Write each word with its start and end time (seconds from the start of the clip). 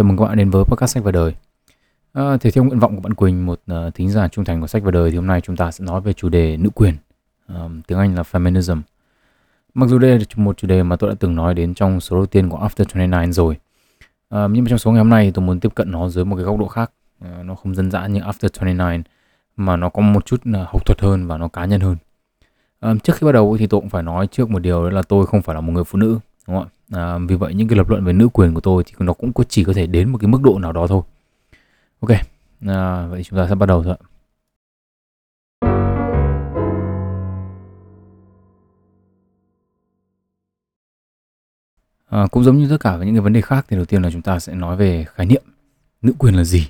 Chào 0.00 0.04
mừng 0.04 0.16
các 0.16 0.24
bạn 0.24 0.36
đến 0.36 0.50
với 0.50 0.64
podcast 0.64 0.94
sách 0.94 1.04
và 1.04 1.12
đời. 1.12 1.34
À, 2.12 2.36
thì 2.40 2.50
theo 2.50 2.64
nguyện 2.64 2.78
vọng 2.78 2.96
của 2.96 3.00
bạn 3.00 3.14
Quỳnh, 3.14 3.46
một 3.46 3.60
uh, 3.72 3.94
thính 3.94 4.10
giả 4.10 4.28
trung 4.28 4.44
thành 4.44 4.60
của 4.60 4.66
sách 4.66 4.82
và 4.82 4.90
đời, 4.90 5.10
thì 5.10 5.16
hôm 5.16 5.26
nay 5.26 5.40
chúng 5.40 5.56
ta 5.56 5.70
sẽ 5.70 5.84
nói 5.84 6.00
về 6.00 6.12
chủ 6.12 6.28
đề 6.28 6.56
nữ 6.56 6.70
quyền, 6.74 6.94
um, 7.48 7.80
tiếng 7.82 7.98
Anh 7.98 8.14
là 8.14 8.22
feminism. 8.22 8.80
Mặc 9.74 9.86
dù 9.86 9.98
đây 9.98 10.18
là 10.18 10.24
một 10.36 10.56
chủ 10.56 10.68
đề 10.68 10.82
mà 10.82 10.96
tôi 10.96 11.10
đã 11.10 11.16
từng 11.20 11.34
nói 11.34 11.54
đến 11.54 11.74
trong 11.74 12.00
số 12.00 12.16
đầu 12.16 12.26
tiên 12.26 12.48
của 12.48 12.58
After 12.58 12.84
29 12.94 13.32
rồi, 13.32 13.56
uh, 14.34 14.50
nhưng 14.50 14.64
mà 14.64 14.68
trong 14.68 14.78
số 14.78 14.90
ngày 14.90 14.98
hôm 14.98 15.10
nay 15.10 15.32
tôi 15.34 15.44
muốn 15.44 15.60
tiếp 15.60 15.74
cận 15.74 15.90
nó 15.90 16.08
dưới 16.08 16.24
một 16.24 16.36
cái 16.36 16.44
góc 16.44 16.58
độ 16.58 16.68
khác. 16.68 16.92
Uh, 17.24 17.44
nó 17.44 17.54
không 17.54 17.74
dân 17.74 17.90
dã 17.90 18.06
như 18.06 18.20
After 18.20 18.48
29, 18.60 19.02
mà 19.56 19.76
nó 19.76 19.88
có 19.88 20.02
một 20.02 20.26
chút 20.26 20.40
uh, 20.48 20.68
học 20.68 20.86
thuật 20.86 21.00
hơn 21.00 21.26
và 21.26 21.38
nó 21.38 21.48
cá 21.48 21.64
nhân 21.64 21.80
hơn. 21.80 21.96
Uh, 22.90 23.02
trước 23.02 23.16
khi 23.16 23.24
bắt 23.24 23.32
đầu 23.32 23.56
thì 23.58 23.66
tôi 23.66 23.80
cũng 23.80 23.90
phải 23.90 24.02
nói 24.02 24.26
trước 24.26 24.50
một 24.50 24.58
điều 24.58 24.84
đó 24.84 24.90
là 24.90 25.02
tôi 25.02 25.26
không 25.26 25.42
phải 25.42 25.54
là 25.54 25.60
một 25.60 25.72
người 25.72 25.84
phụ 25.84 25.98
nữ 25.98 26.18
đúng 26.50 26.58
không 26.58 26.68
ạ 26.90 27.00
à, 27.00 27.18
vì 27.28 27.36
vậy 27.36 27.54
những 27.54 27.68
cái 27.68 27.76
lập 27.76 27.88
luận 27.88 28.04
về 28.04 28.12
nữ 28.12 28.28
quyền 28.28 28.54
của 28.54 28.60
tôi 28.60 28.84
thì 28.86 28.92
nó 28.98 29.12
cũng 29.12 29.32
có 29.32 29.44
chỉ 29.48 29.64
có 29.64 29.72
thể 29.72 29.86
đến 29.86 30.08
một 30.08 30.18
cái 30.18 30.28
mức 30.28 30.42
độ 30.42 30.58
nào 30.58 30.72
đó 30.72 30.86
thôi 30.86 31.02
ok 32.00 32.10
à, 32.66 33.06
vậy 33.06 33.22
chúng 33.24 33.38
ta 33.38 33.46
sẽ 33.48 33.54
bắt 33.54 33.66
đầu 33.66 33.84
thôi 33.84 33.96
À, 42.10 42.26
cũng 42.30 42.44
giống 42.44 42.58
như 42.58 42.68
tất 42.70 42.76
cả 42.80 42.96
những 42.96 43.14
cái 43.14 43.20
vấn 43.20 43.32
đề 43.32 43.40
khác 43.40 43.66
thì 43.68 43.76
đầu 43.76 43.84
tiên 43.84 44.02
là 44.02 44.10
chúng 44.10 44.22
ta 44.22 44.38
sẽ 44.38 44.54
nói 44.54 44.76
về 44.76 45.04
khái 45.14 45.26
niệm 45.26 45.42
nữ 46.02 46.12
quyền 46.18 46.34
là 46.34 46.44
gì. 46.44 46.66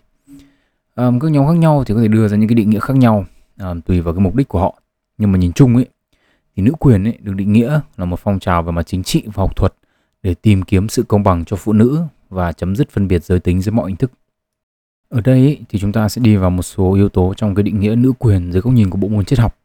À, 0.94 1.10
các 1.20 1.30
nhóm 1.30 1.46
khác 1.46 1.56
nhau 1.58 1.84
thì 1.86 1.94
có 1.94 2.00
thể 2.00 2.08
đưa 2.08 2.28
ra 2.28 2.36
những 2.36 2.48
cái 2.48 2.54
định 2.54 2.70
nghĩa 2.70 2.80
khác 2.80 2.96
nhau 2.96 3.24
à, 3.56 3.74
tùy 3.86 4.00
vào 4.00 4.14
cái 4.14 4.20
mục 4.20 4.34
đích 4.34 4.48
của 4.48 4.60
họ. 4.60 4.82
Nhưng 5.18 5.32
mà 5.32 5.38
nhìn 5.38 5.52
chung 5.52 5.76
ấy 5.76 5.86
thì 6.56 6.62
nữ 6.62 6.72
quyền 6.78 7.04
ấy 7.04 7.18
được 7.20 7.32
định 7.34 7.52
nghĩa 7.52 7.80
là 7.96 8.04
một 8.04 8.20
phong 8.22 8.38
trào 8.38 8.62
về 8.62 8.72
mặt 8.72 8.86
chính 8.86 9.02
trị 9.02 9.22
và 9.26 9.42
học 9.42 9.56
thuật 9.56 9.74
để 10.22 10.34
tìm 10.34 10.62
kiếm 10.62 10.88
sự 10.88 11.02
công 11.02 11.22
bằng 11.22 11.44
cho 11.44 11.56
phụ 11.56 11.72
nữ 11.72 12.02
và 12.28 12.52
chấm 12.52 12.76
dứt 12.76 12.90
phân 12.90 13.08
biệt 13.08 13.24
giới 13.24 13.40
tính 13.40 13.62
dưới 13.62 13.72
mọi 13.72 13.90
hình 13.90 13.96
thức. 13.96 14.12
Ở 15.08 15.20
đây 15.20 15.38
ấy, 15.38 15.60
thì 15.68 15.78
chúng 15.78 15.92
ta 15.92 16.08
sẽ 16.08 16.22
đi 16.22 16.36
vào 16.36 16.50
một 16.50 16.62
số 16.62 16.94
yếu 16.94 17.08
tố 17.08 17.34
trong 17.36 17.54
cái 17.54 17.62
định 17.62 17.80
nghĩa 17.80 17.94
nữ 17.94 18.12
quyền 18.18 18.52
dưới 18.52 18.62
góc 18.62 18.74
nhìn 18.74 18.90
của 18.90 18.98
bộ 18.98 19.08
môn 19.08 19.24
triết 19.24 19.38
học. 19.38 19.56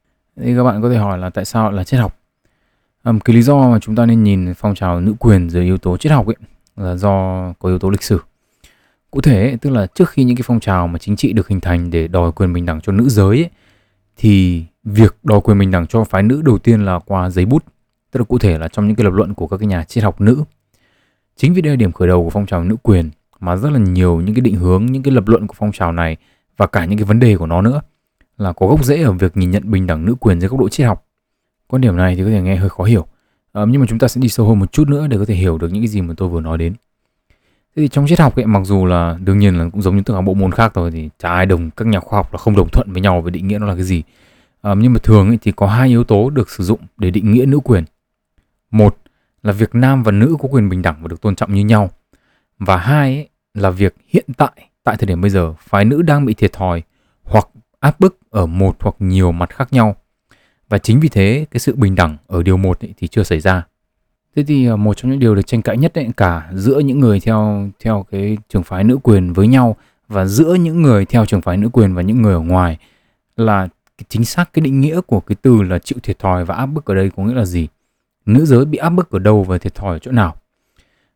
Thì 0.42 0.56
các 0.56 0.64
bạn 0.64 0.82
có 0.82 0.90
thể 0.90 0.98
hỏi 0.98 1.18
là 1.18 1.30
tại 1.30 1.46
sao 1.46 1.72
là 1.72 1.84
triết 1.84 2.00
học? 2.00 2.18
À, 3.04 3.14
cái 3.26 3.36
lý 3.36 3.42
do 3.42 3.70
mà 3.70 3.80
chúng 3.80 3.96
ta 3.96 4.06
nên 4.06 4.24
nhìn 4.24 4.54
phong 4.54 4.76
trào 4.76 5.00
nữ 5.00 5.14
quyền 5.20 5.50
dưới 5.50 5.64
yếu 5.64 5.78
tố 5.78 5.98
triết 5.98 6.12
học 6.12 6.28
ấy 6.28 6.36
là 6.76 6.96
do 6.96 7.54
có 7.60 7.70
yếu 7.70 7.80
tố 7.80 7.90
lịch 7.90 8.04
sử. 8.04 8.20
Cụ 9.12 9.22
thể 9.22 9.42
ấy, 9.42 9.58
tức 9.58 9.70
là 9.70 9.88
trước 9.88 10.10
khi 10.10 10.24
những 10.24 10.38
cái 10.38 10.44
phong 10.48 10.60
trào 10.60 10.88
mà 10.88 11.00
chính 11.00 11.16
trị 11.16 11.34
được 11.34 11.48
hình 11.48 11.62
thành 11.62 11.92
để 11.92 12.08
đòi 12.08 12.32
quyền 12.32 12.54
bình 12.54 12.66
đẳng 12.66 12.82
cho 12.82 12.92
nữ 12.92 13.10
giới 13.10 13.38
ấy, 13.38 13.50
thì 14.18 14.66
việc 14.84 15.16
đòi 15.24 15.42
quyền 15.42 15.60
bình 15.60 15.72
đẳng 15.72 15.88
cho 15.88 16.04
phái 16.04 16.24
nữ 16.24 16.42
đầu 16.42 16.58
tiên 16.58 16.86
là 16.86 17.00
qua 17.00 17.30
giấy 17.30 17.46
bút. 17.46 17.66
Tức 18.12 18.20
là 18.20 18.24
cụ 18.24 18.38
thể 18.38 18.58
là 18.58 18.68
trong 18.68 18.88
những 18.88 18.96
cái 18.96 19.04
lập 19.04 19.14
luận 19.14 19.34
của 19.34 19.48
các 19.48 19.58
cái 19.58 19.68
nhà 19.68 19.84
triết 19.84 20.04
học 20.04 20.22
nữ. 20.22 20.44
Chính 21.36 21.54
vì 21.54 21.62
đây 21.62 21.72
là 21.72 21.76
điểm 21.76 21.92
khởi 21.92 22.08
đầu 22.08 22.24
của 22.24 22.30
phong 22.30 22.46
trào 22.46 22.64
nữ 22.64 22.76
quyền 22.84 23.10
mà 23.40 23.56
rất 23.56 23.70
là 23.70 23.80
nhiều 23.80 24.22
những 24.22 24.36
cái 24.36 24.42
định 24.42 24.56
hướng 24.56 24.86
những 24.86 25.04
cái 25.04 25.14
lập 25.14 25.28
luận 25.28 25.48
của 25.48 25.56
phong 25.58 25.72
trào 25.72 25.92
này 25.92 26.18
và 26.58 26.68
cả 26.68 26.86
những 26.86 27.00
cái 27.00 27.06
vấn 27.06 27.20
đề 27.20 27.38
của 27.38 27.46
nó 27.46 27.62
nữa 27.62 27.82
là 28.38 28.54
có 28.54 28.68
gốc 28.68 28.86
rễ 28.86 29.04
ở 29.04 29.12
việc 29.12 29.38
nhìn 29.38 29.52
nhận 29.52 29.72
bình 29.72 29.88
đẳng 29.88 30.06
nữ 30.06 30.16
quyền 30.20 30.40
dưới 30.40 30.50
góc 30.50 30.60
độ 30.60 30.70
triết 30.70 30.88
học. 30.88 31.06
Quan 31.68 31.82
điểm 31.82 31.98
này 31.98 32.16
thì 32.16 32.24
có 32.24 32.30
thể 32.30 32.42
nghe 32.42 32.56
hơi 32.56 32.70
khó 32.70 32.84
hiểu. 32.84 33.06
À, 33.54 33.66
nhưng 33.68 33.82
mà 33.82 33.88
chúng 33.90 34.00
ta 34.00 34.08
sẽ 34.08 34.22
đi 34.22 34.30
sâu 34.30 34.48
hơn 34.48 34.60
một 34.60 34.72
chút 34.72 34.90
nữa 34.90 35.08
để 35.08 35.18
có 35.18 35.26
thể 35.26 35.36
hiểu 35.36 35.58
được 35.58 35.68
những 35.72 35.82
cái 35.82 35.88
gì 35.88 36.02
mà 36.02 36.14
tôi 36.18 36.30
vừa 36.30 36.42
nói 36.42 36.58
đến 36.58 36.74
thế 37.76 37.82
thì 37.82 37.88
trong 37.88 38.08
triết 38.08 38.20
học 38.20 38.36
ấy 38.36 38.46
mặc 38.46 38.62
dù 38.64 38.86
là 38.86 39.18
đương 39.24 39.40
nhiên 39.40 39.58
là 39.58 39.70
cũng 39.70 39.82
giống 39.82 39.96
như 39.96 40.04
tất 40.06 40.14
cả 40.14 40.22
bộ 40.22 40.34
môn 40.34 40.52
khác 40.52 40.72
thôi 40.76 40.92
thì 40.92 41.10
chả 41.20 41.30
ai 41.30 41.46
đồng 41.46 41.72
các 41.72 41.88
nhà 41.88 42.00
khoa 42.00 42.20
học 42.20 42.34
là 42.34 42.38
không 42.38 42.56
đồng 42.56 42.70
thuận 42.70 42.92
với 42.92 43.02
nhau 43.02 43.22
về 43.22 43.32
định 43.32 43.48
nghĩa 43.48 43.58
nó 43.60 43.66
là 43.66 43.76
cái 43.76 43.84
gì. 43.84 44.04
À, 44.62 44.74
nhưng 44.78 44.94
mà 44.94 45.00
thường 45.04 45.28
ấy, 45.28 45.38
thì 45.42 45.52
có 45.52 45.68
hai 45.68 45.90
yếu 45.90 46.04
tố 46.04 46.30
được 46.30 46.50
sử 46.50 46.64
dụng 46.64 46.80
để 46.98 47.12
định 47.12 47.32
nghĩa 47.32 47.46
nữ 47.46 47.60
quyền. 47.60 47.84
Một 48.72 48.98
là 49.44 49.52
việc 49.52 49.76
nam 49.76 50.04
và 50.04 50.12
nữ 50.12 50.36
có 50.40 50.50
quyền 50.52 50.70
bình 50.70 50.82
đẳng 50.82 50.96
và 51.02 51.08
được 51.08 51.22
tôn 51.22 51.36
trọng 51.36 51.54
như 51.54 51.66
nhau. 51.66 51.90
Và 52.60 52.78
hai 52.78 53.16
ấy, 53.16 53.30
là 53.54 53.70
việc 53.70 53.96
hiện 54.08 54.26
tại 54.38 54.52
tại 54.84 54.98
thời 54.98 55.08
điểm 55.08 55.22
bây 55.22 55.30
giờ 55.30 55.54
phái 55.60 55.86
nữ 55.86 56.02
đang 56.02 56.26
bị 56.26 56.34
thiệt 56.34 56.54
thòi 56.54 56.84
hoặc 57.24 57.48
áp 57.80 58.00
bức 58.00 58.18
ở 58.30 58.46
một 58.46 58.76
hoặc 58.80 58.96
nhiều 59.00 59.32
mặt 59.32 59.50
khác 59.50 59.74
nhau. 59.74 59.96
Và 60.70 60.78
chính 60.78 61.00
vì 61.00 61.10
thế 61.10 61.46
cái 61.52 61.60
sự 61.60 61.76
bình 61.76 61.96
đẳng 61.96 62.18
ở 62.28 62.44
điều 62.44 62.58
một 62.58 62.80
ấy 62.80 62.94
thì 62.98 63.08
chưa 63.08 63.24
xảy 63.24 63.40
ra 63.40 63.64
thế 64.36 64.44
thì 64.44 64.66
ờ, 64.66 64.78
một 64.78 64.94
trong 64.98 65.12
những 65.12 65.20
điều 65.20 65.36
được 65.36 65.48
tranh 65.48 65.62
cãi 65.62 65.78
nhất 65.78 65.94
ấy, 65.94 66.08
cả 66.18 66.50
giữa 66.54 66.80
những 66.80 67.00
người 67.00 67.20
theo 67.20 67.70
theo 67.80 68.06
cái 68.12 68.38
trường 68.50 68.64
phái 68.64 68.84
nữ 68.84 68.98
quyền 69.04 69.34
với 69.34 69.48
nhau 69.48 69.76
và 70.08 70.26
giữa 70.26 70.54
những 70.54 70.82
người 70.82 71.06
theo 71.06 71.26
trường 71.26 71.42
phái 71.42 71.58
nữ 71.58 71.70
quyền 71.70 71.94
và 71.94 72.02
những 72.02 72.22
người 72.22 72.34
ở 72.34 72.40
ngoài 72.40 72.78
là 73.38 73.68
chính 74.10 74.26
xác 74.26 74.54
cái 74.54 74.62
định 74.62 74.82
nghĩa 74.82 75.02
của 75.02 75.20
cái 75.20 75.36
từ 75.42 75.62
là 75.62 75.80
chịu 75.80 75.98
thiệt 76.04 76.20
thòi 76.20 76.46
và 76.46 76.56
áp 76.56 76.66
bức 76.66 76.86
ở 76.86 76.96
đây 76.96 77.12
có 77.16 77.24
nghĩa 77.24 77.34
là 77.34 77.46
gì? 77.46 77.68
Nữ 78.26 78.46
giới 78.46 78.66
bị 78.66 78.78
áp 78.78 78.90
bức 78.90 79.12
ở 79.12 79.20
đâu 79.20 79.44
và 79.44 79.58
thiệt 79.58 79.76
thòi 79.76 79.96
ở 79.96 80.00
chỗ 80.00 80.12
nào? 80.12 80.36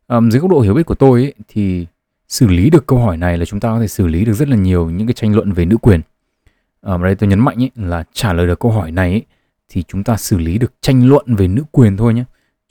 À, 0.06 0.20
dưới 0.30 0.40
góc 0.40 0.50
độ 0.50 0.60
hiểu 0.60 0.74
biết 0.74 0.86
của 0.86 0.94
tôi 0.94 1.22
ấy, 1.22 1.34
thì 1.48 1.86
xử 2.28 2.46
lý 2.46 2.70
được 2.70 2.86
câu 2.86 2.98
hỏi 2.98 3.16
này 3.16 3.38
là 3.38 3.44
chúng 3.44 3.60
ta 3.60 3.68
có 3.68 3.80
thể 3.80 3.88
xử 3.88 4.06
lý 4.06 4.24
được 4.24 4.32
rất 4.32 4.48
là 4.48 4.56
nhiều 4.56 4.90
những 4.90 5.06
cái 5.06 5.14
tranh 5.14 5.34
luận 5.34 5.52
về 5.52 5.64
nữ 5.64 5.76
quyền. 5.76 6.00
Ở 6.80 6.98
đây 6.98 7.14
tôi 7.14 7.28
nhấn 7.28 7.38
mạnh 7.38 7.62
ấy, 7.62 7.70
là 7.76 8.04
trả 8.12 8.32
lời 8.32 8.46
được 8.46 8.60
câu 8.60 8.72
hỏi 8.72 8.90
này 8.90 9.10
ấy, 9.10 9.22
thì 9.68 9.82
chúng 9.88 10.04
ta 10.04 10.16
xử 10.16 10.38
lý 10.38 10.58
được 10.58 10.72
tranh 10.80 11.08
luận 11.08 11.34
về 11.34 11.48
nữ 11.48 11.62
quyền 11.72 11.96
thôi 11.96 12.14
nhé 12.14 12.24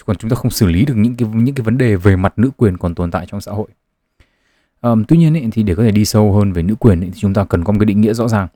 còn 0.05 0.15
chúng 0.17 0.29
ta 0.29 0.35
không 0.35 0.51
xử 0.51 0.67
lý 0.67 0.85
được 0.85 0.93
những 0.97 1.15
cái 1.15 1.29
những 1.33 1.55
cái 1.55 1.63
vấn 1.63 1.77
đề 1.77 1.95
về 1.95 2.15
mặt 2.15 2.33
nữ 2.39 2.51
quyền 2.57 2.77
còn 2.77 2.95
tồn 2.95 3.11
tại 3.11 3.25
trong 3.25 3.41
xã 3.41 3.51
hội 3.51 3.67
um, 4.81 5.03
tuy 5.03 5.17
nhiên 5.17 5.37
ấy, 5.37 5.47
thì 5.51 5.63
để 5.63 5.75
có 5.75 5.83
thể 5.83 5.91
đi 5.91 6.05
sâu 6.05 6.33
hơn 6.33 6.51
về 6.51 6.63
nữ 6.63 6.75
quyền 6.75 6.99
ấy, 6.99 7.09
thì 7.13 7.19
chúng 7.19 7.33
ta 7.33 7.43
cần 7.43 7.63
có 7.63 7.73
một 7.73 7.79
cái 7.79 7.85
định 7.85 8.01
nghĩa 8.01 8.13
rõ 8.13 8.27
ràng 8.27 8.47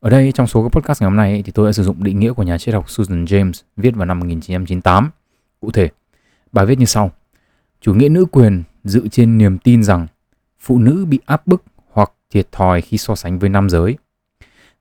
ở 0.00 0.10
đây 0.10 0.32
trong 0.32 0.46
số 0.46 0.62
các 0.62 0.68
podcast 0.68 1.02
ngày 1.02 1.10
hôm 1.10 1.16
nay 1.16 1.42
thì 1.46 1.52
tôi 1.52 1.68
đã 1.68 1.72
sử 1.72 1.82
dụng 1.82 2.04
định 2.04 2.20
nghĩa 2.20 2.32
của 2.32 2.42
nhà 2.42 2.58
triết 2.58 2.74
học 2.74 2.90
Susan 2.90 3.24
James 3.24 3.52
viết 3.76 3.94
vào 3.96 4.06
năm 4.06 4.18
1998. 4.20 5.10
Cụ 5.60 5.70
thể, 5.70 5.88
bài 6.52 6.66
viết 6.66 6.78
như 6.78 6.84
sau. 6.84 7.10
Chủ 7.80 7.94
nghĩa 7.94 8.08
nữ 8.08 8.24
quyền 8.24 8.62
dựa 8.84 9.08
trên 9.08 9.38
niềm 9.38 9.58
tin 9.58 9.82
rằng 9.82 10.06
phụ 10.60 10.78
nữ 10.78 11.04
bị 11.04 11.18
áp 11.26 11.46
bức 11.46 11.62
hoặc 11.92 12.12
thiệt 12.30 12.52
thòi 12.52 12.80
khi 12.80 12.98
so 12.98 13.14
sánh 13.14 13.38
với 13.38 13.50
nam 13.50 13.70
giới. 13.70 13.96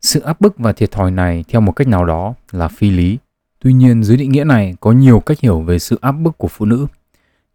Sự 0.02 0.20
áp 0.20 0.42
bức 0.42 0.58
và 0.58 0.74
thiệt 0.74 0.92
thòi 0.92 1.12
này 1.12 1.44
theo 1.48 1.62
một 1.62 1.72
cách 1.72 1.88
nào 1.88 2.06
đó 2.06 2.34
là 2.52 2.68
phi 2.68 2.90
lý. 2.90 3.18
Tuy 3.60 3.74
nhiên 3.74 4.04
dưới 4.04 4.18
định 4.18 4.32
nghĩa 4.32 4.44
này 4.44 4.76
có 4.80 4.92
nhiều 4.92 5.20
cách 5.20 5.40
hiểu 5.40 5.62
về 5.62 5.80
sự 5.80 6.00
áp 6.02 6.12
bức 6.12 6.38
của 6.38 6.48
phụ 6.48 6.66
nữ. 6.66 6.88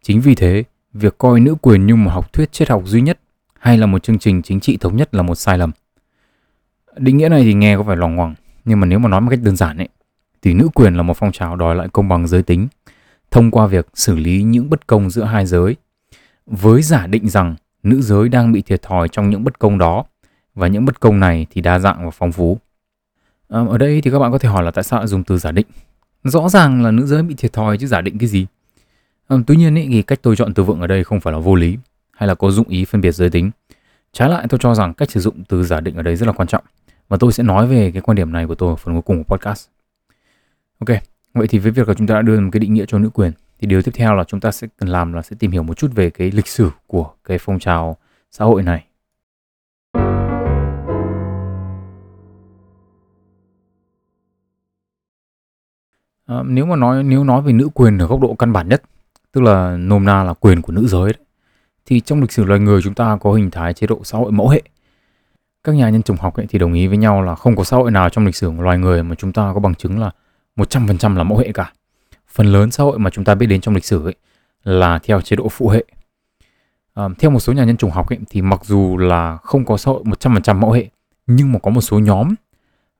Chính 0.01 0.21
vì 0.21 0.35
thế, 0.35 0.63
việc 0.93 1.17
coi 1.17 1.39
nữ 1.39 1.55
quyền 1.61 1.85
như 1.85 1.95
một 1.95 2.11
học 2.11 2.33
thuyết 2.33 2.51
triết 2.51 2.69
học 2.69 2.83
duy 2.85 3.01
nhất 3.01 3.19
hay 3.59 3.77
là 3.77 3.85
một 3.85 4.03
chương 4.03 4.19
trình 4.19 4.41
chính 4.41 4.59
trị 4.59 4.77
thống 4.77 4.95
nhất 4.95 5.15
là 5.15 5.21
một 5.21 5.35
sai 5.35 5.57
lầm. 5.57 5.71
Định 6.97 7.17
nghĩa 7.17 7.29
này 7.29 7.43
thì 7.43 7.53
nghe 7.53 7.77
có 7.77 7.83
vẻ 7.83 7.95
lòng 7.95 8.15
ngoằng, 8.15 8.35
nhưng 8.65 8.79
mà 8.79 8.85
nếu 8.85 8.99
mà 8.99 9.09
nói 9.09 9.21
một 9.21 9.29
cách 9.29 9.39
đơn 9.43 9.55
giản 9.55 9.77
ấy, 9.77 9.89
thì 10.41 10.53
nữ 10.53 10.69
quyền 10.73 10.95
là 10.95 11.03
một 11.03 11.17
phong 11.17 11.31
trào 11.31 11.55
đòi 11.55 11.75
lại 11.75 11.87
công 11.93 12.09
bằng 12.09 12.27
giới 12.27 12.43
tính 12.43 12.67
thông 13.31 13.51
qua 13.51 13.67
việc 13.67 13.87
xử 13.93 14.15
lý 14.15 14.43
những 14.43 14.69
bất 14.69 14.87
công 14.87 15.09
giữa 15.09 15.23
hai 15.23 15.45
giới 15.45 15.75
với 16.45 16.81
giả 16.81 17.07
định 17.07 17.29
rằng 17.29 17.55
nữ 17.83 18.01
giới 18.01 18.29
đang 18.29 18.51
bị 18.51 18.61
thiệt 18.61 18.81
thòi 18.81 19.07
trong 19.09 19.29
những 19.29 19.43
bất 19.43 19.59
công 19.59 19.77
đó 19.77 20.05
và 20.55 20.67
những 20.67 20.85
bất 20.85 20.99
công 20.99 21.19
này 21.19 21.47
thì 21.49 21.61
đa 21.61 21.79
dạng 21.79 22.05
và 22.05 22.11
phong 22.11 22.31
phú. 22.31 22.57
À, 23.49 23.59
ở 23.69 23.77
đây 23.77 24.01
thì 24.01 24.11
các 24.11 24.19
bạn 24.19 24.31
có 24.31 24.37
thể 24.37 24.49
hỏi 24.49 24.63
là 24.63 24.71
tại 24.71 24.83
sao 24.83 25.07
dùng 25.07 25.23
từ 25.23 25.37
giả 25.37 25.51
định? 25.51 25.67
Rõ 26.23 26.49
ràng 26.49 26.83
là 26.83 26.91
nữ 26.91 27.05
giới 27.05 27.23
bị 27.23 27.35
thiệt 27.35 27.53
thòi 27.53 27.77
chứ 27.77 27.87
giả 27.87 28.01
định 28.01 28.17
cái 28.17 28.27
gì? 28.27 28.45
À, 29.27 29.37
tuy 29.47 29.55
nhiên 29.55 29.75
ý, 29.75 29.87
thì 29.87 30.01
cách 30.01 30.19
tôi 30.21 30.35
chọn 30.35 30.53
từ 30.53 30.63
vựng 30.63 30.81
ở 30.81 30.87
đây 30.87 31.03
không 31.03 31.19
phải 31.19 31.33
là 31.33 31.39
vô 31.39 31.55
lý 31.55 31.77
hay 32.11 32.27
là 32.27 32.35
có 32.35 32.51
dụng 32.51 32.67
ý 32.67 32.85
phân 32.85 33.01
biệt 33.01 33.11
giới 33.11 33.29
tính. 33.29 33.51
Trái 34.13 34.29
lại 34.29 34.45
tôi 34.49 34.59
cho 34.63 34.75
rằng 34.75 34.93
cách 34.93 35.11
sử 35.11 35.19
dụng 35.19 35.43
từ 35.49 35.63
giả 35.63 35.79
định 35.79 35.95
ở 35.95 36.01
đây 36.01 36.15
rất 36.15 36.25
là 36.25 36.31
quan 36.33 36.47
trọng. 36.47 36.63
Và 37.09 37.17
tôi 37.17 37.33
sẽ 37.33 37.43
nói 37.43 37.67
về 37.67 37.91
cái 37.91 38.01
quan 38.01 38.15
điểm 38.15 38.31
này 38.31 38.47
của 38.47 38.55
tôi 38.55 38.69
ở 38.69 38.75
phần 38.75 38.95
cuối 38.95 39.01
cùng 39.01 39.23
của 39.23 39.35
podcast. 39.35 39.67
Ok, 40.79 40.97
vậy 41.33 41.47
thì 41.47 41.59
với 41.59 41.71
việc 41.71 41.87
là 41.87 41.93
chúng 41.93 42.07
ta 42.07 42.15
đã 42.15 42.21
đưa 42.21 42.39
một 42.39 42.49
cái 42.51 42.59
định 42.59 42.73
nghĩa 42.73 42.85
cho 42.87 42.99
nữ 42.99 43.09
quyền 43.09 43.31
thì 43.59 43.67
điều 43.67 43.81
tiếp 43.81 43.91
theo 43.95 44.15
là 44.15 44.23
chúng 44.23 44.39
ta 44.39 44.51
sẽ 44.51 44.67
cần 44.77 44.89
làm 44.89 45.13
là 45.13 45.21
sẽ 45.21 45.35
tìm 45.39 45.51
hiểu 45.51 45.63
một 45.63 45.77
chút 45.77 45.91
về 45.95 46.09
cái 46.09 46.31
lịch 46.31 46.47
sử 46.47 46.69
của 46.87 47.11
cái 47.23 47.37
phong 47.37 47.59
trào 47.59 47.97
xã 48.31 48.45
hội 48.45 48.63
này. 48.63 48.85
À, 56.33 56.43
nếu 56.45 56.65
mà 56.65 56.75
nói 56.75 57.03
nếu 57.03 57.23
nói 57.23 57.41
về 57.41 57.53
nữ 57.53 57.69
quyền 57.73 57.97
ở 57.97 58.07
góc 58.07 58.19
độ 58.19 58.35
căn 58.39 58.53
bản 58.53 58.69
nhất, 58.69 58.83
tức 59.31 59.41
là 59.41 59.77
nôm 59.77 60.05
na 60.05 60.23
là 60.23 60.33
quyền 60.33 60.61
của 60.61 60.73
nữ 60.73 60.87
giới 60.87 61.13
đấy, 61.13 61.23
thì 61.85 61.99
trong 61.99 62.21
lịch 62.21 62.31
sử 62.31 62.43
loài 62.43 62.59
người 62.59 62.81
chúng 62.81 62.93
ta 62.93 63.17
có 63.21 63.33
hình 63.33 63.51
thái 63.51 63.73
chế 63.73 63.87
độ 63.87 64.01
xã 64.03 64.17
hội 64.17 64.31
mẫu 64.31 64.49
hệ 64.49 64.61
các 65.63 65.75
nhà 65.75 65.89
nhân 65.89 66.03
chủng 66.03 66.17
học 66.17 66.35
ấy 66.35 66.45
thì 66.49 66.59
đồng 66.59 66.73
ý 66.73 66.87
với 66.87 66.97
nhau 66.97 67.21
là 67.21 67.35
không 67.35 67.55
có 67.55 67.63
xã 67.63 67.77
hội 67.77 67.91
nào 67.91 68.09
trong 68.09 68.25
lịch 68.25 68.35
sử 68.35 68.51
của 68.57 68.63
loài 68.63 68.77
người 68.77 69.03
mà 69.03 69.15
chúng 69.15 69.33
ta 69.33 69.51
có 69.53 69.59
bằng 69.59 69.75
chứng 69.75 69.99
là 69.99 70.11
100% 70.55 71.17
là 71.17 71.23
mẫu 71.23 71.37
hệ 71.37 71.51
cả. 71.51 71.73
Phần 72.27 72.47
lớn 72.47 72.71
xã 72.71 72.83
hội 72.83 72.99
mà 72.99 73.09
chúng 73.09 73.25
ta 73.25 73.35
biết 73.35 73.45
đến 73.45 73.61
trong 73.61 73.75
lịch 73.75 73.85
sử 73.85 74.03
ấy 74.05 74.15
là 74.63 74.99
theo 74.99 75.21
chế 75.21 75.35
độ 75.35 75.49
phụ 75.49 75.69
hệ. 75.69 75.83
À, 76.93 77.03
theo 77.19 77.31
một 77.31 77.39
số 77.39 77.53
nhà 77.53 77.63
nhân 77.63 77.77
chủng 77.77 77.91
học 77.91 78.09
ấy, 78.09 78.19
thì 78.29 78.41
mặc 78.41 78.65
dù 78.65 78.97
là 78.97 79.37
không 79.37 79.65
có 79.65 79.77
xã 79.77 79.91
hội 79.91 80.03
100% 80.03 80.55
mẫu 80.55 80.71
hệ 80.71 80.89
nhưng 81.27 81.51
mà 81.51 81.59
có 81.59 81.71
một 81.71 81.81
số 81.81 81.99
nhóm 81.99 82.35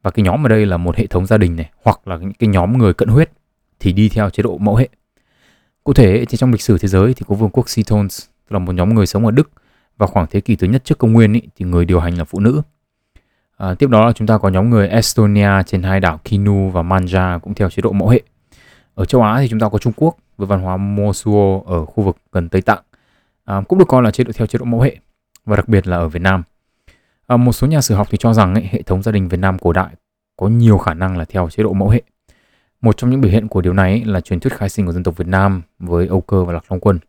và 0.04 0.12
cái 0.12 0.24
nhóm 0.24 0.46
ở 0.46 0.50
đây 0.50 0.66
là 0.66 0.78
một 0.78 0.96
hệ 0.96 1.08
thống 1.08 1.26
gia 1.26 1.38
đình 1.38 1.56
này 1.56 1.70
hoặc 1.84 2.08
là 2.08 2.18
những 2.18 2.34
cái 2.34 2.48
nhóm 2.48 2.78
người 2.78 2.94
cận 2.94 3.10
huyết 3.10 3.32
thì 3.80 3.94
đi 3.94 4.10
theo 4.10 4.30
chế 4.30 4.44
độ 4.44 4.58
mẫu 4.58 4.76
hệ. 4.76 4.90
Cụ 5.84 5.94
thể 5.94 6.26
thì 6.26 6.38
trong 6.38 6.52
lịch 6.52 6.62
sử 6.62 6.78
thế 6.78 6.88
giới 6.88 7.14
thì 7.14 7.26
có 7.28 7.36
vương 7.36 7.50
quốc 7.50 7.70
Setones 7.70 8.26
là 8.50 8.60
một 8.60 8.76
nhóm 8.76 8.96
người 8.96 9.06
sống 9.06 9.26
ở 9.26 9.32
Đức 9.32 9.52
vào 9.98 10.08
khoảng 10.08 10.28
thế 10.30 10.42
kỷ 10.42 10.56
thứ 10.56 10.68
nhất 10.68 10.86
trước 10.86 10.98
công 10.98 11.14
nguyên 11.14 11.34
ý, 11.34 11.42
thì 11.56 11.66
người 11.66 11.86
điều 11.86 12.00
hành 12.00 12.18
là 12.18 12.24
phụ 12.24 12.40
nữ. 12.40 12.62
À, 13.58 13.74
tiếp 13.74 13.90
đó 13.90 14.06
là 14.06 14.14
chúng 14.14 14.28
ta 14.28 14.38
có 14.38 14.50
nhóm 14.50 14.70
người 14.70 14.88
Estonia 14.88 15.64
trên 15.66 15.84
hai 15.84 16.00
đảo 16.00 16.20
Kinu 16.24 16.70
và 16.70 16.82
Manja 16.82 17.40
cũng 17.40 17.54
theo 17.54 17.70
chế 17.70 17.82
độ 17.82 17.92
mẫu 17.92 18.10
hệ. 18.10 18.22
Ở 18.96 19.06
châu 19.06 19.22
Á 19.22 19.38
thì 19.42 19.48
chúng 19.48 19.60
ta 19.60 19.70
có 19.70 19.78
Trung 19.78 19.94
Quốc 19.96 20.18
với 20.38 20.48
văn 20.48 20.62
hóa 20.62 20.78
Mosuo 20.78 21.62
ở 21.66 21.86
khu 21.86 22.04
vực 22.04 22.18
gần 22.32 22.50
Tây 22.50 22.62
Tạng 22.62 22.82
à, 23.46 23.62
cũng 23.68 23.80
được 23.80 23.88
coi 23.88 24.04
là 24.04 24.12
chế 24.12 24.24
độ 24.24 24.32
theo 24.36 24.48
chế 24.48 24.60
độ 24.60 24.66
mẫu 24.66 24.82
hệ 24.82 24.98
và 25.46 25.56
đặc 25.56 25.68
biệt 25.68 25.88
là 25.88 25.98
ở 25.98 26.08
Việt 26.08 26.22
Nam. 26.22 26.44
À, 27.28 27.38
một 27.38 27.52
số 27.52 27.68
nhà 27.68 27.82
sử 27.82 27.96
học 27.96 28.08
thì 28.12 28.18
cho 28.18 28.34
rằng 28.34 28.56
ấy, 28.56 28.68
hệ 28.72 28.82
thống 28.82 29.04
gia 29.04 29.12
đình 29.12 29.28
Việt 29.28 29.40
Nam 29.40 29.60
cổ 29.60 29.74
đại 29.74 29.96
có 30.38 30.48
nhiều 30.48 30.78
khả 30.78 30.94
năng 30.94 31.18
là 31.18 31.26
theo 31.26 31.50
chế 31.50 31.64
độ 31.64 31.74
mẫu 31.74 31.90
hệ. 31.90 32.02
Một 32.82 32.98
trong 32.98 33.10
những 33.10 33.22
biểu 33.22 33.32
hiện 33.32 33.48
của 33.48 33.62
điều 33.62 33.74
này 33.74 33.92
ấy, 33.92 34.06
là 34.06 34.22
truyền 34.22 34.40
thuyết 34.40 34.54
khai 34.54 34.70
sinh 34.70 34.86
của 34.86 34.92
dân 34.92 35.04
tộc 35.04 35.18
Việt 35.18 35.28
Nam 35.28 35.62
với 35.80 36.08
Âu 36.08 36.22
Cơ 36.22 36.44
và 36.44 36.54
Lạc 36.54 36.64
Long 36.70 36.80
Quân. 36.80 37.00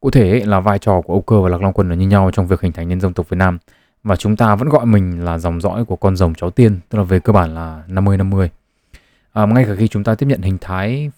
Cụ 0.00 0.10
thể 0.10 0.30
ấy, 0.30 0.46
là 0.46 0.60
vai 0.60 0.78
trò 0.78 1.00
của 1.00 1.12
Âu 1.12 1.22
Cơ 1.22 1.40
và 1.40 1.48
Lạc 1.48 1.62
Long 1.62 1.72
Quân 1.72 1.88
là 1.88 1.94
như 1.94 2.06
nhau 2.06 2.30
trong 2.32 2.46
việc 2.46 2.60
hình 2.60 2.72
thành 2.72 2.88
nên 2.88 3.00
dân 3.00 3.12
tộc 3.12 3.28
Việt 3.28 3.36
Nam 3.36 3.58
và 4.02 4.16
chúng 4.16 4.36
ta 4.36 4.54
vẫn 4.54 4.68
gọi 4.68 4.86
mình 4.86 5.24
là 5.24 5.38
dòng 5.38 5.60
dõi 5.60 5.84
của 5.84 5.96
con 5.96 6.16
rồng 6.16 6.34
cháu 6.34 6.50
tiên, 6.50 6.80
tức 6.88 6.98
là 6.98 7.04
về 7.04 7.20
cơ 7.20 7.32
bản 7.32 7.54
là 7.54 7.82
50-50. 7.88 8.48
À, 9.32 9.46
ngay 9.46 9.64
cả 9.64 9.74
khi 9.78 9.88
chúng 9.88 10.04
ta 10.04 10.14
tiếp 10.14 10.26
nhận 10.26 10.42
hình 10.42 10.58
thái 10.60 11.10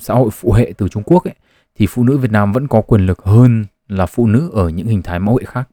xã 0.00 0.14
hội 0.14 0.30
phụ 0.32 0.52
hệ 0.52 0.72
từ 0.78 0.88
Trung 0.88 1.02
Quốc 1.06 1.24
ấy, 1.24 1.34
thì 1.78 1.86
phụ 1.86 2.04
nữ 2.04 2.18
Việt 2.18 2.30
Nam 2.30 2.52
vẫn 2.52 2.68
có 2.68 2.80
quyền 2.80 3.06
lực 3.06 3.24
hơn 3.24 3.64
là 3.88 4.06
phụ 4.06 4.26
nữ 4.26 4.50
ở 4.54 4.68
những 4.68 4.86
hình 4.86 5.02
thái 5.02 5.18
mẫu 5.18 5.36
hệ 5.36 5.44
khác. 5.44 5.68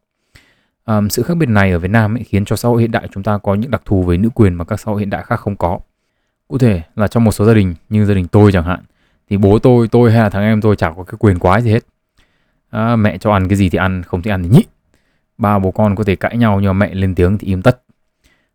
Um, 0.86 1.08
sự 1.08 1.24
khác 1.24 1.38
biệt 1.38 1.50
này 1.50 1.72
ở 1.72 1.80
Việt 1.80 1.92
Nam 1.92 2.16
ấy 2.16 2.24
khiến 2.24 2.46
cho 2.46 2.56
xã 2.56 2.70
hội 2.70 2.82
hiện 2.82 2.92
đại 2.92 3.08
chúng 3.14 3.24
ta 3.24 3.38
có 3.38 3.56
những 3.56 3.72
đặc 3.72 3.82
thù 3.86 4.04
về 4.04 4.18
nữ 4.18 4.30
quyền 4.36 4.54
mà 4.54 4.66
các 4.66 4.80
xã 4.80 4.92
hội 4.92 5.00
hiện 5.00 5.10
đại 5.10 5.24
khác 5.24 5.40
không 5.40 5.56
có. 5.56 5.80
Cụ 6.48 6.58
thể 6.58 6.82
là 6.96 7.08
trong 7.08 7.24
một 7.24 7.32
số 7.32 7.46
gia 7.46 7.54
đình 7.54 7.76
như 7.90 8.06
gia 8.06 8.14
đình 8.14 8.28
tôi 8.28 8.52
chẳng 8.52 8.64
hạn, 8.64 8.80
thì 9.30 9.38
bố 9.38 9.60
tôi, 9.60 9.88
tôi 9.88 10.12
hay 10.12 10.24
là 10.24 10.30
thằng 10.30 10.44
em 10.44 10.62
tôi 10.62 10.76
chẳng 10.76 10.94
có 10.98 11.04
cái 11.04 11.16
quyền 11.20 11.40
quái 11.40 11.62
gì 11.62 11.72
hết. 11.72 11.84
À, 12.70 12.96
mẹ 12.96 13.18
cho 13.18 13.32
ăn 13.32 13.48
cái 13.48 13.56
gì 13.56 13.70
thì 13.70 13.78
ăn, 13.78 14.04
không 14.04 14.22
thì 14.22 14.32
ăn 14.32 14.44
thì 14.44 14.50
nhị. 14.50 14.64
Ba 15.38 15.60
bố 15.60 15.72
con 15.72 15.96
có 15.96 16.04
thể 16.04 16.16
cãi 16.16 16.38
nhau 16.38 16.60
nhưng 16.60 16.68
mà 16.68 16.74
mẹ 16.74 16.94
lên 16.94 17.16
tiếng 17.16 17.38
thì 17.38 17.48
im 17.48 17.62
tất. 17.62 17.82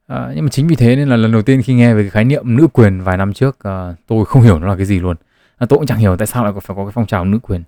À, 0.07 0.33
nhưng 0.35 0.45
mà 0.45 0.51
chính 0.51 0.67
vì 0.67 0.77
thế 0.77 0.97
nên 0.97 1.09
là 1.09 1.17
lần 1.17 1.33
đầu 1.33 1.43
tiên 1.43 1.63
khi 1.63 1.75
nghe 1.75 1.95
về 1.95 2.03
cái 2.03 2.11
khái 2.11 2.25
niệm 2.25 2.57
nữ 2.57 2.69
quyền 2.73 3.01
vài 3.01 3.17
năm 3.17 3.33
trước, 3.33 3.59
à, 3.65 3.95
tôi 4.07 4.25
không 4.25 4.43
hiểu 4.43 4.59
nó 4.59 4.67
là 4.67 4.77
cái 4.77 4.87
gì 4.87 5.01
luôn. 5.01 5.17
À, 5.57 5.67
tôi 5.67 5.79
cũng 5.79 5.87
chẳng 5.87 5.99
hiểu 5.99 6.17
tại 6.17 6.27
sao 6.27 6.45
lại 6.45 6.53
phải 6.63 6.77
có 6.77 6.85
cái 6.85 6.93
phong 6.93 7.07
trào 7.07 7.25
nữ 7.25 7.39
quyền. 7.39 7.63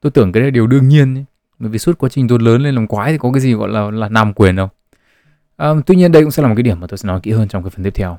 Tôi 0.00 0.10
tưởng 0.10 0.32
cái 0.32 0.40
đấy 0.40 0.50
là 0.50 0.54
điều 0.54 0.66
đương 0.66 0.88
nhiên 0.88 1.14
ấy. 1.14 1.24
Bởi 1.58 1.70
vì 1.70 1.78
suốt 1.78 1.98
quá 1.98 2.08
trình 2.08 2.28
tôi 2.28 2.38
lớn 2.42 2.62
lên 2.62 2.74
làm 2.74 2.86
quái 2.86 3.12
thì 3.12 3.18
có 3.18 3.32
cái 3.32 3.40
gì 3.40 3.54
gọi 3.54 3.68
là 3.68 3.90
là 3.90 4.08
nam 4.08 4.32
quyền 4.32 4.56
đâu. 4.56 4.68
À, 5.56 5.68
tuy 5.86 5.96
nhiên 5.96 6.12
đây 6.12 6.22
cũng 6.22 6.30
sẽ 6.30 6.42
là 6.42 6.48
một 6.48 6.54
cái 6.56 6.62
điểm 6.62 6.80
mà 6.80 6.86
tôi 6.86 6.98
sẽ 6.98 7.06
nói 7.06 7.20
kỹ 7.20 7.32
hơn 7.32 7.48
trong 7.48 7.62
cái 7.62 7.70
phần 7.70 7.84
tiếp 7.84 7.94
theo. 7.94 8.18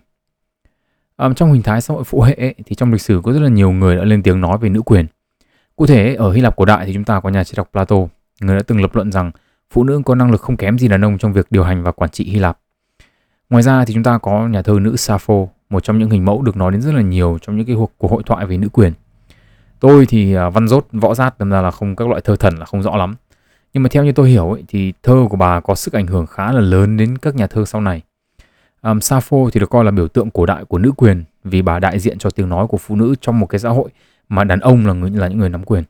À, 1.18 1.30
trong 1.36 1.54
hình 1.54 1.64
thái 1.64 1.82
xã 1.82 1.94
hội 1.94 2.04
phụ 2.04 2.22
hệ 2.22 2.34
ấy, 2.34 2.56
thì 2.66 2.76
trong 2.76 2.92
lịch 2.92 3.02
sử 3.02 3.22
có 3.24 3.34
rất 3.34 3.40
là 3.40 3.50
nhiều 3.50 3.72
người 3.72 3.96
đã 3.96 4.04
lên 4.04 4.24
tiếng 4.24 4.42
nói 4.42 4.58
về 4.58 4.70
nữ 4.70 4.82
quyền. 4.82 5.06
Cụ 5.76 5.86
thể 5.86 6.16
ở 6.16 6.32
Hy 6.32 6.42
Lạp 6.42 6.56
cổ 6.56 6.66
đại 6.66 6.86
thì 6.86 6.94
chúng 6.94 7.04
ta 7.04 7.20
có 7.20 7.30
nhà 7.30 7.44
triết 7.44 7.58
học 7.58 7.70
Plato, 7.72 7.96
người 8.42 8.56
đã 8.56 8.64
từng 8.68 8.82
lập 8.82 8.96
luận 8.96 9.12
rằng 9.12 9.32
phụ 9.70 9.84
nữ 9.84 10.02
có 10.06 10.16
năng 10.16 10.32
lực 10.32 10.42
không 10.42 10.58
kém 10.58 10.78
gì 10.78 10.88
đàn 10.88 11.06
ông 11.06 11.18
trong 11.18 11.34
việc 11.34 11.48
điều 11.50 11.64
hành 11.64 11.84
và 11.84 11.92
quản 11.92 12.10
trị 12.10 12.24
Hy 12.24 12.40
Lạp. 12.40 12.60
Ngoài 13.50 13.64
ra 13.64 13.86
thì 13.86 13.94
chúng 13.94 14.04
ta 14.04 14.18
có 14.18 14.48
nhà 14.48 14.62
thơ 14.62 14.80
nữ 14.82 14.96
Sappho, 14.96 15.36
một 15.70 15.84
trong 15.84 15.98
những 15.98 16.10
hình 16.10 16.26
mẫu 16.26 16.42
được 16.42 16.58
nói 16.58 16.72
đến 16.72 16.82
rất 16.82 16.94
là 16.94 17.02
nhiều 17.02 17.38
trong 17.42 17.58
những 17.58 17.66
cái 17.66 17.76
cuộc 17.98 18.12
hội 18.12 18.24
thoại 18.26 18.46
về 18.46 18.58
nữ 18.58 18.70
quyền. 18.70 18.94
Tôi 19.80 20.06
thì 20.06 20.34
ờ, 20.34 20.50
văn 20.50 20.68
rốt 20.68 20.88
võ 20.92 21.16
giát 21.16 21.40
đâm 21.40 21.50
ra 21.50 21.62
là 21.62 21.72
không 21.72 21.96
các 21.96 22.08
loại 22.08 22.22
thơ 22.22 22.36
thần 22.36 22.58
là 22.58 22.66
không 22.66 22.84
rõ 22.84 22.96
lắm. 22.96 23.16
Nhưng 23.78 23.84
mà 23.84 23.90
theo 23.90 24.04
như 24.04 24.12
tôi 24.12 24.30
hiểu 24.30 24.52
ấy, 24.52 24.64
thì 24.68 24.94
thơ 25.04 25.28
của 25.30 25.38
bà 25.38 25.60
có 25.60 25.76
sức 25.76 25.94
ảnh 25.94 26.08
hưởng 26.08 26.26
khá 26.26 26.52
là 26.52 26.60
lớn 26.60 26.98
đến 26.98 27.18
các 27.18 27.36
nhà 27.36 27.48
thơ 27.48 27.66
sau 27.66 27.82
này. 27.82 28.02
Um, 28.82 29.00
Sappho 29.00 29.38
thì 29.54 29.60
được 29.60 29.70
coi 29.70 29.86
là 29.86 29.92
biểu 29.92 30.08
tượng 30.08 30.30
cổ 30.30 30.46
đại 30.46 30.66
của 30.66 30.78
nữ 30.78 30.92
quyền 30.98 31.24
vì 31.44 31.62
bà 31.62 31.80
đại 31.80 32.00
diện 32.00 32.18
cho 32.18 32.30
tiếng 32.30 32.50
nói 32.50 32.68
của 32.68 32.78
phụ 32.78 32.96
nữ 32.96 33.16
trong 33.22 33.40
một 33.40 33.46
cái 33.46 33.60
xã 33.60 33.70
hội 33.70 33.90
mà 34.30 34.44
đàn 34.44 34.60
ông 34.60 34.86
là 34.88 34.94
người 34.94 35.10
là 35.10 35.28
những 35.28 35.38
người 35.38 35.50
nắm 35.50 35.64
quyền. 35.64 35.84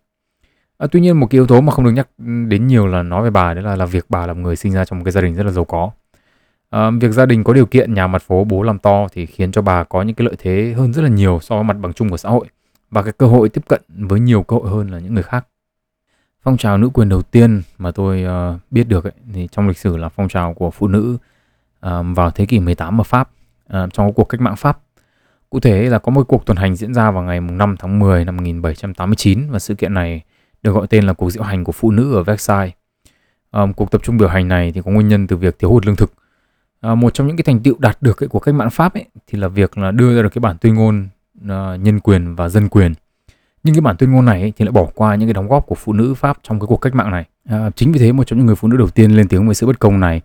À, 0.78 0.88
tuy 0.92 1.02
nhiên 1.02 1.20
một 1.20 1.28
cái 1.30 1.38
yếu 1.38 1.48
tố 1.48 1.62
mà 1.62 1.74
không 1.74 1.86
được 1.86 1.92
nhắc 1.92 2.08
đến 2.48 2.68
nhiều 2.68 2.88
là 2.88 3.04
nói 3.04 3.24
về 3.24 3.30
bà 3.30 3.54
đấy 3.54 3.64
là 3.64 3.76
là 3.76 3.86
việc 3.86 4.06
bà 4.10 4.28
là 4.28 4.34
một 4.34 4.40
người 4.40 4.56
sinh 4.56 4.72
ra 4.74 4.86
trong 4.86 5.00
một 5.00 5.06
cái 5.06 5.12
gia 5.12 5.22
đình 5.22 5.36
rất 5.36 5.44
là 5.44 5.52
giàu 5.52 5.66
có. 5.66 5.92
À, 6.70 6.92
việc 7.02 7.12
gia 7.12 7.26
đình 7.26 7.44
có 7.44 7.54
điều 7.54 7.66
kiện 7.66 7.94
nhà 7.94 8.08
mặt 8.08 8.22
phố 8.22 8.44
bố 8.44 8.64
làm 8.64 8.80
to 8.80 9.08
thì 9.14 9.26
khiến 9.26 9.52
cho 9.52 9.62
bà 9.62 9.84
có 9.84 10.02
những 10.02 10.16
cái 10.16 10.26
lợi 10.26 10.36
thế 10.40 10.74
hơn 10.78 10.94
rất 10.94 11.02
là 11.02 11.10
nhiều 11.10 11.40
so 11.42 11.56
với 11.56 11.64
mặt 11.64 11.78
bằng 11.82 11.94
chung 11.94 12.10
của 12.10 12.18
xã 12.18 12.30
hội 12.30 12.48
và 12.92 13.04
cái 13.04 13.14
cơ 13.14 13.28
hội 13.28 13.50
tiếp 13.50 13.62
cận 13.68 13.82
với 13.88 14.20
nhiều 14.20 14.44
cơ 14.44 14.56
hội 14.56 14.70
hơn 14.70 14.92
là 14.92 15.00
những 15.00 15.14
người 15.14 15.24
khác. 15.24 15.48
Phong 16.48 16.58
trào 16.58 16.78
nữ 16.78 16.90
quyền 16.94 17.10
đầu 17.10 17.22
tiên 17.22 17.62
mà 17.78 17.92
tôi 17.92 18.26
uh, 18.26 18.62
biết 18.72 18.88
được 18.88 19.04
ấy, 19.04 19.14
thì 19.34 19.48
trong 19.52 19.68
lịch 19.68 19.78
sử 19.78 19.98
là 19.98 20.10
phong 20.10 20.28
trào 20.28 20.54
của 20.54 20.72
phụ 20.72 20.88
nữ 20.88 21.18
uh, 21.86 21.92
vào 22.16 22.32
thế 22.32 22.46
kỷ 22.46 22.60
18 22.60 23.02
ở 23.02 23.04
Pháp 23.04 23.30
uh, 23.74 23.94
trong 23.94 24.14
cuộc 24.14 24.24
cách 24.24 24.42
mạng 24.42 24.56
Pháp. 24.56 24.80
Cụ 25.50 25.60
thể 25.60 25.90
là 25.90 26.00
có 26.00 26.12
một 26.12 26.28
cuộc 26.28 26.46
tuần 26.46 26.58
hành 26.58 26.76
diễn 26.76 26.94
ra 26.94 27.12
vào 27.12 27.24
ngày 27.24 27.42
5 27.42 27.76
tháng 27.80 28.00
10 28.00 28.26
năm 28.26 28.38
1789 28.38 29.50
và 29.50 29.60
sự 29.60 29.76
kiện 29.76 29.94
này 29.94 30.22
được 30.64 30.72
gọi 30.72 30.88
tên 30.88 31.04
là 31.04 31.14
cuộc 31.14 31.30
diễu 31.30 31.44
hành 31.44 31.64
của 31.64 31.72
phụ 31.72 31.92
nữ 31.92 32.16
ở 32.16 32.24
Versailles. 32.24 32.74
Um, 33.52 33.74
cuộc 33.74 33.92
tập 33.92 34.02
trung 34.04 34.18
biểu 34.18 34.30
hành 34.30 34.48
này 34.48 34.72
thì 34.72 34.82
có 34.82 34.92
nguyên 34.92 35.08
nhân 35.08 35.28
từ 35.28 35.36
việc 35.36 35.60
thiếu 35.60 35.70
hụt 35.70 35.86
lương 35.86 35.96
thực. 35.96 36.14
Uh, 36.92 36.98
một 36.98 37.14
trong 37.14 37.28
những 37.28 37.38
cái 37.38 37.44
thành 37.44 37.60
tựu 37.60 37.76
đạt 37.80 37.98
được 38.02 38.24
ấy, 38.24 38.28
của 38.28 38.40
cách 38.40 38.56
mạng 38.56 38.70
Pháp 38.70 38.94
ấy, 38.94 39.06
thì 39.28 39.40
là 39.40 39.48
việc 39.48 39.78
là 39.78 39.92
đưa 39.92 40.16
ra 40.16 40.22
được 40.22 40.34
cái 40.34 40.40
bản 40.40 40.58
tuyên 40.62 40.74
ngôn 40.74 41.08
uh, 41.44 41.50
nhân 41.80 42.00
quyền 42.00 42.36
và 42.36 42.50
dân 42.50 42.70
quyền. 42.70 42.94
Nhưng 43.68 43.76
cái 43.76 43.82
bản 43.82 43.98
tuyên 43.98 44.12
ngôn 44.12 44.26
này 44.26 44.42
ấy, 44.42 44.54
thì 44.58 44.66
lại 44.66 44.72
bỏ 44.72 44.88
qua 44.96 45.16
những 45.16 45.28
cái 45.28 45.34
đóng 45.34 45.48
góp 45.48 45.66
của 45.66 45.76
phụ 45.76 45.94
nữ 45.94 46.14
Pháp 46.14 46.38
trong 46.44 46.60
cái 46.60 46.68
cuộc 46.68 46.78
cách 46.78 46.96
mạng 46.96 47.12
này. 47.12 47.26
À, 47.50 47.70
chính 47.76 47.92
vì 47.92 48.00
thế 48.00 48.12
một 48.12 48.24
trong 48.28 48.40
những 48.40 48.46
người 48.46 48.56
phụ 48.56 48.68
nữ 48.68 48.78
đầu 48.78 48.90
tiên 48.90 49.12
lên 49.12 49.28
tiếng 49.28 49.48
về 49.48 49.54
sự 49.54 49.68
bất 49.68 49.80
công 49.80 50.00
này 50.00 50.22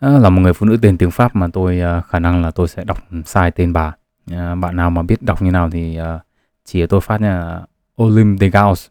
à, 0.00 0.08
là 0.08 0.30
một 0.30 0.40
người 0.40 0.52
phụ 0.52 0.66
nữ 0.66 0.76
tên 0.82 0.98
tiếng 0.98 1.10
Pháp 1.10 1.36
mà 1.36 1.46
tôi 1.52 1.80
à, 1.80 2.02
khả 2.08 2.18
năng 2.18 2.42
là 2.42 2.50
tôi 2.50 2.68
sẽ 2.68 2.84
đọc 2.84 2.98
sai 3.24 3.50
tên 3.50 3.72
bà. 3.72 3.94
À, 4.30 4.54
bạn 4.54 4.76
nào 4.76 4.90
mà 4.90 5.02
biết 5.02 5.22
đọc 5.22 5.42
như 5.42 5.50
nào 5.50 5.70
thì 5.70 5.96
à, 5.96 6.18
chỉ 6.64 6.80
cho 6.80 6.86
tôi 6.86 7.00
phát 7.00 7.20
nha 7.20 7.60
Olympe 8.02 8.46
de 8.46 8.50
Gauss 8.50 8.88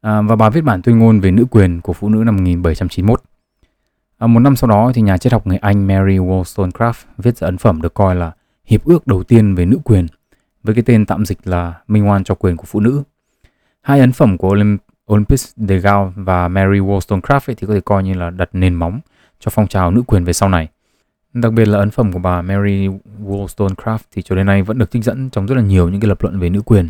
à, 0.00 0.22
và 0.22 0.36
bà 0.36 0.50
viết 0.50 0.60
bản 0.60 0.82
tuyên 0.82 0.98
ngôn 0.98 1.20
về 1.20 1.30
nữ 1.30 1.44
quyền 1.50 1.80
của 1.80 1.92
phụ 1.92 2.08
nữ 2.08 2.24
năm 2.24 2.36
1791. 2.36 3.22
À, 4.18 4.26
một 4.26 4.40
năm 4.40 4.56
sau 4.56 4.70
đó 4.70 4.92
thì 4.94 5.02
nhà 5.02 5.18
triết 5.18 5.32
học 5.32 5.46
người 5.46 5.58
Anh 5.58 5.86
Mary 5.86 6.18
Wollstonecraft 6.18 7.04
viết 7.18 7.36
ra 7.36 7.46
ấn 7.48 7.58
phẩm 7.58 7.82
được 7.82 7.94
coi 7.94 8.14
là 8.14 8.32
hiệp 8.66 8.84
ước 8.84 9.06
đầu 9.06 9.22
tiên 9.22 9.54
về 9.54 9.64
nữ 9.64 9.78
quyền 9.84 10.06
với 10.62 10.74
cái 10.74 10.82
tên 10.86 11.06
tạm 11.06 11.26
dịch 11.26 11.38
là 11.44 11.74
Minh 11.88 12.08
oan 12.08 12.24
cho 12.24 12.34
quyền 12.34 12.56
của 12.56 12.64
phụ 12.66 12.80
nữ. 12.80 13.02
Hai 13.80 14.00
ấn 14.00 14.12
phẩm 14.12 14.38
của 14.38 14.48
Olymp 14.48 14.82
Olympus 15.12 15.52
de 15.56 15.78
Gaulle 15.78 16.12
và 16.16 16.48
Mary 16.48 16.78
Wollstonecraft 16.78 17.40
ấy 17.50 17.54
thì 17.54 17.66
có 17.66 17.74
thể 17.74 17.80
coi 17.80 18.04
như 18.04 18.14
là 18.14 18.30
đặt 18.30 18.48
nền 18.52 18.74
móng 18.74 19.00
cho 19.40 19.50
phong 19.50 19.66
trào 19.66 19.90
nữ 19.90 20.02
quyền 20.06 20.24
về 20.24 20.32
sau 20.32 20.48
này. 20.48 20.68
Đặc 21.32 21.52
biệt 21.52 21.68
là 21.68 21.78
ấn 21.78 21.90
phẩm 21.90 22.12
của 22.12 22.18
bà 22.18 22.42
Mary 22.42 22.88
Wollstonecraft 23.24 23.98
thì 24.12 24.22
cho 24.22 24.36
đến 24.36 24.46
nay 24.46 24.62
vẫn 24.62 24.78
được 24.78 24.90
trích 24.90 25.04
dẫn 25.04 25.30
trong 25.30 25.46
rất 25.46 25.54
là 25.54 25.62
nhiều 25.62 25.88
những 25.88 26.00
cái 26.00 26.08
lập 26.08 26.22
luận 26.22 26.40
về 26.40 26.50
nữ 26.50 26.62
quyền. 26.62 26.88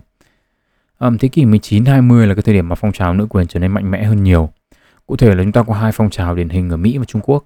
Um, 0.98 1.18
thế 1.18 1.28
kỷ 1.28 1.44
19-20 1.44 2.26
là 2.26 2.34
cái 2.34 2.42
thời 2.42 2.54
điểm 2.54 2.68
mà 2.68 2.74
phong 2.74 2.92
trào 2.92 3.14
nữ 3.14 3.26
quyền 3.30 3.46
trở 3.46 3.60
nên 3.60 3.72
mạnh 3.72 3.90
mẽ 3.90 4.04
hơn 4.04 4.22
nhiều. 4.22 4.50
Cụ 5.06 5.16
thể 5.16 5.34
là 5.34 5.42
chúng 5.42 5.52
ta 5.52 5.62
có 5.62 5.74
hai 5.74 5.92
phong 5.92 6.10
trào 6.10 6.34
điển 6.34 6.48
hình 6.48 6.70
ở 6.70 6.76
Mỹ 6.76 6.98
và 6.98 7.04
Trung 7.04 7.22
Quốc. 7.24 7.44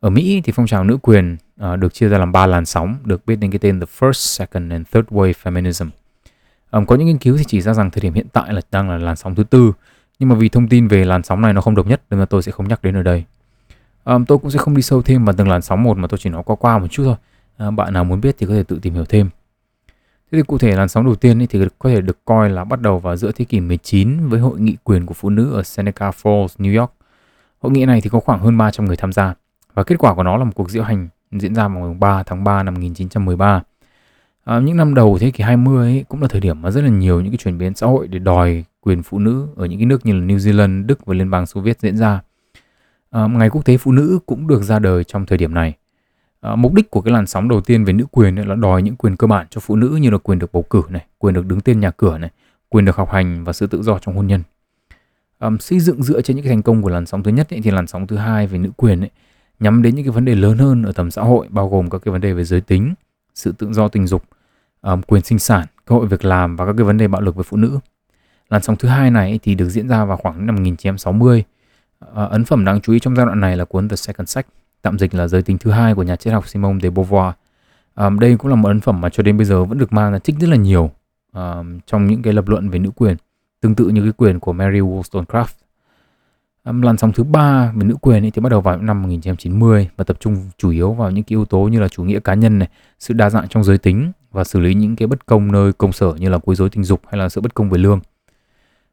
Ở 0.00 0.10
Mỹ 0.10 0.40
thì 0.44 0.52
phong 0.52 0.66
trào 0.66 0.84
nữ 0.84 0.96
quyền 1.02 1.36
uh, 1.62 1.78
được 1.78 1.94
chia 1.94 2.08
ra 2.08 2.18
làm 2.18 2.32
ba 2.32 2.46
làn 2.46 2.66
sóng, 2.66 2.96
được 3.04 3.26
biết 3.26 3.36
đến 3.36 3.50
cái 3.50 3.58
tên 3.58 3.80
The 3.80 3.86
First, 3.98 4.12
Second 4.12 4.72
and 4.72 4.86
Third 4.92 5.08
Wave 5.08 5.32
Feminism. 5.42 5.88
Um, 6.70 6.86
có 6.86 6.96
những 6.96 7.06
nghiên 7.06 7.18
cứu 7.18 7.36
thì 7.38 7.44
chỉ 7.44 7.60
ra 7.60 7.74
rằng 7.74 7.90
thời 7.90 8.00
điểm 8.00 8.14
hiện 8.14 8.26
tại 8.32 8.52
là 8.52 8.60
đang 8.70 8.90
là 8.90 8.98
làn 8.98 9.16
sóng 9.16 9.34
thứ 9.34 9.44
tư, 9.44 9.72
nhưng 10.18 10.28
mà 10.28 10.34
vì 10.34 10.48
thông 10.48 10.68
tin 10.68 10.88
về 10.88 11.04
làn 11.04 11.22
sóng 11.22 11.40
này 11.40 11.52
nó 11.52 11.60
không 11.60 11.74
đồng 11.74 11.88
nhất 11.88 12.02
nên 12.10 12.20
là 12.20 12.26
tôi 12.26 12.42
sẽ 12.42 12.52
không 12.52 12.68
nhắc 12.68 12.82
đến 12.82 12.96
ở 12.96 13.02
đây. 13.02 13.24
Um, 14.04 14.24
tôi 14.24 14.38
cũng 14.38 14.50
sẽ 14.50 14.58
không 14.58 14.76
đi 14.76 14.82
sâu 14.82 15.02
thêm 15.02 15.24
vào 15.24 15.34
từng 15.38 15.48
làn 15.48 15.62
sóng 15.62 15.82
một 15.82 15.96
mà 15.96 16.08
tôi 16.08 16.18
chỉ 16.18 16.30
nói 16.30 16.42
qua 16.46 16.56
qua 16.56 16.78
một 16.78 16.86
chút 16.90 17.04
thôi. 17.04 17.16
À, 17.56 17.70
bạn 17.70 17.92
nào 17.92 18.04
muốn 18.04 18.20
biết 18.20 18.36
thì 18.38 18.46
có 18.46 18.52
thể 18.52 18.62
tự 18.62 18.78
tìm 18.82 18.94
hiểu 18.94 19.04
thêm. 19.04 19.30
Thế 20.32 20.38
thì 20.38 20.42
cụ 20.42 20.58
thể 20.58 20.76
làn 20.76 20.88
sóng 20.88 21.04
đầu 21.04 21.14
tiên 21.14 21.46
thì 21.46 21.66
có 21.78 21.88
thể 21.88 22.00
được 22.00 22.24
coi 22.24 22.50
là 22.50 22.64
bắt 22.64 22.80
đầu 22.80 22.98
vào 22.98 23.16
giữa 23.16 23.32
thế 23.32 23.44
kỷ 23.44 23.60
19 23.60 24.28
với 24.28 24.40
hội 24.40 24.60
nghị 24.60 24.76
quyền 24.84 25.06
của 25.06 25.14
phụ 25.14 25.30
nữ 25.30 25.52
ở 25.52 25.62
Seneca 25.62 26.10
Falls, 26.10 26.46
New 26.58 26.80
York. 26.80 26.92
Hội 27.58 27.72
nghị 27.72 27.84
này 27.84 28.00
thì 28.00 28.10
có 28.10 28.20
khoảng 28.20 28.40
hơn 28.40 28.58
300 28.58 28.86
người 28.86 28.96
tham 28.96 29.12
gia 29.12 29.34
và 29.74 29.82
kết 29.82 29.96
quả 29.98 30.14
của 30.14 30.22
nó 30.22 30.36
là 30.36 30.44
một 30.44 30.52
cuộc 30.54 30.70
diễu 30.70 30.82
hành 30.82 31.08
diễn 31.40 31.54
ra 31.54 31.68
vào 31.68 31.78
ngày 31.78 31.96
3 32.00 32.22
tháng 32.22 32.44
3 32.44 32.62
năm 32.62 32.74
1913. 32.74 33.62
À, 34.44 34.58
những 34.58 34.76
năm 34.76 34.94
đầu 34.94 35.18
thế 35.20 35.30
kỷ 35.30 35.44
20 35.44 35.76
ấy 35.76 36.04
cũng 36.08 36.22
là 36.22 36.28
thời 36.28 36.40
điểm 36.40 36.62
mà 36.62 36.70
rất 36.70 36.80
là 36.80 36.88
nhiều 36.88 37.20
những 37.20 37.32
cái 37.32 37.38
chuyển 37.38 37.58
biến 37.58 37.74
xã 37.74 37.86
hội 37.86 38.08
để 38.08 38.18
đòi 38.18 38.64
quyền 38.80 39.02
phụ 39.02 39.18
nữ 39.18 39.48
ở 39.56 39.66
những 39.66 39.78
cái 39.78 39.86
nước 39.86 40.06
như 40.06 40.12
là 40.12 40.26
New 40.26 40.36
Zealand, 40.36 40.86
Đức 40.86 41.06
và 41.06 41.14
Liên 41.14 41.30
bang 41.30 41.46
Xô 41.46 41.60
Viết 41.60 41.80
diễn 41.80 41.96
ra. 41.96 42.20
À, 43.10 43.26
ngày 43.26 43.50
quốc 43.50 43.64
tế 43.64 43.76
phụ 43.76 43.92
nữ 43.92 44.18
cũng 44.26 44.46
được 44.46 44.62
ra 44.62 44.78
đời 44.78 45.04
trong 45.04 45.26
thời 45.26 45.38
điểm 45.38 45.54
này. 45.54 45.74
À, 46.40 46.56
mục 46.56 46.74
đích 46.74 46.90
của 46.90 47.00
cái 47.00 47.12
làn 47.14 47.26
sóng 47.26 47.48
đầu 47.48 47.60
tiên 47.60 47.84
về 47.84 47.92
nữ 47.92 48.04
quyền 48.10 48.48
là 48.48 48.54
đòi 48.54 48.82
những 48.82 48.96
quyền 48.96 49.16
cơ 49.16 49.26
bản 49.26 49.46
cho 49.50 49.60
phụ 49.60 49.76
nữ 49.76 49.98
như 50.00 50.10
là 50.10 50.18
quyền 50.18 50.38
được 50.38 50.52
bầu 50.52 50.62
cử 50.62 50.82
này, 50.88 51.04
quyền 51.18 51.34
được 51.34 51.46
đứng 51.46 51.60
tên 51.60 51.80
nhà 51.80 51.90
cửa 51.90 52.18
này, 52.18 52.30
quyền 52.68 52.84
được 52.84 52.96
học 52.96 53.10
hành 53.12 53.44
và 53.44 53.52
sự 53.52 53.66
tự 53.66 53.82
do 53.82 53.98
trong 53.98 54.16
hôn 54.16 54.26
nhân. 54.26 54.42
Um, 55.40 55.58
xây 55.58 55.80
dựng 55.80 56.02
dựa 56.02 56.22
trên 56.22 56.36
những 56.36 56.44
cái 56.44 56.50
thành 56.50 56.62
công 56.62 56.82
của 56.82 56.88
làn 56.88 57.06
sóng 57.06 57.22
thứ 57.22 57.30
nhất 57.30 57.54
ấy, 57.54 57.60
thì 57.64 57.70
làn 57.70 57.86
sóng 57.86 58.06
thứ 58.06 58.16
hai 58.16 58.46
về 58.46 58.58
nữ 58.58 58.70
quyền 58.76 59.00
ấy, 59.00 59.10
nhắm 59.64 59.82
đến 59.82 59.94
những 59.94 60.04
cái 60.04 60.12
vấn 60.12 60.24
đề 60.24 60.34
lớn 60.34 60.58
hơn 60.58 60.82
ở 60.82 60.92
tầm 60.92 61.10
xã 61.10 61.22
hội 61.22 61.46
bao 61.50 61.68
gồm 61.68 61.90
các 61.90 61.98
cái 62.04 62.12
vấn 62.12 62.20
đề 62.20 62.32
về 62.32 62.44
giới 62.44 62.60
tính, 62.60 62.94
sự 63.34 63.52
tự 63.52 63.72
do 63.72 63.88
tình 63.88 64.06
dục, 64.06 64.22
um, 64.82 65.02
quyền 65.02 65.22
sinh 65.22 65.38
sản, 65.38 65.66
cơ 65.84 65.94
hội 65.94 66.06
việc 66.06 66.24
làm 66.24 66.56
và 66.56 66.66
các 66.66 66.74
cái 66.76 66.84
vấn 66.84 66.98
đề 66.98 67.08
bạo 67.08 67.20
lực 67.20 67.34
với 67.34 67.44
phụ 67.44 67.56
nữ. 67.56 67.78
Làn 68.50 68.62
sóng 68.62 68.76
thứ 68.76 68.88
hai 68.88 69.10
này 69.10 69.40
thì 69.42 69.54
được 69.54 69.68
diễn 69.68 69.88
ra 69.88 70.04
vào 70.04 70.16
khoảng 70.16 70.46
năm 70.46 70.54
1960. 70.54 71.44
Uh, 72.04 72.14
ờ, 72.14 72.26
ấn 72.26 72.44
phẩm 72.44 72.64
đáng 72.64 72.80
chú 72.80 72.92
ý 72.92 72.98
trong 72.98 73.16
giai 73.16 73.26
đoạn 73.26 73.40
này 73.40 73.56
là 73.56 73.64
cuốn 73.64 73.88
The 73.88 73.96
Second 73.96 74.28
Sex 74.28 74.44
tạm 74.82 74.98
dịch 74.98 75.14
là 75.14 75.28
giới 75.28 75.42
tính 75.42 75.58
thứ 75.58 75.70
hai 75.70 75.94
của 75.94 76.02
nhà 76.02 76.16
triết 76.16 76.32
học 76.32 76.48
Simone 76.48 76.78
de 76.82 76.88
Beauvoir. 76.90 77.32
Um, 77.94 78.18
đây 78.18 78.36
cũng 78.36 78.50
là 78.50 78.56
một 78.56 78.68
ấn 78.68 78.80
phẩm 78.80 79.00
mà 79.00 79.08
cho 79.08 79.22
đến 79.22 79.36
bây 79.36 79.46
giờ 79.46 79.64
vẫn 79.64 79.78
được 79.78 79.92
mang 79.92 80.12
ra 80.12 80.18
trích 80.18 80.36
rất 80.38 80.48
là 80.48 80.56
nhiều 80.56 80.90
um, 81.32 81.80
trong 81.86 82.06
những 82.06 82.22
cái 82.22 82.32
lập 82.32 82.48
luận 82.48 82.70
về 82.70 82.78
nữ 82.78 82.90
quyền, 82.96 83.16
tương 83.60 83.74
tự 83.74 83.88
như 83.88 84.02
cái 84.02 84.12
quyền 84.12 84.40
của 84.40 84.52
Mary 84.52 84.80
Wollstonecraft. 84.80 85.63
Làn 86.64 86.96
sóng 86.96 87.12
thứ 87.12 87.24
ba 87.24 87.72
về 87.76 87.84
nữ 87.84 87.94
quyền 88.00 88.24
ấy 88.24 88.30
thì 88.30 88.40
bắt 88.40 88.48
đầu 88.48 88.60
vào 88.60 88.76
năm 88.76 89.02
1990 89.02 89.88
và 89.96 90.04
tập 90.04 90.16
trung 90.20 90.50
chủ 90.58 90.70
yếu 90.70 90.92
vào 90.92 91.10
những 91.10 91.24
cái 91.24 91.36
yếu 91.36 91.44
tố 91.44 91.58
như 91.58 91.80
là 91.80 91.88
chủ 91.88 92.04
nghĩa 92.04 92.20
cá 92.20 92.34
nhân 92.34 92.58
này, 92.58 92.68
sự 92.98 93.14
đa 93.14 93.30
dạng 93.30 93.48
trong 93.48 93.64
giới 93.64 93.78
tính 93.78 94.12
và 94.32 94.44
xử 94.44 94.60
lý 94.60 94.74
những 94.74 94.96
cái 94.96 95.08
bất 95.08 95.26
công 95.26 95.52
nơi 95.52 95.72
công 95.72 95.92
sở 95.92 96.12
như 96.18 96.28
là 96.28 96.38
quấy 96.38 96.56
rối 96.56 96.70
tình 96.70 96.84
dục 96.84 97.00
hay 97.10 97.18
là 97.18 97.28
sự 97.28 97.40
bất 97.40 97.54
công 97.54 97.70
về 97.70 97.78
lương. 97.78 98.00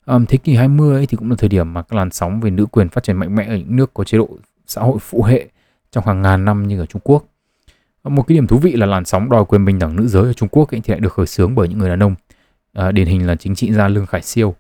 Um, 0.06 0.26
thế 0.26 0.38
kỷ 0.38 0.56
20 0.56 0.96
ấy 0.96 1.06
thì 1.06 1.18
cũng 1.18 1.30
là 1.30 1.36
thời 1.40 1.50
điểm 1.50 1.74
mà 1.74 1.82
các 1.82 1.96
làn 1.96 2.12
sóng 2.12 2.42
về 2.42 2.50
nữ 2.50 2.66
quyền 2.66 2.90
phát 2.90 3.04
triển 3.04 3.18
mạnh 3.18 3.36
mẽ 3.36 3.46
ở 3.46 3.56
những 3.56 3.76
nước 3.76 3.94
có 3.94 4.04
chế 4.04 4.18
độ 4.18 4.30
xã 4.68 4.82
hội 4.82 4.98
phụ 5.02 5.24
hệ 5.24 5.48
trong 5.92 6.06
hàng 6.06 6.22
ngàn 6.22 6.46
năm 6.46 6.68
như 6.68 6.80
ở 6.80 6.86
Trung 6.86 7.02
Quốc. 7.04 7.26
Một 8.04 8.24
cái 8.28 8.36
điểm 8.36 8.48
thú 8.48 8.58
vị 8.58 8.72
là 8.72 8.86
làn 8.86 9.06
sóng 9.06 9.30
đòi 9.30 9.46
quyền 9.46 9.66
bình 9.66 9.80
đẳng 9.80 9.96
nữ 9.96 10.08
giới 10.08 10.24
ở 10.24 10.34
Trung 10.34 10.50
Quốc 10.50 10.72
ấy 10.72 10.82
thì 10.84 10.92
lại 10.92 11.00
được 11.00 11.14
khởi 11.14 11.26
xướng 11.26 11.56
bởi 11.56 11.68
những 11.68 11.78
người 11.78 11.90
đàn 11.90 12.04
ông. 12.04 12.16
À, 12.74 12.92
điển 12.92 13.08
hình 13.08 13.28
là 13.28 13.36
chính 13.36 13.56
trị 13.56 13.74
gia 13.74 13.88
Lương 13.88 14.06
Khải 14.06 14.22
Siêu. 14.22 14.56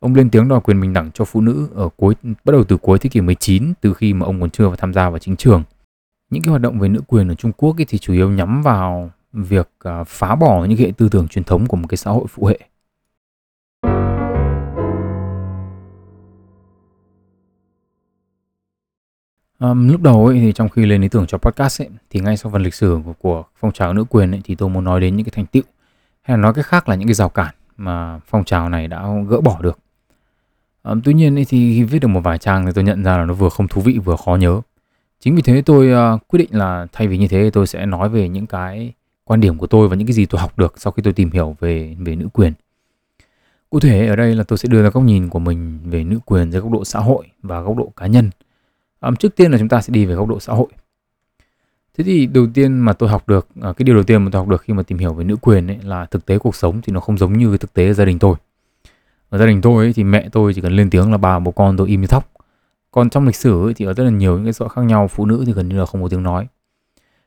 Ông 0.00 0.14
lên 0.14 0.30
tiếng 0.30 0.48
đòi 0.48 0.60
quyền 0.60 0.80
bình 0.80 0.92
đẳng 0.92 1.10
cho 1.14 1.24
phụ 1.24 1.40
nữ 1.40 1.68
ở 1.74 1.88
cuối 1.96 2.14
bắt 2.22 2.52
đầu 2.52 2.64
từ 2.64 2.76
cuối 2.76 2.98
thế 2.98 3.10
kỷ 3.10 3.20
19 3.20 3.72
từ 3.80 3.94
khi 3.94 4.14
mà 4.14 4.26
ông 4.26 4.40
còn 4.40 4.50
chưa 4.50 4.76
tham 4.78 4.92
gia 4.92 5.10
vào 5.10 5.18
chính 5.18 5.36
trường. 5.36 5.62
Những 6.30 6.42
cái 6.42 6.50
hoạt 6.50 6.62
động 6.62 6.78
về 6.78 6.88
nữ 6.88 7.00
quyền 7.06 7.28
ở 7.28 7.34
Trung 7.34 7.52
Quốc 7.52 7.80
ấy 7.80 7.84
thì 7.88 7.98
chủ 7.98 8.12
yếu 8.12 8.30
nhắm 8.30 8.62
vào 8.62 9.10
việc 9.32 9.68
à, 9.78 10.04
phá 10.04 10.34
bỏ 10.34 10.64
những 10.64 10.78
hệ 10.78 10.92
tư 10.96 11.08
tưởng 11.08 11.28
truyền 11.28 11.44
thống 11.44 11.66
của 11.66 11.76
một 11.76 11.86
cái 11.88 11.96
xã 11.96 12.10
hội 12.10 12.24
phụ 12.28 12.46
hệ. 12.46 12.58
Um, 19.58 19.88
lúc 19.88 20.02
đầu 20.02 20.26
ấy 20.26 20.38
thì 20.38 20.52
trong 20.52 20.68
khi 20.68 20.86
lên 20.86 21.02
ý 21.02 21.08
tưởng 21.08 21.26
cho 21.26 21.38
podcast 21.38 21.82
ấy 21.82 21.88
thì 22.10 22.20
ngay 22.20 22.36
sau 22.36 22.52
phần 22.52 22.62
lịch 22.62 22.74
sử 22.74 22.98
của, 23.04 23.12
của 23.12 23.44
phong 23.56 23.72
trào 23.72 23.94
nữ 23.94 24.04
quyền 24.04 24.30
ấy 24.30 24.40
thì 24.44 24.54
tôi 24.54 24.68
muốn 24.68 24.84
nói 24.84 25.00
đến 25.00 25.16
những 25.16 25.24
cái 25.24 25.32
thành 25.36 25.46
tựu 25.46 25.62
hay 26.22 26.36
là 26.36 26.42
nói 26.42 26.54
cách 26.54 26.66
khác 26.66 26.88
là 26.88 26.94
những 26.94 27.08
cái 27.08 27.14
rào 27.14 27.28
cản 27.28 27.54
mà 27.76 28.20
phong 28.26 28.44
trào 28.44 28.68
này 28.68 28.88
đã 28.88 29.08
gỡ 29.28 29.40
bỏ 29.40 29.58
được. 29.62 29.78
À, 30.82 30.94
tuy 31.04 31.14
nhiên 31.14 31.34
thì 31.34 31.44
khi 31.44 31.82
viết 31.82 31.98
được 31.98 32.08
một 32.08 32.20
vài 32.20 32.38
trang 32.38 32.66
thì 32.66 32.72
tôi 32.74 32.84
nhận 32.84 33.04
ra 33.04 33.18
là 33.18 33.24
nó 33.24 33.34
vừa 33.34 33.48
không 33.48 33.68
thú 33.68 33.80
vị 33.80 33.98
vừa 33.98 34.16
khó 34.16 34.36
nhớ. 34.36 34.60
Chính 35.20 35.34
vì 35.34 35.42
thế 35.42 35.62
tôi 35.62 36.14
uh, 36.14 36.28
quyết 36.28 36.38
định 36.38 36.48
là 36.52 36.86
thay 36.92 37.08
vì 37.08 37.18
như 37.18 37.28
thế 37.28 37.50
tôi 37.52 37.66
sẽ 37.66 37.86
nói 37.86 38.08
về 38.08 38.28
những 38.28 38.46
cái 38.46 38.92
quan 39.24 39.40
điểm 39.40 39.58
của 39.58 39.66
tôi 39.66 39.88
và 39.88 39.96
những 39.96 40.06
cái 40.06 40.14
gì 40.14 40.26
tôi 40.26 40.40
học 40.40 40.58
được 40.58 40.74
sau 40.76 40.92
khi 40.92 41.02
tôi 41.02 41.12
tìm 41.12 41.30
hiểu 41.30 41.56
về 41.60 41.96
về 41.98 42.16
nữ 42.16 42.28
quyền. 42.32 42.52
Cụ 43.70 43.80
thể 43.80 44.06
ở 44.06 44.16
đây 44.16 44.34
là 44.34 44.44
tôi 44.44 44.58
sẽ 44.58 44.68
đưa 44.68 44.82
ra 44.82 44.90
góc 44.90 45.04
nhìn 45.04 45.28
của 45.28 45.38
mình 45.38 45.78
về 45.84 46.04
nữ 46.04 46.18
quyền 46.26 46.52
dưới 46.52 46.60
góc 46.60 46.72
độ 46.72 46.84
xã 46.84 46.98
hội 46.98 47.26
và 47.42 47.60
góc 47.60 47.76
độ 47.76 47.92
cá 47.96 48.06
nhân. 48.06 48.30
À, 49.00 49.10
trước 49.18 49.36
tiên 49.36 49.50
là 49.50 49.58
chúng 49.58 49.68
ta 49.68 49.80
sẽ 49.80 49.90
đi 49.92 50.06
về 50.06 50.14
góc 50.14 50.28
độ 50.28 50.40
xã 50.40 50.52
hội. 50.52 50.68
Thế 51.98 52.04
thì 52.04 52.26
đầu 52.26 52.46
tiên 52.54 52.78
mà 52.78 52.92
tôi 52.92 53.08
học 53.08 53.28
được, 53.28 53.48
ờ, 53.60 53.72
cái 53.72 53.84
điều 53.84 53.94
đầu 53.94 54.04
tiên 54.04 54.22
mà 54.22 54.30
tôi 54.32 54.40
học 54.40 54.48
được 54.48 54.62
khi 54.62 54.74
mà 54.74 54.82
tìm 54.82 54.98
hiểu 54.98 55.14
về 55.14 55.24
nữ 55.24 55.36
quyền 55.36 55.66
ấy 55.66 55.78
là 55.82 56.06
thực 56.06 56.26
tế 56.26 56.38
cuộc 56.38 56.56
sống 56.56 56.80
thì 56.82 56.92
nó 56.92 57.00
không 57.00 57.18
giống 57.18 57.38
như 57.38 57.48
cái 57.48 57.58
thực 57.58 57.74
tế 57.74 57.92
gia 57.92 58.04
đình 58.04 58.18
tôi. 58.18 58.34
Ở 59.30 59.38
gia 59.38 59.46
đình 59.46 59.60
tôi 59.60 59.84
ấy, 59.84 59.92
thì 59.92 60.04
mẹ 60.04 60.28
tôi 60.32 60.54
chỉ 60.54 60.60
cần 60.60 60.72
lên 60.72 60.90
tiếng 60.90 61.10
là 61.10 61.16
bà 61.16 61.38
bố 61.38 61.50
con 61.50 61.76
tôi 61.76 61.88
im 61.88 62.00
như 62.00 62.06
thóc. 62.06 62.30
Còn 62.90 63.10
trong 63.10 63.26
lịch 63.26 63.36
sử 63.36 63.66
ấy, 63.66 63.74
thì 63.74 63.84
ở 63.84 63.94
rất 63.94 64.04
là 64.04 64.10
nhiều 64.10 64.34
những 64.34 64.44
cái 64.44 64.52
xã 64.52 64.68
khác 64.68 64.82
nhau 64.82 65.08
phụ 65.08 65.26
nữ 65.26 65.42
thì 65.46 65.52
gần 65.52 65.68
như 65.68 65.78
là 65.78 65.86
không 65.86 66.02
có 66.02 66.08
tiếng 66.08 66.22
nói. 66.22 66.46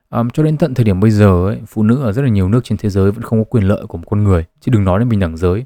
Um, 0.10 0.30
cho 0.30 0.44
đến 0.44 0.58
tận 0.58 0.74
thời 0.74 0.86
điểm 0.86 1.00
bây 1.00 1.12
giờ 1.12 1.46
ấy, 1.48 1.62
phụ 1.68 1.84
nữ 1.84 2.04
ở 2.04 2.12
rất 2.12 2.22
là 2.22 2.30
nhiều 2.30 2.50
nước 2.50 2.62
trên 2.64 2.78
thế 2.78 2.90
giới 2.90 3.12
vẫn 3.12 3.22
không 3.22 3.40
có 3.40 3.50
quyền 3.50 3.64
lợi 3.64 3.86
của 3.88 3.98
một 3.98 4.06
con 4.10 4.24
người, 4.24 4.46
chứ 4.60 4.72
đừng 4.72 4.84
nói 4.84 5.00
đến 5.00 5.10
bình 5.10 5.20
đẳng 5.20 5.38
giới. 5.38 5.66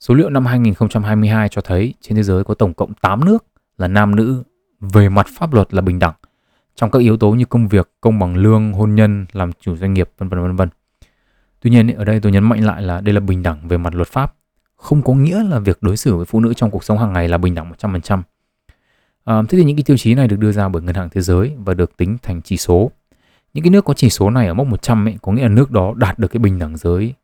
Số 0.00 0.14
liệu 0.14 0.30
năm 0.30 0.46
2022 0.46 1.48
cho 1.48 1.60
thấy 1.60 1.94
trên 2.00 2.16
thế 2.16 2.22
giới 2.22 2.44
có 2.44 2.54
tổng 2.54 2.74
cộng 2.74 2.94
8 2.94 3.24
nước 3.24 3.44
là 3.78 3.88
nam 3.88 4.16
nữ 4.16 4.42
về 4.80 5.08
mặt 5.08 5.26
pháp 5.38 5.54
luật 5.54 5.74
là 5.74 5.80
bình 5.80 5.98
đẳng 5.98 6.14
trong 6.76 6.90
các 6.90 6.98
yếu 6.98 7.16
tố 7.16 7.30
như 7.30 7.44
công 7.44 7.68
việc, 7.68 7.90
công 8.00 8.18
bằng 8.18 8.36
lương, 8.36 8.72
hôn 8.72 8.94
nhân, 8.94 9.26
làm 9.32 9.52
chủ 9.60 9.76
doanh 9.76 9.94
nghiệp 9.94 10.10
vân 10.18 10.28
vân 10.28 10.42
vân 10.42 10.56
vân. 10.56 10.68
Tuy 11.60 11.70
nhiên 11.70 11.94
ở 11.96 12.04
đây 12.04 12.20
tôi 12.20 12.32
nhấn 12.32 12.44
mạnh 12.44 12.64
lại 12.64 12.82
là 12.82 13.00
đây 13.00 13.12
là 13.12 13.20
bình 13.20 13.42
đẳng 13.42 13.68
về 13.68 13.76
mặt 13.76 13.94
luật 13.94 14.08
pháp, 14.08 14.34
không 14.84 15.02
có 15.02 15.14
nghĩa 15.14 15.42
là 15.42 15.58
việc 15.58 15.78
đối 15.80 15.96
xử 15.96 16.16
với 16.16 16.24
phụ 16.24 16.40
nữ 16.40 16.54
trong 16.54 16.70
cuộc 16.70 16.84
sống 16.84 16.98
hàng 16.98 17.12
ngày 17.12 17.28
là 17.28 17.38
bình 17.38 17.54
đẳng 17.54 17.72
100%. 17.78 18.22
À, 19.24 19.42
thế 19.48 19.58
thì 19.58 19.64
những 19.64 19.76
cái 19.76 19.82
tiêu 19.82 19.96
chí 19.96 20.14
này 20.14 20.28
được 20.28 20.36
đưa 20.38 20.52
ra 20.52 20.68
bởi 20.68 20.82
Ngân 20.82 20.94
hàng 20.94 21.08
Thế 21.08 21.20
giới 21.20 21.52
và 21.58 21.74
được 21.74 21.96
tính 21.96 22.16
thành 22.22 22.42
chỉ 22.42 22.56
số. 22.56 22.90
Những 23.54 23.64
cái 23.64 23.70
nước 23.70 23.84
có 23.84 23.94
chỉ 23.94 24.10
số 24.10 24.30
này 24.30 24.46
ở 24.46 24.54
mốc 24.54 24.66
100 24.66 25.08
ấy, 25.08 25.18
có 25.22 25.32
nghĩa 25.32 25.42
là 25.42 25.48
nước 25.48 25.70
đó 25.70 25.94
đạt 25.96 26.18
được 26.18 26.28
cái 26.28 26.38
bình 26.38 26.58
đẳng 26.58 26.76
giới. 26.76 27.14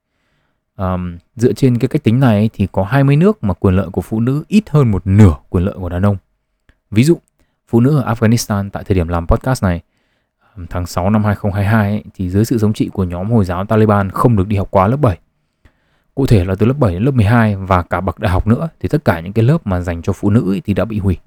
À, 0.76 0.96
dựa 1.36 1.52
trên 1.52 1.78
cái 1.78 1.88
cách 1.88 2.04
tính 2.04 2.20
này 2.20 2.50
thì 2.52 2.68
có 2.72 2.84
20 2.84 3.16
nước 3.16 3.44
mà 3.44 3.54
quyền 3.54 3.74
lợi 3.76 3.88
của 3.92 4.00
phụ 4.00 4.20
nữ 4.20 4.44
ít 4.48 4.70
hơn 4.70 4.90
một 4.90 5.06
nửa 5.06 5.34
quyền 5.48 5.64
lợi 5.64 5.74
của 5.78 5.88
đàn 5.88 6.06
ông. 6.06 6.16
Ví 6.90 7.04
dụ, 7.04 7.18
phụ 7.68 7.80
nữ 7.80 7.98
ở 7.98 8.14
Afghanistan 8.14 8.70
tại 8.70 8.84
thời 8.84 8.94
điểm 8.94 9.08
làm 9.08 9.26
podcast 9.26 9.62
này 9.62 9.80
tháng 10.70 10.86
6 10.86 11.10
năm 11.10 11.24
2022 11.24 11.90
ấy, 11.90 12.04
thì 12.14 12.30
dưới 12.30 12.44
sự 12.44 12.58
thống 12.58 12.72
trị 12.72 12.88
của 12.92 13.04
nhóm 13.04 13.30
Hồi 13.30 13.44
giáo 13.44 13.64
Taliban 13.64 14.10
không 14.10 14.36
được 14.36 14.48
đi 14.48 14.56
học 14.56 14.68
quá 14.70 14.86
lớp 14.86 14.96
7. 14.96 15.18
Cụ 16.20 16.26
thể 16.26 16.44
là 16.44 16.54
từ 16.54 16.66
lớp 16.66 16.78
7 16.78 16.92
đến 16.92 17.02
lớp 17.02 17.10
12 17.10 17.56
và 17.56 17.82
cả 17.82 18.00
bậc 18.00 18.18
đại 18.18 18.30
học 18.30 18.46
nữa 18.46 18.68
thì 18.80 18.88
tất 18.88 19.04
cả 19.04 19.20
những 19.20 19.32
cái 19.32 19.44
lớp 19.44 19.66
mà 19.66 19.80
dành 19.80 20.02
cho 20.02 20.12
phụ 20.12 20.30
nữ 20.30 20.52
ấy 20.52 20.60
thì 20.60 20.74
đã 20.74 20.84
bị 20.84 20.98
hủy. 20.98 21.18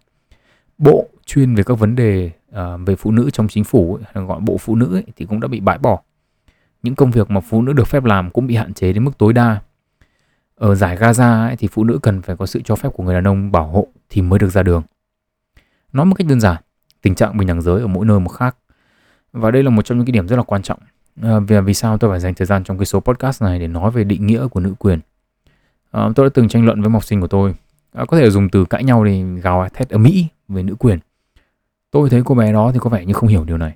Bộ 0.78 1.10
chuyên 1.26 1.56
về 1.56 1.64
các 1.64 1.74
vấn 1.74 1.96
đề 1.96 2.32
uh, 2.50 2.58
về 2.86 2.96
phụ 2.96 3.12
nữ 3.12 3.30
trong 3.30 3.48
chính 3.48 3.64
phủ 3.64 4.00
ấy, 4.14 4.26
gọi 4.26 4.40
bộ 4.40 4.58
phụ 4.58 4.76
nữ 4.76 4.96
ấy, 4.96 5.04
thì 5.16 5.26
cũng 5.26 5.40
đã 5.40 5.48
bị 5.48 5.60
bãi 5.60 5.78
bỏ. 5.78 6.02
Những 6.84 6.96
công 6.96 7.12
việc 7.12 7.32
mà 7.32 7.40
phụ 7.42 7.62
nữ 7.62 7.74
được 7.74 7.88
phép 7.88 8.04
làm 8.04 8.30
cũng 8.32 8.48
bị 8.48 8.56
hạn 8.56 8.74
chế 8.74 8.94
đến 8.94 9.04
mức 9.04 9.18
tối 9.18 9.34
đa. 9.34 9.62
Ở 10.56 10.76
giải 10.76 10.98
Gaza 10.98 11.48
ấy, 11.48 11.56
thì 11.56 11.68
phụ 11.68 11.84
nữ 11.84 12.00
cần 12.02 12.22
phải 12.22 12.36
có 12.36 12.46
sự 12.46 12.62
cho 12.66 12.76
phép 12.76 12.90
của 12.94 13.04
người 13.04 13.16
đàn 13.16 13.28
ông 13.28 13.52
bảo 13.52 13.68
hộ 13.68 13.88
thì 14.10 14.22
mới 14.22 14.40
được 14.40 14.50
ra 14.50 14.64
đường. 14.64 14.84
Nói 15.94 16.06
một 16.06 16.16
cách 16.16 16.28
đơn 16.28 16.40
giản, 16.40 16.62
tình 17.02 17.16
trạng 17.16 17.38
bình 17.38 17.48
đẳng 17.48 17.62
giới 17.62 17.82
ở 17.82 17.88
mỗi 17.88 18.06
nơi 18.06 18.20
một 18.20 18.30
khác. 18.30 18.58
Và 19.32 19.52
đây 19.52 19.64
là 19.64 19.70
một 19.70 19.82
trong 19.82 19.98
những 19.98 20.08
cái 20.08 20.12
điểm 20.12 20.28
rất 20.28 20.36
là 20.36 20.44
quan 20.44 20.62
trọng. 20.62 20.80
À, 21.22 21.40
vì, 21.40 21.60
vì 21.60 21.74
sao 21.74 21.98
tôi 21.98 22.12
phải 22.12 22.20
dành 22.20 22.34
thời 22.34 22.46
gian 22.46 22.64
trong 22.64 22.78
cái 22.78 22.86
số 22.86 23.00
podcast 23.00 23.44
này 23.44 23.60
để 23.60 23.68
nói 23.68 23.92
về 23.92 24.04
định 24.04 24.28
nghĩa 24.28 24.48
của 24.48 24.60
nữ 24.60 24.74
quyền. 24.80 25.00
À, 25.92 26.10
tôi 26.16 26.26
đã 26.26 26.30
từng 26.34 26.48
tranh 26.48 26.66
luận 26.66 26.82
với 26.82 26.92
học 26.92 27.04
sinh 27.04 27.22
của 27.22 27.28
tôi. 27.28 27.56
À, 27.94 28.06
có 28.08 28.18
thể 28.18 28.30
dùng 28.30 28.50
từ 28.50 28.66
cãi 28.66 28.84
nhau 28.84 29.04
để 29.04 29.24
gào 29.44 29.68
thét 29.74 29.90
ở 29.90 29.98
Mỹ 29.98 30.28
về 30.48 30.64
nữ 30.64 30.76
quyền. 30.76 31.00
Tôi 31.92 32.10
thấy 32.10 32.22
cô 32.26 32.36
bé 32.36 32.54
đó 32.54 32.72
thì 32.74 32.80
có 32.80 32.90
vẻ 32.90 33.06
như 33.06 33.14
không 33.14 33.30
hiểu 33.30 33.44
điều 33.44 33.58
này. 33.58 33.76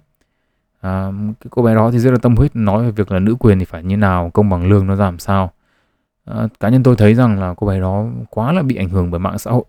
À, 0.82 1.12
cái 1.39 1.48
cô 1.50 1.62
bé 1.62 1.75
đó 1.75 1.91
thì 1.91 2.00
rất 2.00 2.12
là 2.12 2.17
tâm 2.22 2.36
huyết 2.36 2.56
nói 2.56 2.84
về 2.84 2.91
việc 2.91 3.12
là 3.12 3.20
nữ 3.20 3.36
quyền 3.39 3.60
thì 3.60 3.65
phải 3.65 3.84
như 3.84 3.98
nào, 3.98 4.29
công 4.34 4.50
bằng 4.50 4.70
lương 4.70 4.88
nó 4.88 4.96
làm 4.96 5.20
sao. 5.20 5.51
À, 6.25 6.48
cá 6.60 6.70
nhân 6.70 6.84
tôi 6.84 6.96
thấy 6.96 7.15
rằng 7.15 7.39
là 7.39 7.53
cô 7.58 7.67
bé 7.67 7.79
đó 7.79 8.06
quá 8.29 8.51
là 8.51 8.62
bị 8.62 8.75
ảnh 8.75 8.89
hưởng 8.89 9.12
bởi 9.12 9.20
mạng 9.20 9.39
xã 9.39 9.51
hội 9.51 9.63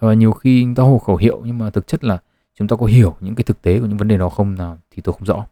và 0.00 0.14
nhiều 0.14 0.32
khi 0.32 0.62
chúng 0.62 0.74
ta 0.74 0.82
hồ 0.82 0.98
khẩu 0.98 1.16
hiệu 1.16 1.42
nhưng 1.44 1.58
mà 1.58 1.70
thực 1.70 1.86
chất 1.86 2.04
là 2.04 2.18
chúng 2.58 2.68
ta 2.68 2.76
có 2.76 2.86
hiểu 2.86 3.16
những 3.20 3.34
cái 3.34 3.44
thực 3.44 3.62
tế 3.62 3.80
của 3.80 3.86
những 3.86 3.98
vấn 3.98 4.08
đề 4.08 4.18
đó 4.18 4.28
không 4.28 4.54
nào 4.54 4.78
thì 4.90 5.02
tôi 5.02 5.12
không 5.12 5.24
rõ 5.24 5.46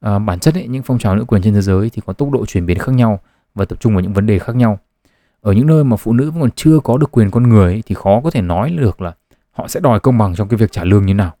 à, 0.00 0.18
bản 0.18 0.38
chất 0.38 0.54
ấy, 0.54 0.68
những 0.68 0.82
phong 0.82 0.98
trào 0.98 1.16
nữ 1.16 1.24
quyền 1.24 1.42
trên 1.42 1.54
thế 1.54 1.62
giới 1.62 1.90
thì 1.90 2.02
có 2.06 2.12
tốc 2.12 2.30
độ 2.30 2.46
chuyển 2.46 2.66
biến 2.66 2.78
khác 2.78 2.92
nhau 2.92 3.20
và 3.54 3.64
tập 3.64 3.80
trung 3.80 3.92
vào 3.94 4.02
những 4.02 4.12
vấn 4.12 4.26
đề 4.26 4.38
khác 4.38 4.56
nhau. 4.56 4.78
Ở 5.40 5.52
những 5.52 5.66
nơi 5.66 5.84
mà 5.84 5.96
phụ 5.96 6.12
nữ 6.12 6.30
vẫn 6.30 6.40
còn 6.40 6.50
chưa 6.50 6.78
có 6.84 6.98
được 6.98 7.12
quyền 7.12 7.30
con 7.30 7.48
người 7.48 7.72
ấy, 7.72 7.82
thì 7.86 7.94
khó 7.94 8.20
có 8.20 8.30
thể 8.30 8.42
nói 8.42 8.70
được 8.70 9.00
là 9.00 9.14
họ 9.50 9.68
sẽ 9.68 9.80
đòi 9.80 10.00
công 10.00 10.18
bằng 10.18 10.34
trong 10.34 10.48
cái 10.48 10.56
việc 10.56 10.72
trả 10.72 10.84
lương 10.84 11.06
như 11.06 11.14
nào. 11.14 11.34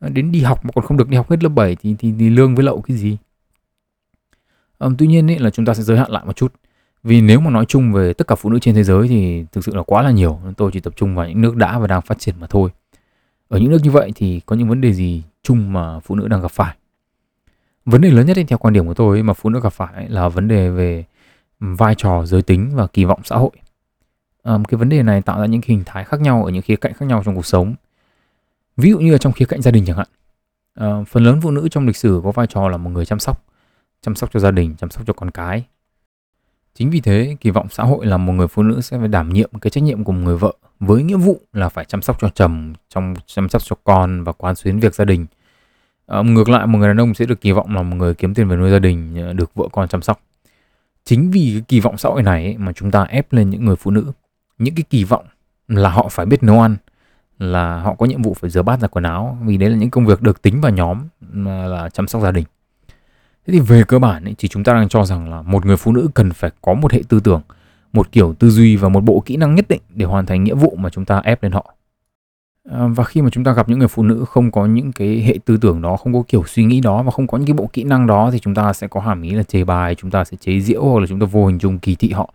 À, 0.00 0.08
đến 0.08 0.32
đi 0.32 0.40
học 0.40 0.64
mà 0.64 0.70
còn 0.74 0.84
không 0.84 0.96
được 0.96 1.08
đi 1.08 1.16
học 1.16 1.30
hết 1.30 1.42
lớp 1.42 1.48
7 1.48 1.76
thì 1.76 1.96
thì, 1.98 2.12
thì 2.18 2.30
lương 2.30 2.54
với 2.54 2.64
lậu 2.64 2.80
cái 2.80 2.96
gì? 2.96 3.16
À, 4.78 4.88
tuy 4.98 5.06
nhiên 5.06 5.30
ấy, 5.30 5.38
là 5.38 5.50
chúng 5.50 5.64
ta 5.64 5.74
sẽ 5.74 5.82
giới 5.82 5.98
hạn 5.98 6.10
lại 6.10 6.24
một 6.24 6.36
chút. 6.36 6.52
Vì 7.02 7.20
nếu 7.20 7.40
mà 7.40 7.50
nói 7.50 7.64
chung 7.64 7.92
về 7.92 8.12
tất 8.12 8.26
cả 8.26 8.34
phụ 8.34 8.50
nữ 8.50 8.58
trên 8.58 8.74
thế 8.74 8.84
giới 8.84 9.08
thì 9.08 9.44
thực 9.52 9.64
sự 9.64 9.74
là 9.74 9.82
quá 9.82 10.02
là 10.02 10.10
nhiều 10.10 10.40
tôi 10.56 10.70
chỉ 10.72 10.80
tập 10.80 10.92
trung 10.96 11.14
vào 11.14 11.28
những 11.28 11.40
nước 11.40 11.56
đã 11.56 11.78
và 11.78 11.86
đang 11.86 12.02
phát 12.02 12.18
triển 12.18 12.34
mà 12.40 12.46
thôi. 12.46 12.70
Ở 13.48 13.58
những 13.58 13.70
nước 13.70 13.80
như 13.82 13.90
vậy 13.90 14.12
thì 14.14 14.40
có 14.46 14.56
những 14.56 14.68
vấn 14.68 14.80
đề 14.80 14.92
gì 14.92 15.22
chung 15.42 15.72
mà 15.72 16.00
phụ 16.00 16.14
nữ 16.14 16.28
đang 16.28 16.42
gặp 16.42 16.50
phải? 16.50 16.76
Vấn 17.90 18.00
đề 18.00 18.10
lớn 18.10 18.26
nhất 18.26 18.36
theo 18.48 18.58
quan 18.58 18.74
điểm 18.74 18.86
của 18.86 18.94
tôi 18.94 19.22
mà 19.22 19.32
phụ 19.32 19.50
nữ 19.50 19.60
gặp 19.60 19.72
phải 19.72 20.08
là 20.08 20.28
vấn 20.28 20.48
đề 20.48 20.70
về 20.70 21.04
vai 21.60 21.94
trò 21.94 22.26
giới 22.26 22.42
tính 22.42 22.70
và 22.74 22.86
kỳ 22.86 23.04
vọng 23.04 23.20
xã 23.24 23.36
hội. 23.36 23.50
Um, 24.42 24.64
cái 24.64 24.78
vấn 24.78 24.88
đề 24.88 25.02
này 25.02 25.22
tạo 25.22 25.40
ra 25.40 25.46
những 25.46 25.60
hình 25.64 25.82
thái 25.86 26.04
khác 26.04 26.20
nhau 26.20 26.44
ở 26.44 26.50
những 26.50 26.62
khía 26.62 26.76
cạnh 26.76 26.92
khác 26.94 27.06
nhau 27.06 27.22
trong 27.24 27.34
cuộc 27.34 27.46
sống. 27.46 27.74
Ví 28.76 28.90
dụ 28.90 28.98
như 28.98 29.12
là 29.12 29.18
trong 29.18 29.32
khía 29.32 29.44
cạnh 29.44 29.62
gia 29.62 29.70
đình 29.70 29.84
chẳng 29.86 29.96
hạn. 29.96 30.08
Uh, 31.00 31.08
phần 31.08 31.24
lớn 31.24 31.40
phụ 31.42 31.50
nữ 31.50 31.68
trong 31.68 31.86
lịch 31.86 31.96
sử 31.96 32.20
có 32.24 32.32
vai 32.32 32.46
trò 32.46 32.68
là 32.68 32.76
một 32.76 32.90
người 32.90 33.06
chăm 33.06 33.18
sóc 33.18 33.44
chăm 34.02 34.14
sóc 34.14 34.30
cho 34.32 34.40
gia 34.40 34.50
đình 34.50 34.74
chăm 34.78 34.90
sóc 34.90 35.06
cho 35.06 35.12
con 35.12 35.30
cái. 35.30 35.64
Chính 36.74 36.90
vì 36.90 37.00
thế, 37.00 37.36
kỳ 37.40 37.50
vọng 37.50 37.66
xã 37.70 37.82
hội 37.82 38.06
là 38.06 38.16
một 38.16 38.32
người 38.32 38.48
phụ 38.48 38.62
nữ 38.62 38.80
sẽ 38.80 38.98
phải 38.98 39.08
đảm 39.08 39.28
nhiệm 39.28 39.50
cái 39.60 39.70
trách 39.70 39.82
nhiệm 39.82 40.04
của 40.04 40.12
một 40.12 40.20
người 40.24 40.36
vợ 40.36 40.52
với 40.80 41.02
nghĩa 41.02 41.16
vụ 41.16 41.40
là 41.52 41.68
phải 41.68 41.84
chăm 41.84 42.02
sóc 42.02 42.16
cho 42.20 42.28
chồng, 42.28 42.74
trong 42.88 43.14
chăm 43.26 43.48
sóc 43.48 43.62
cho 43.64 43.76
con 43.84 44.24
và 44.24 44.32
quán 44.32 44.54
xuyến 44.54 44.80
việc 44.80 44.94
gia 44.94 45.04
đình. 45.04 45.26
À, 46.08 46.22
ngược 46.22 46.48
lại, 46.48 46.66
một 46.66 46.78
người 46.78 46.88
đàn 46.88 47.00
ông 47.00 47.14
sẽ 47.14 47.26
được 47.26 47.40
kỳ 47.40 47.52
vọng 47.52 47.74
là 47.74 47.82
một 47.82 47.96
người 47.96 48.14
kiếm 48.14 48.34
tiền 48.34 48.48
về 48.48 48.56
nuôi 48.56 48.70
gia 48.70 48.78
đình, 48.78 49.16
ờ, 49.16 49.32
được 49.32 49.54
vợ 49.54 49.68
con 49.72 49.88
chăm 49.88 50.02
sóc. 50.02 50.20
Chính 51.04 51.30
vì 51.30 51.50
cái 51.52 51.62
kỳ 51.68 51.80
vọng 51.80 51.98
xã 51.98 52.08
hội 52.08 52.22
này 52.22 52.56
mà 52.58 52.72
chúng 52.72 52.90
ta 52.90 53.04
ép 53.04 53.32
lên 53.32 53.50
những 53.50 53.64
người 53.64 53.76
phụ 53.76 53.90
nữ 53.90 54.12
những 54.58 54.74
cái 54.74 54.84
kỳ 54.90 55.04
vọng 55.04 55.24
là 55.68 55.90
họ 55.90 56.08
phải 56.10 56.26
biết 56.26 56.42
nấu 56.42 56.60
ăn, 56.60 56.76
là 57.38 57.80
họ 57.80 57.94
có 57.94 58.06
nhiệm 58.06 58.22
vụ 58.22 58.34
phải 58.34 58.50
rửa 58.50 58.62
bát 58.62 58.80
giặt 58.80 58.90
quần 58.90 59.04
áo 59.04 59.38
vì 59.44 59.56
đấy 59.56 59.70
là 59.70 59.76
những 59.76 59.90
công 59.90 60.06
việc 60.06 60.22
được 60.22 60.42
tính 60.42 60.60
vào 60.60 60.72
nhóm 60.72 60.98
là 61.34 61.88
chăm 61.92 62.08
sóc 62.08 62.22
gia 62.22 62.30
đình 62.30 62.44
Thế 63.46 63.52
thì 63.52 63.60
về 63.60 63.82
cơ 63.88 63.98
bản 63.98 64.24
ấy, 64.24 64.34
thì 64.38 64.48
chúng 64.48 64.64
ta 64.64 64.72
đang 64.72 64.88
cho 64.88 65.04
rằng 65.04 65.30
là 65.30 65.42
một 65.42 65.66
người 65.66 65.76
phụ 65.76 65.92
nữ 65.92 66.08
cần 66.14 66.32
phải 66.32 66.50
có 66.62 66.74
một 66.74 66.92
hệ 66.92 67.02
tư 67.08 67.20
tưởng, 67.20 67.42
một 67.92 68.12
kiểu 68.12 68.34
tư 68.34 68.50
duy 68.50 68.76
và 68.76 68.88
một 68.88 69.00
bộ 69.00 69.22
kỹ 69.26 69.36
năng 69.36 69.54
nhất 69.54 69.64
định 69.68 69.80
để 69.94 70.06
hoàn 70.06 70.26
thành 70.26 70.44
nghĩa 70.44 70.54
vụ 70.54 70.76
mà 70.78 70.90
chúng 70.90 71.04
ta 71.04 71.20
ép 71.24 71.42
lên 71.42 71.52
họ. 71.52 71.74
Ờ, 72.70 72.88
và 72.88 73.04
khi 73.04 73.22
mà 73.22 73.30
chúng 73.30 73.44
ta 73.44 73.52
gặp 73.52 73.68
những 73.68 73.78
người 73.78 73.88
phụ 73.88 74.02
nữ 74.02 74.24
không 74.28 74.50
có 74.50 74.66
những 74.66 74.92
cái 74.92 75.20
hệ 75.20 75.38
tư 75.44 75.56
tưởng 75.60 75.82
đó, 75.82 75.96
không 75.96 76.12
có 76.12 76.22
kiểu 76.28 76.44
suy 76.46 76.64
nghĩ 76.64 76.80
đó 76.80 77.02
và 77.02 77.10
không 77.10 77.26
có 77.26 77.38
những 77.38 77.46
cái 77.46 77.54
bộ 77.54 77.70
kỹ 77.72 77.84
năng 77.84 78.06
đó 78.06 78.30
thì 78.32 78.38
chúng 78.38 78.54
ta 78.54 78.72
sẽ 78.72 78.88
có 78.88 79.00
hàm 79.00 79.22
ý 79.22 79.30
là 79.30 79.42
chê 79.42 79.64
bài, 79.64 79.94
chúng 79.94 80.10
ta 80.10 80.24
sẽ 80.24 80.36
chế 80.40 80.60
giễu 80.60 80.84
hoặc 80.84 81.00
là 81.00 81.06
chúng 81.06 81.20
ta 81.20 81.26
vô 81.26 81.46
hình 81.46 81.58
dung 81.58 81.78
kỳ 81.78 81.94
thị 81.94 82.10
họ. 82.10 82.34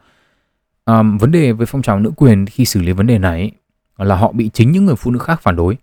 À, 0.86 1.04
vấn 1.20 1.32
đề 1.32 1.52
với 1.52 1.66
phong 1.66 1.82
trào 1.82 2.00
nữ 2.00 2.12
quyền 2.16 2.46
khi 2.46 2.66
xử 2.66 2.82
lý 2.82 2.92
vấn 2.92 3.08
đề 3.08 3.20
này 3.20 3.52
là 3.98 4.16
họ 4.16 4.32
bị 4.32 4.50
chính 4.54 4.72
những 4.72 4.86
người 4.86 4.96
phụ 4.96 5.12
nữ 5.12 5.20
khác 5.20 5.42
phản 5.42 5.56
đối 5.56 5.78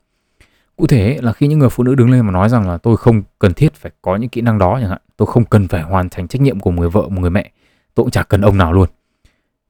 cụ 0.76 0.87
thể 0.87 1.19
là 1.23 1.33
khi 1.33 1.47
những 1.47 1.59
người 1.59 1.69
phụ 1.69 1.85
nữ 1.85 1.95
đứng 1.95 2.11
lên 2.11 2.26
mà 2.26 2.33
nói 2.33 2.49
rằng 2.49 2.69
là 2.69 2.78
tôi 2.78 2.97
không 2.97 3.23
cần 3.38 3.54
thiết 3.54 3.75
phải 3.75 3.92
có 4.02 4.16
những 4.16 4.30
kỹ 4.30 4.40
năng 4.40 4.59
đó 4.59 4.78
chẳng 4.80 4.90
hạn 4.90 5.00
tôi 5.16 5.26
không 5.26 5.45
cần 5.45 5.69
phải 5.69 5.83
hoàn 5.83 6.09
thành 6.09 6.28
trách 6.28 6.42
nhiệm 6.42 6.61
của 6.61 6.71
một 6.71 6.80
người 6.80 6.90
vợ 6.90 7.02
một 7.02 7.21
người 7.21 7.30
mẹ 7.30 7.50
tôi 7.95 8.04
cũng 8.04 8.11
chả 8.11 8.23
cần 8.23 8.40
ông 8.40 8.59
nào 8.59 8.73
luôn 8.73 8.88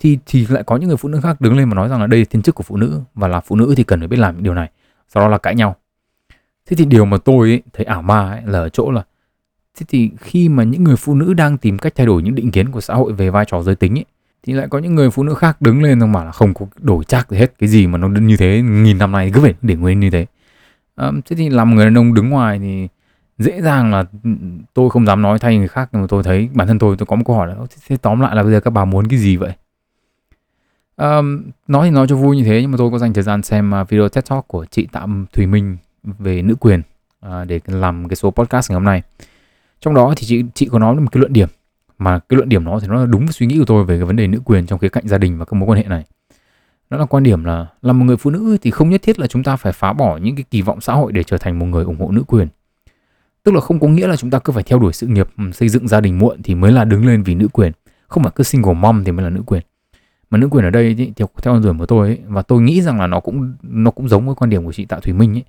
thì 0.00 0.19
thì 0.26 0.47
lại 0.50 0.62
có 0.62 0.76
những 0.76 0.88
người 0.88 0.97
phụ 0.97 1.09
nữ 1.09 1.21
khác 1.23 1.40
đứng 1.40 1.57
lên 1.57 1.69
mà 1.69 1.75
nói 1.75 1.88
rằng 1.88 2.00
là 2.00 2.07
đây 2.07 2.21
là 2.21 2.26
thiên 2.30 2.42
chức 2.42 2.54
của 2.54 2.62
phụ 2.62 2.76
nữ 2.76 3.00
và 3.14 3.28
là 3.28 3.40
phụ 3.40 3.57
nữ 3.57 3.75
thì 3.76 3.85
cần 3.85 3.99
phải 3.99 4.09
biết 4.09 4.19
làm 4.19 4.35
những 4.35 4.45
điều 4.45 4.54
này. 4.54 4.71
Sau 5.09 5.23
đó 5.23 5.28
là 5.28 5.38
cãi 5.38 5.54
nhau. 5.54 5.76
Thế 6.66 6.76
thì 6.76 6.85
điều 6.85 7.04
mà 7.04 7.16
tôi 7.25 7.49
ấy, 7.49 7.62
thấy 7.73 7.85
ảo 7.85 8.02
ma 8.02 8.30
ấy, 8.30 8.42
là 8.45 8.59
ở 8.59 8.69
chỗ 8.69 8.90
là 8.90 9.02
thế 9.78 9.87
thì 9.88 10.11
khi 10.21 10.49
mà 10.49 10.62
những 10.62 10.85
người 10.85 10.97
phụ 10.97 11.14
nữ 11.14 11.35
đang 11.35 11.59
tìm 11.59 11.78
cách 11.78 11.92
thay 11.97 12.07
đổi 12.07 12.23
những 12.23 12.35
định 12.35 12.50
kiến 12.50 12.71
của 12.71 12.80
xã 12.80 12.95
hội 12.95 13.12
về 13.12 13.30
vai 13.30 13.45
trò 13.49 13.62
giới 13.62 13.75
tính 13.75 13.99
ấy, 13.99 14.04
thì 14.42 14.52
lại 14.52 14.69
có 14.71 14.78
những 14.78 14.95
người 14.95 15.11
phụ 15.11 15.23
nữ 15.23 15.35
khác 15.35 15.61
đứng 15.62 15.83
lên 15.83 16.00
xong 16.00 16.12
bảo 16.12 16.25
là 16.25 16.33
không 16.33 16.54
có 16.54 16.66
đổi 16.78 17.04
chắc 17.04 17.30
gì 17.30 17.38
hết 17.38 17.59
cái 17.59 17.69
gì 17.69 17.87
mà 17.87 17.99
nó 17.99 18.09
như 18.09 18.37
thế 18.37 18.62
nghìn 18.62 18.99
năm 18.99 19.12
nay 19.12 19.30
cứ 19.35 19.40
phải 19.40 19.54
để 19.62 19.75
nguyên 19.76 20.00
như 20.00 20.11
thế. 20.11 20.26
À, 20.97 21.11
thế 21.25 21.37
thì 21.37 21.49
làm 21.49 21.75
người 21.75 21.85
đàn 21.85 21.99
ông 21.99 22.14
đứng 22.14 22.30
ngoài 22.30 22.59
thì 22.59 22.88
dễ 23.38 23.62
dàng 23.62 23.90
là 23.90 24.04
tôi 24.75 24.90
không 24.90 25.07
dám 25.07 25.23
nói 25.23 25.38
thay 25.38 25.59
người 25.59 25.69
khác 25.69 25.88
nhưng 25.92 26.02
mà 26.02 26.07
tôi 26.11 26.23
thấy 26.23 26.49
bản 26.54 26.66
thân 26.69 26.78
tôi 26.78 26.97
tôi 26.97 27.07
có 27.07 27.16
một 27.16 27.23
câu 27.26 27.37
hỏi 27.37 27.49
là 27.49 27.54
thế 27.88 27.97
tóm 27.97 28.21
lại 28.21 28.37
là 28.37 28.42
bây 28.42 28.52
giờ 28.52 28.61
các 28.61 28.71
bà 28.71 28.85
muốn 28.85 29.07
cái 29.09 29.19
gì 29.19 29.37
vậy? 29.37 29.52
Um, 31.00 31.42
nói 31.69 31.88
thì 31.88 31.90
nói 31.90 32.07
cho 32.09 32.16
vui 32.16 32.37
như 32.37 32.45
thế 32.45 32.62
nhưng 32.62 32.71
mà 32.71 32.76
tôi 32.78 32.90
có 32.90 32.99
dành 32.99 33.12
thời 33.12 33.23
gian 33.23 33.42
xem 33.42 33.75
à, 33.75 33.85
video 33.85 34.09
TED 34.09 34.25
Talk 34.25 34.49
của 34.49 34.64
chị 34.64 34.88
Tạm 34.92 35.26
Thùy 35.33 35.47
Minh 35.47 35.76
về 36.04 36.42
nữ 36.42 36.54
quyền 36.61 36.83
uh, 37.26 37.33
để 37.47 37.61
làm 37.66 38.09
cái 38.09 38.16
số 38.16 38.30
podcast 38.30 38.71
ngày 38.71 38.75
hôm 38.75 38.85
nay. 38.85 39.02
Trong 39.80 39.95
đó 39.95 40.14
thì 40.16 40.26
chị 40.26 40.45
chị 40.54 40.69
có 40.73 40.78
nói 40.78 40.95
một 40.95 41.12
cái 41.12 41.21
luận 41.21 41.33
điểm 41.33 41.49
mà 41.99 42.19
cái 42.19 42.37
luận 42.37 42.49
điểm 42.49 42.64
đó 42.64 42.78
thì 42.83 42.88
nó 42.88 42.95
là 42.95 43.07
đúng 43.07 43.26
với 43.26 43.33
suy 43.33 43.47
nghĩ 43.47 43.59
của 43.59 43.64
tôi 43.64 43.85
về 43.85 43.97
cái 43.97 44.04
vấn 44.04 44.16
đề 44.16 44.26
nữ 44.26 44.40
quyền 44.45 44.66
trong 44.66 44.78
khía 44.78 44.88
cạnh 44.88 45.09
gia 45.09 45.19
đình 45.19 45.38
và 45.38 45.45
các 45.45 45.54
mối 45.54 45.69
quan 45.69 45.78
hệ 45.78 45.85
này. 45.85 46.04
Nó 46.90 46.97
là 46.97 47.04
quan 47.04 47.23
điểm 47.23 47.45
là 47.45 47.66
là 47.83 47.92
một 47.92 48.04
người 48.04 48.16
phụ 48.16 48.30
nữ 48.30 48.57
thì 48.62 48.71
không 48.71 48.90
nhất 48.90 49.02
thiết 49.02 49.19
là 49.19 49.26
chúng 49.26 49.42
ta 49.42 49.57
phải 49.57 49.73
phá 49.73 49.92
bỏ 49.92 50.16
những 50.16 50.37
cái 50.37 50.45
kỳ 50.50 50.62
vọng 50.62 50.80
xã 50.80 50.92
hội 50.92 51.12
để 51.12 51.23
trở 51.23 51.38
thành 51.38 51.59
một 51.59 51.66
người 51.66 51.85
ủng 51.85 52.00
hộ 52.00 52.11
nữ 52.11 52.23
quyền. 52.26 52.49
Tức 53.42 53.54
là 53.54 53.61
không 53.61 53.80
có 53.80 53.88
nghĩa 53.88 54.07
là 54.07 54.16
chúng 54.16 54.30
ta 54.30 54.38
cứ 54.38 54.52
phải 54.52 54.62
theo 54.62 54.78
đuổi 54.78 54.92
sự 54.92 55.07
nghiệp 55.07 55.28
xây 55.52 55.69
dựng 55.69 55.88
gia 55.88 56.00
đình 56.00 56.19
muộn 56.19 56.42
thì 56.42 56.54
mới 56.54 56.73
là 56.73 56.85
đứng 56.85 57.07
lên 57.07 57.23
vì 57.23 57.35
nữ 57.35 57.49
quyền. 57.49 57.73
Không 58.09 58.23
phải 58.23 58.33
cứ 58.35 58.45
single 58.45 58.75
mom 58.75 59.04
thì 59.04 59.12
mới 59.12 59.25
là 59.25 59.30
nữ 59.30 59.42
quyền 59.47 59.62
mà 60.31 60.39
nữ 60.39 60.49
quyền 60.51 60.65
ở 60.65 60.71
đây 60.71 60.95
thì 60.99 61.13
theo 61.17 61.29
theo 61.43 61.55
quan 61.55 61.63
điểm 61.63 61.79
của 61.79 61.87
tôi 61.87 62.09
ấy, 62.09 62.19
và 62.27 62.43
tôi 62.43 62.63
nghĩ 62.63 62.83
rằng 62.83 63.01
là 63.01 63.07
nó 63.07 63.21
cũng 63.21 63.55
nó 63.63 63.91
cũng 63.91 64.09
giống 64.09 64.27
với 64.27 64.35
quan 64.35 64.51
điểm 64.51 64.65
của 64.65 64.73
chị 64.73 64.85
Tạ 64.85 65.01
Thùy 65.01 65.13
Minh 65.13 65.37
ấy 65.37 65.45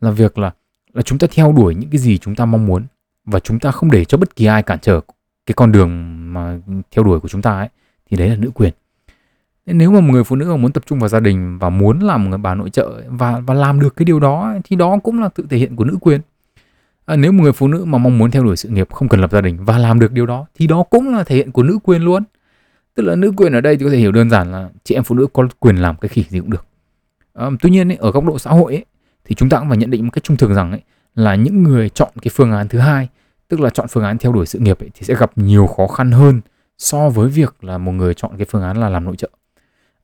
là 0.00 0.10
việc 0.10 0.38
là 0.38 0.50
là 0.92 1.02
chúng 1.02 1.18
ta 1.18 1.26
theo 1.30 1.52
đuổi 1.52 1.74
những 1.74 1.90
cái 1.90 1.98
gì 1.98 2.18
chúng 2.18 2.34
ta 2.34 2.44
mong 2.44 2.66
muốn 2.66 2.82
và 3.24 3.40
chúng 3.40 3.58
ta 3.58 3.70
không 3.70 3.90
để 3.90 4.04
cho 4.04 4.18
bất 4.18 4.36
kỳ 4.36 4.46
ai 4.46 4.62
cản 4.62 4.78
trở 4.82 5.00
cái 5.46 5.54
con 5.54 5.72
đường 5.72 6.14
mà 6.32 6.58
theo 6.90 7.04
đuổi 7.04 7.20
của 7.20 7.28
chúng 7.28 7.42
ta 7.42 7.58
ấy 7.58 7.68
thì 8.10 8.16
đấy 8.16 8.28
là 8.28 8.36
nữ 8.36 8.50
quyền. 8.54 8.72
Nên 9.66 9.78
nếu 9.78 9.90
mà 9.90 10.00
một 10.00 10.12
người 10.12 10.24
phụ 10.24 10.36
nữ 10.36 10.50
mà 10.50 10.56
muốn 10.56 10.72
tập 10.72 10.82
trung 10.86 10.98
vào 10.98 11.08
gia 11.08 11.20
đình 11.20 11.58
và 11.58 11.70
muốn 11.70 12.00
làm 12.00 12.24
một 12.24 12.28
người 12.28 12.38
bà 12.38 12.54
nội 12.54 12.70
trợ 12.70 13.02
và 13.08 13.40
và 13.46 13.54
làm 13.54 13.80
được 13.80 13.96
cái 13.96 14.04
điều 14.04 14.20
đó 14.20 14.54
thì 14.64 14.76
đó 14.76 14.98
cũng 15.02 15.20
là 15.20 15.28
tự 15.28 15.46
thể 15.50 15.58
hiện 15.58 15.76
của 15.76 15.84
nữ 15.84 15.96
quyền. 16.00 16.20
À, 17.06 17.16
nếu 17.16 17.32
một 17.32 17.42
người 17.42 17.52
phụ 17.52 17.68
nữ 17.68 17.84
mà 17.84 17.98
mong 17.98 18.18
muốn 18.18 18.30
theo 18.30 18.44
đuổi 18.44 18.56
sự 18.56 18.68
nghiệp 18.68 18.92
không 18.92 19.08
cần 19.08 19.20
lập 19.20 19.32
gia 19.32 19.40
đình 19.40 19.64
và 19.64 19.78
làm 19.78 20.00
được 20.00 20.12
điều 20.12 20.26
đó 20.26 20.46
thì 20.54 20.66
đó 20.66 20.82
cũng 20.82 21.14
là 21.14 21.24
thể 21.24 21.36
hiện 21.36 21.52
của 21.52 21.62
nữ 21.62 21.78
quyền 21.82 22.02
luôn 22.02 22.22
tức 22.96 23.02
là 23.02 23.16
nữ 23.16 23.32
quyền 23.36 23.52
ở 23.52 23.60
đây 23.60 23.76
thì 23.76 23.84
có 23.84 23.90
thể 23.90 23.96
hiểu 23.96 24.12
đơn 24.12 24.30
giản 24.30 24.52
là 24.52 24.70
chị 24.84 24.94
em 24.94 25.04
phụ 25.04 25.14
nữ 25.14 25.26
có 25.32 25.48
quyền 25.60 25.76
làm 25.76 25.96
cái 25.96 26.08
khỉ 26.08 26.24
gì 26.28 26.40
cũng 26.40 26.50
được. 26.50 26.66
À, 27.34 27.50
tuy 27.60 27.70
nhiên 27.70 27.92
ấy, 27.92 27.96
ở 27.96 28.10
góc 28.10 28.24
độ 28.24 28.38
xã 28.38 28.50
hội 28.50 28.74
ấy, 28.74 28.84
thì 29.24 29.34
chúng 29.34 29.48
ta 29.48 29.58
cũng 29.58 29.68
phải 29.68 29.78
nhận 29.78 29.90
định 29.90 30.04
một 30.04 30.10
cách 30.12 30.24
trung 30.24 30.36
thực 30.36 30.52
rằng 30.54 30.70
ấy, 30.70 30.80
là 31.14 31.34
những 31.34 31.62
người 31.62 31.88
chọn 31.88 32.10
cái 32.22 32.30
phương 32.34 32.52
án 32.52 32.68
thứ 32.68 32.78
hai 32.78 33.08
tức 33.48 33.60
là 33.60 33.70
chọn 33.70 33.86
phương 33.90 34.04
án 34.04 34.18
theo 34.18 34.32
đuổi 34.32 34.46
sự 34.46 34.58
nghiệp 34.58 34.82
ấy, 34.82 34.90
thì 34.94 35.06
sẽ 35.06 35.14
gặp 35.14 35.30
nhiều 35.36 35.66
khó 35.66 35.86
khăn 35.86 36.12
hơn 36.12 36.40
so 36.78 37.08
với 37.08 37.28
việc 37.28 37.64
là 37.64 37.78
một 37.78 37.92
người 37.92 38.14
chọn 38.14 38.36
cái 38.36 38.46
phương 38.50 38.62
án 38.62 38.76
là 38.76 38.88
làm 38.88 39.04
nội 39.04 39.16
trợ. 39.16 39.30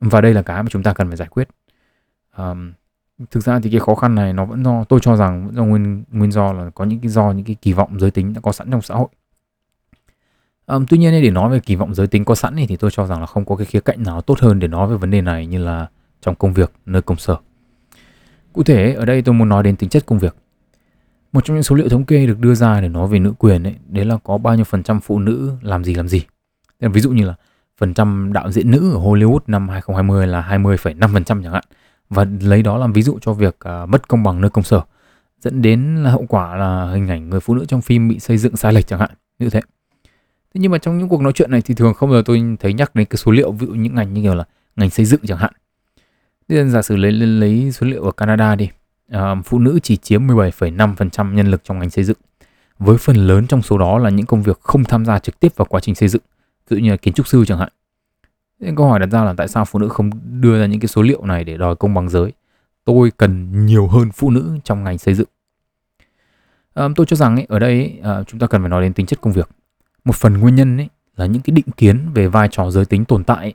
Và 0.00 0.20
đây 0.20 0.34
là 0.34 0.42
cái 0.42 0.62
mà 0.62 0.68
chúng 0.70 0.82
ta 0.82 0.92
cần 0.92 1.08
phải 1.08 1.16
giải 1.16 1.28
quyết. 1.28 1.48
À, 2.30 2.54
thực 3.30 3.44
ra 3.44 3.60
thì 3.60 3.70
cái 3.70 3.80
khó 3.80 3.94
khăn 3.94 4.14
này 4.14 4.32
nó 4.32 4.44
vẫn 4.44 4.64
do 4.64 4.84
tôi 4.84 5.00
cho 5.02 5.16
rằng 5.16 5.46
vẫn 5.46 5.54
do 5.54 5.64
nguyên 5.64 6.04
nguyên 6.10 6.32
do 6.32 6.52
là 6.52 6.70
có 6.70 6.84
những 6.84 7.00
cái 7.00 7.08
do 7.08 7.32
những 7.32 7.44
cái 7.44 7.56
kỳ 7.62 7.72
vọng 7.72 8.00
giới 8.00 8.10
tính 8.10 8.32
đã 8.32 8.40
có 8.40 8.52
sẵn 8.52 8.70
trong 8.70 8.82
xã 8.82 8.94
hội 8.94 9.08
um, 10.76 10.86
tuy 10.86 10.98
nhiên 10.98 11.22
để 11.22 11.30
nói 11.30 11.50
về 11.50 11.60
kỳ 11.60 11.76
vọng 11.76 11.94
giới 11.94 12.06
tính 12.06 12.24
có 12.24 12.34
sẵn 12.34 12.56
thì 12.68 12.76
tôi 12.76 12.90
cho 12.90 13.06
rằng 13.06 13.20
là 13.20 13.26
không 13.26 13.44
có 13.44 13.56
cái 13.56 13.66
khía 13.66 13.80
cạnh 13.80 14.02
nào 14.02 14.20
tốt 14.20 14.40
hơn 14.40 14.58
để 14.58 14.68
nói 14.68 14.88
về 14.88 14.96
vấn 14.96 15.10
đề 15.10 15.20
này 15.20 15.46
như 15.46 15.64
là 15.64 15.86
trong 16.20 16.34
công 16.34 16.52
việc 16.52 16.72
nơi 16.86 17.02
công 17.02 17.16
sở 17.16 17.36
cụ 18.52 18.62
thể 18.62 18.94
ở 18.94 19.04
đây 19.04 19.22
tôi 19.22 19.34
muốn 19.34 19.48
nói 19.48 19.62
đến 19.62 19.76
tính 19.76 19.90
chất 19.90 20.06
công 20.06 20.18
việc 20.18 20.36
một 21.32 21.44
trong 21.44 21.56
những 21.56 21.62
số 21.62 21.76
liệu 21.76 21.88
thống 21.88 22.04
kê 22.04 22.26
được 22.26 22.38
đưa 22.38 22.54
ra 22.54 22.80
để 22.80 22.88
nói 22.88 23.08
về 23.08 23.18
nữ 23.18 23.32
quyền 23.38 23.62
ấy, 23.62 23.74
đấy 23.88 24.04
là 24.04 24.16
có 24.24 24.38
bao 24.38 24.54
nhiêu 24.54 24.64
phần 24.64 24.82
trăm 24.82 25.00
phụ 25.00 25.18
nữ 25.18 25.52
làm 25.62 25.84
gì 25.84 25.94
làm 25.94 26.08
gì. 26.08 26.22
Ví 26.80 27.00
dụ 27.00 27.10
như 27.10 27.26
là 27.26 27.34
phần 27.78 27.94
trăm 27.94 28.32
đạo 28.32 28.50
diễn 28.50 28.70
nữ 28.70 28.92
ở 28.92 28.98
Hollywood 28.98 29.38
năm 29.46 29.68
2020 29.68 30.26
là 30.26 30.48
20,5% 30.50 31.24
chẳng 31.24 31.52
hạn. 31.52 31.64
Và 32.08 32.26
lấy 32.40 32.62
đó 32.62 32.78
làm 32.78 32.92
ví 32.92 33.02
dụ 33.02 33.18
cho 33.20 33.32
việc 33.32 33.56
uh, 33.82 33.88
mất 33.88 34.08
công 34.08 34.22
bằng 34.22 34.40
nơi 34.40 34.50
công 34.50 34.64
sở 34.64 34.80
dẫn 35.40 35.62
đến 35.62 35.96
là 35.96 36.10
hậu 36.10 36.26
quả 36.28 36.56
là 36.56 36.90
hình 36.92 37.08
ảnh 37.08 37.30
người 37.30 37.40
phụ 37.40 37.54
nữ 37.54 37.64
trong 37.68 37.82
phim 37.82 38.08
bị 38.08 38.18
xây 38.18 38.38
dựng 38.38 38.56
sai 38.56 38.72
lệch 38.72 38.86
chẳng 38.86 39.00
hạn 39.00 39.10
như 39.38 39.50
thế. 39.50 39.60
Thế 40.54 40.60
nhưng 40.60 40.72
mà 40.72 40.78
trong 40.78 40.98
những 40.98 41.08
cuộc 41.08 41.20
nói 41.22 41.32
chuyện 41.32 41.50
này 41.50 41.62
thì 41.62 41.74
thường 41.74 41.94
không 41.94 42.10
bao 42.10 42.18
giờ 42.18 42.22
tôi 42.26 42.56
thấy 42.60 42.72
nhắc 42.72 42.94
đến 42.94 43.06
cái 43.06 43.16
số 43.16 43.32
liệu 43.32 43.52
ví 43.52 43.66
dụ 43.66 43.72
những 43.72 43.94
ngành 43.94 44.14
như 44.14 44.22
kiểu 44.22 44.34
là 44.34 44.44
ngành 44.76 44.90
xây 44.90 45.06
dựng 45.06 45.20
chẳng 45.26 45.38
hạn. 45.38 45.52
Thế 46.48 46.68
giả 46.68 46.82
sử 46.82 46.96
lấy 46.96 47.12
lấy 47.12 47.72
số 47.72 47.86
liệu 47.86 48.02
ở 48.02 48.12
Canada 48.12 48.54
đi 48.54 48.68
à, 49.12 49.34
phụ 49.44 49.58
nữ 49.58 49.78
chỉ 49.82 49.96
chiếm 49.96 50.26
17,5% 50.26 51.34
nhân 51.34 51.50
lực 51.50 51.64
trong 51.64 51.78
ngành 51.78 51.90
xây 51.90 52.04
dựng. 52.04 52.16
Với 52.78 52.98
phần 52.98 53.16
lớn 53.16 53.46
trong 53.46 53.62
số 53.62 53.78
đó 53.78 53.98
là 53.98 54.10
những 54.10 54.26
công 54.26 54.42
việc 54.42 54.60
không 54.60 54.84
tham 54.84 55.04
gia 55.04 55.18
trực 55.18 55.40
tiếp 55.40 55.56
vào 55.56 55.66
quá 55.66 55.80
trình 55.80 55.94
xây 55.94 56.08
dựng, 56.08 56.22
ví 56.68 56.76
dụ 56.76 56.82
như 56.82 56.90
là 56.90 56.96
kiến 56.96 57.14
trúc 57.14 57.26
sư 57.26 57.44
chẳng 57.46 57.58
hạn. 57.58 57.68
Nên 58.60 58.76
câu 58.76 58.88
hỏi 58.88 59.00
đặt 59.00 59.06
ra 59.06 59.24
là 59.24 59.34
tại 59.36 59.48
sao 59.48 59.64
phụ 59.64 59.78
nữ 59.78 59.88
không 59.88 60.10
đưa 60.40 60.60
ra 60.60 60.66
những 60.66 60.80
cái 60.80 60.88
số 60.88 61.02
liệu 61.02 61.24
này 61.24 61.44
để 61.44 61.56
đòi 61.56 61.76
công 61.76 61.94
bằng 61.94 62.08
giới? 62.08 62.32
Tôi 62.84 63.12
cần 63.16 63.66
nhiều 63.66 63.86
hơn 63.86 64.10
phụ 64.12 64.30
nữ 64.30 64.58
trong 64.64 64.84
ngành 64.84 64.98
xây 64.98 65.14
dựng. 65.14 65.28
À, 66.74 66.88
tôi 66.96 67.06
cho 67.06 67.16
rằng 67.16 67.36
ấy, 67.36 67.46
ở 67.48 67.58
đây 67.58 67.70
ấy, 67.70 67.98
à, 68.02 68.22
chúng 68.26 68.40
ta 68.40 68.46
cần 68.46 68.62
phải 68.62 68.68
nói 68.70 68.82
đến 68.82 68.92
tính 68.92 69.06
chất 69.06 69.20
công 69.20 69.32
việc. 69.32 69.48
Một 70.04 70.16
phần 70.16 70.38
nguyên 70.38 70.54
nhân 70.54 70.76
ấy, 70.76 70.88
là 71.16 71.26
những 71.26 71.42
cái 71.42 71.52
định 71.54 71.70
kiến 71.76 72.10
về 72.14 72.28
vai 72.28 72.48
trò 72.50 72.70
giới 72.70 72.84
tính 72.84 73.04
tồn 73.04 73.24
tại 73.24 73.38
ấy, 73.38 73.54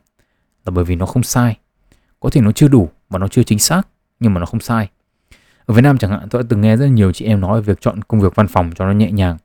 là 0.66 0.72
bởi 0.72 0.86
vì 0.86 0.96
nó 0.96 1.06
không 1.06 1.24
sai. 1.24 1.58
Có 2.20 2.30
thể 2.30 2.42
nó 2.42 2.52
chưa 2.52 2.68
đủ 2.68 2.90
và 3.10 3.20
nó 3.20 3.28
chưa 3.28 3.44
chính 3.44 3.60
xác 3.60 3.88
nhưng 4.20 4.34
mà 4.34 4.40
nó 4.40 4.46
không 4.46 4.60
sai. 4.60 4.90
Ở 5.66 5.74
Việt 5.74 5.82
Nam 5.82 5.98
chẳng 5.98 6.12
hạn 6.12 6.30
tôi 6.30 6.44
đã 6.44 6.48
từng 6.50 6.62
nghe 6.62 6.78
rất 6.78 6.88
nhiều 6.88 7.12
chị 7.12 7.26
em 7.26 7.42
nói 7.42 7.62
về 7.62 7.66
việc 7.66 7.82
chọn 7.82 8.02
công 8.02 8.22
việc 8.22 8.36
văn 8.36 8.48
phòng 8.48 8.72
cho 8.76 8.86
nó 8.86 8.92
nhẹ 8.92 9.12
nhàng. 9.12 9.38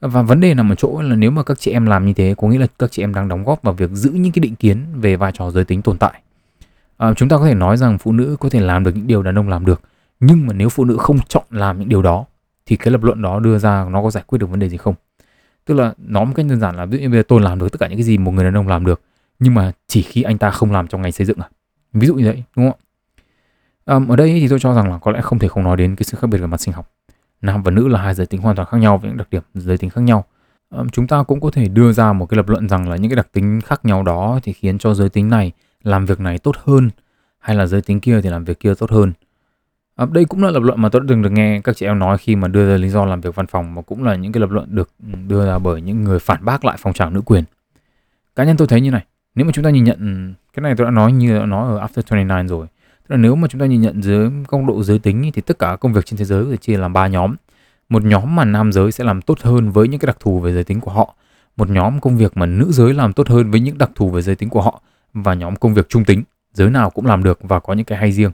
Và 0.00 0.22
vấn 0.22 0.40
đề 0.40 0.54
nằm 0.54 0.72
ở 0.72 0.74
chỗ 0.74 1.02
là 1.02 1.16
nếu 1.16 1.30
mà 1.30 1.42
các 1.42 1.60
chị 1.60 1.70
em 1.70 1.86
làm 1.86 2.06
như 2.06 2.12
thế 2.12 2.34
có 2.38 2.48
nghĩa 2.48 2.58
là 2.58 2.66
các 2.78 2.92
chị 2.92 3.02
em 3.02 3.14
đang 3.14 3.28
đóng 3.28 3.44
góp 3.44 3.62
vào 3.62 3.74
việc 3.74 3.90
giữ 3.90 4.10
những 4.10 4.32
cái 4.32 4.40
định 4.40 4.54
kiến 4.54 4.86
về 4.94 5.16
vai 5.16 5.32
trò 5.34 5.50
giới 5.50 5.64
tính 5.64 5.82
tồn 5.82 5.98
tại. 5.98 6.22
À, 6.96 7.14
chúng 7.14 7.28
ta 7.28 7.36
có 7.36 7.46
thể 7.46 7.54
nói 7.54 7.76
rằng 7.76 7.98
phụ 7.98 8.12
nữ 8.12 8.36
có 8.40 8.48
thể 8.48 8.60
làm 8.60 8.84
được 8.84 8.96
những 8.96 9.06
điều 9.06 9.22
đàn 9.22 9.38
ông 9.38 9.48
làm 9.48 9.66
được 9.66 9.80
nhưng 10.20 10.46
mà 10.46 10.52
nếu 10.52 10.68
phụ 10.68 10.84
nữ 10.84 10.96
không 10.96 11.18
chọn 11.28 11.44
làm 11.50 11.78
những 11.78 11.88
điều 11.88 12.02
đó 12.02 12.24
thì 12.66 12.76
cái 12.76 12.92
lập 12.92 13.02
luận 13.02 13.22
đó 13.22 13.40
đưa 13.40 13.58
ra 13.58 13.86
nó 13.90 14.02
có 14.02 14.10
giải 14.10 14.24
quyết 14.26 14.38
được 14.38 14.50
vấn 14.50 14.58
đề 14.58 14.68
gì 14.68 14.76
không? 14.76 14.94
Tức 15.66 15.74
là 15.74 15.94
nói 15.98 16.26
một 16.26 16.32
cách 16.36 16.46
đơn 16.48 16.60
giản 16.60 16.76
là 16.76 16.86
ví 16.86 16.98
dụ 16.98 17.02
như 17.02 17.08
bây 17.08 17.18
giờ 17.18 17.22
tôi 17.28 17.40
làm 17.40 17.58
được 17.58 17.72
tất 17.72 17.80
cả 17.80 17.88
những 17.88 17.98
cái 17.98 18.04
gì 18.04 18.18
một 18.18 18.32
người 18.32 18.44
đàn 18.44 18.56
ông 18.56 18.68
làm 18.68 18.86
được 18.86 19.00
nhưng 19.38 19.54
mà 19.54 19.72
chỉ 19.86 20.02
khi 20.02 20.22
anh 20.22 20.38
ta 20.38 20.50
không 20.50 20.72
làm 20.72 20.86
trong 20.88 21.02
ngành 21.02 21.12
xây 21.12 21.26
dựng 21.26 21.38
à 21.38 21.48
ví 21.92 22.06
dụ 22.06 22.14
như 22.14 22.24
vậy 22.24 22.42
đúng 22.56 22.70
không 22.70 22.80
Um, 23.90 24.08
ở 24.08 24.16
đây 24.16 24.40
thì 24.40 24.48
tôi 24.48 24.58
cho 24.58 24.74
rằng 24.74 24.90
là 24.90 24.98
có 24.98 25.10
lẽ 25.10 25.20
không 25.20 25.38
thể 25.38 25.48
không 25.48 25.64
nói 25.64 25.76
đến 25.76 25.96
cái 25.96 26.04
sự 26.04 26.16
khác 26.20 26.26
biệt 26.26 26.38
về 26.38 26.46
mặt 26.46 26.60
sinh 26.60 26.74
học. 26.74 26.90
Nam 27.40 27.62
và 27.62 27.70
nữ 27.70 27.88
là 27.88 28.02
hai 28.02 28.14
giới 28.14 28.26
tính 28.26 28.40
hoàn 28.40 28.56
toàn 28.56 28.68
khác 28.68 28.78
nhau 28.78 28.98
với 28.98 29.10
những 29.10 29.18
đặc 29.18 29.28
điểm 29.30 29.42
giới 29.54 29.78
tính 29.78 29.90
khác 29.90 30.00
nhau. 30.00 30.24
Um, 30.70 30.88
chúng 30.88 31.06
ta 31.06 31.22
cũng 31.22 31.40
có 31.40 31.50
thể 31.50 31.68
đưa 31.68 31.92
ra 31.92 32.12
một 32.12 32.26
cái 32.26 32.36
lập 32.36 32.48
luận 32.48 32.68
rằng 32.68 32.88
là 32.88 32.96
những 32.96 33.10
cái 33.10 33.16
đặc 33.16 33.28
tính 33.32 33.60
khác 33.60 33.84
nhau 33.84 34.02
đó 34.02 34.40
thì 34.42 34.52
khiến 34.52 34.78
cho 34.78 34.94
giới 34.94 35.08
tính 35.08 35.28
này 35.28 35.52
làm 35.82 36.06
việc 36.06 36.20
này 36.20 36.38
tốt 36.38 36.56
hơn 36.64 36.90
hay 37.38 37.56
là 37.56 37.66
giới 37.66 37.82
tính 37.82 38.00
kia 38.00 38.20
thì 38.20 38.30
làm 38.30 38.44
việc 38.44 38.60
kia 38.60 38.74
tốt 38.74 38.90
hơn. 38.90 39.12
À, 39.96 40.06
đây 40.12 40.24
cũng 40.24 40.42
là 40.42 40.50
lập 40.50 40.62
luận 40.62 40.82
mà 40.82 40.88
tôi 40.88 41.00
đã 41.00 41.06
từng 41.08 41.22
được 41.22 41.32
nghe 41.32 41.60
các 41.64 41.76
chị 41.76 41.86
em 41.86 41.98
nói 41.98 42.18
khi 42.18 42.36
mà 42.36 42.48
đưa 42.48 42.68
ra 42.70 42.76
lý 42.76 42.88
do 42.88 43.04
làm 43.04 43.20
việc 43.20 43.34
văn 43.34 43.46
phòng 43.46 43.74
mà 43.74 43.82
cũng 43.82 44.04
là 44.04 44.14
những 44.14 44.32
cái 44.32 44.40
lập 44.40 44.50
luận 44.50 44.66
được 44.74 44.90
ừ, 45.12 45.18
đưa 45.28 45.46
ra 45.46 45.58
bởi 45.58 45.80
những 45.80 46.04
người 46.04 46.18
phản 46.18 46.44
bác 46.44 46.64
lại 46.64 46.76
phong 46.80 46.92
trào 46.92 47.10
nữ 47.10 47.20
quyền. 47.20 47.44
Cá 48.36 48.44
nhân 48.44 48.56
tôi 48.56 48.68
thấy 48.68 48.80
như 48.80 48.90
này, 48.90 49.04
nếu 49.34 49.46
mà 49.46 49.52
chúng 49.52 49.64
ta 49.64 49.70
nhìn 49.70 49.84
nhận 49.84 49.98
ừ, 49.98 50.42
cái 50.54 50.62
này 50.62 50.74
tôi 50.76 50.84
đã 50.84 50.90
nói 50.90 51.12
như 51.12 51.38
đã 51.38 51.46
nói 51.46 51.68
ở 51.68 51.86
After 51.86 52.02
29 52.10 52.48
rồi 52.48 52.66
Tức 53.08 53.14
là 53.14 53.16
nếu 53.16 53.36
mà 53.36 53.48
chúng 53.48 53.60
ta 53.60 53.66
nhìn 53.66 53.80
nhận 53.80 54.02
dưới 54.02 54.30
góc 54.48 54.60
độ 54.66 54.82
giới 54.82 54.98
tính 54.98 55.30
thì 55.34 55.42
tất 55.42 55.58
cả 55.58 55.76
công 55.80 55.92
việc 55.92 56.06
trên 56.06 56.18
thế 56.18 56.24
giới 56.24 56.44
được 56.44 56.60
chia 56.60 56.76
làm 56.76 56.92
ba 56.92 57.06
nhóm. 57.06 57.34
Một 57.88 58.04
nhóm 58.04 58.36
mà 58.36 58.44
nam 58.44 58.72
giới 58.72 58.92
sẽ 58.92 59.04
làm 59.04 59.22
tốt 59.22 59.40
hơn 59.40 59.70
với 59.70 59.88
những 59.88 60.00
cái 60.00 60.06
đặc 60.06 60.16
thù 60.20 60.40
về 60.40 60.52
giới 60.52 60.64
tính 60.64 60.80
của 60.80 60.90
họ. 60.90 61.14
Một 61.56 61.70
nhóm 61.70 62.00
công 62.00 62.16
việc 62.16 62.36
mà 62.36 62.46
nữ 62.46 62.72
giới 62.72 62.94
làm 62.94 63.12
tốt 63.12 63.28
hơn 63.28 63.50
với 63.50 63.60
những 63.60 63.78
đặc 63.78 63.90
thù 63.94 64.10
về 64.10 64.22
giới 64.22 64.34
tính 64.34 64.48
của 64.48 64.62
họ 64.62 64.80
và 65.14 65.34
nhóm 65.34 65.56
công 65.56 65.74
việc 65.74 65.88
trung 65.88 66.04
tính, 66.04 66.22
giới 66.52 66.70
nào 66.70 66.90
cũng 66.90 67.06
làm 67.06 67.22
được 67.22 67.38
và 67.42 67.60
có 67.60 67.72
những 67.72 67.84
cái 67.84 67.98
hay 67.98 68.12
riêng. 68.12 68.30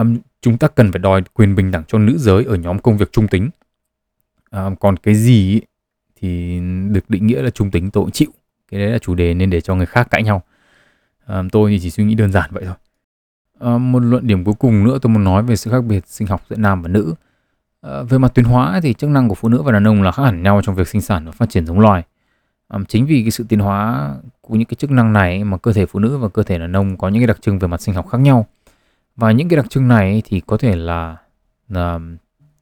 Um, 0.00 0.16
chúng 0.40 0.58
ta 0.58 0.68
cần 0.68 0.92
phải 0.92 0.98
đòi 0.98 1.22
quyền 1.34 1.54
bình 1.54 1.70
đẳng 1.70 1.84
cho 1.88 1.98
nữ 1.98 2.18
giới 2.18 2.44
ở 2.44 2.54
nhóm 2.54 2.78
công 2.78 2.96
việc 2.96 3.12
trung 3.12 3.28
tính. 3.28 3.50
Um, 4.50 4.76
còn 4.76 4.96
cái 4.96 5.14
gì 5.14 5.52
ý, 5.52 5.60
thì 6.16 6.60
được 6.90 7.10
định 7.10 7.26
nghĩa 7.26 7.42
là 7.42 7.50
trung 7.50 7.70
tính 7.70 7.90
tôi 7.90 8.04
cũng 8.04 8.10
chịu. 8.10 8.28
Cái 8.70 8.80
đấy 8.80 8.90
là 8.90 8.98
chủ 8.98 9.14
đề 9.14 9.34
nên 9.34 9.50
để 9.50 9.60
cho 9.60 9.74
người 9.74 9.86
khác 9.86 10.08
cãi 10.10 10.22
nhau. 10.22 10.42
Um, 11.26 11.48
tôi 11.48 11.70
thì 11.70 11.80
chỉ 11.80 11.90
suy 11.90 12.04
nghĩ 12.04 12.14
đơn 12.14 12.32
giản 12.32 12.50
vậy 12.52 12.64
thôi. 12.64 12.74
um, 13.58 13.92
một 13.92 14.00
luận 14.00 14.26
điểm 14.26 14.44
cuối 14.44 14.54
cùng 14.58 14.84
nữa 14.84 14.98
tôi 15.02 15.12
muốn 15.12 15.24
nói 15.24 15.42
về 15.42 15.56
sự 15.56 15.70
khác 15.70 15.84
biệt 15.84 16.06
sinh 16.06 16.28
học 16.28 16.42
giữa 16.50 16.56
nam 16.56 16.82
và 16.82 16.88
nữ. 16.88 17.14
uh, 17.86 18.10
về 18.10 18.18
mặt 18.18 18.32
tiến 18.34 18.44
hóa 18.44 18.80
thì 18.82 18.94
chức 18.94 19.10
năng 19.10 19.28
của 19.28 19.34
phụ 19.34 19.48
nữ 19.48 19.62
và 19.62 19.72
đàn 19.72 19.86
ông 19.86 20.02
là 20.02 20.12
khác 20.12 20.22
hẳn 20.24 20.42
nhau 20.42 20.60
trong 20.64 20.74
việc 20.74 20.88
sinh 20.88 21.00
sản 21.00 21.26
và 21.26 21.32
phát 21.32 21.50
triển 21.50 21.66
giống 21.66 21.80
loài. 21.80 22.02
um, 22.68 22.84
chính 22.84 23.06
vì 23.06 23.22
cái 23.22 23.30
sự 23.30 23.44
tiến 23.48 23.60
hóa 23.60 24.14
của 24.40 24.54
những 24.54 24.66
cái 24.66 24.74
chức 24.74 24.90
năng 24.90 25.12
này 25.12 25.44
mà 25.44 25.56
cơ 25.56 25.72
thể 25.72 25.86
phụ 25.86 25.98
nữ 25.98 26.18
và 26.18 26.28
cơ 26.28 26.42
thể 26.42 26.58
đàn 26.58 26.76
ông 26.76 26.96
có 26.96 27.08
những 27.08 27.20
cái 27.20 27.26
đặc 27.26 27.42
trưng 27.42 27.58
về 27.58 27.68
mặt 27.68 27.80
sinh 27.80 27.94
học 27.94 28.08
khác 28.08 28.20
nhau. 28.20 28.46
Và 29.16 29.32
những 29.32 29.48
cái 29.48 29.56
đặc 29.56 29.70
trưng 29.70 29.88
này 29.88 30.22
thì 30.24 30.40
có 30.46 30.56
thể 30.56 30.76
là, 30.76 31.16
là 31.68 31.98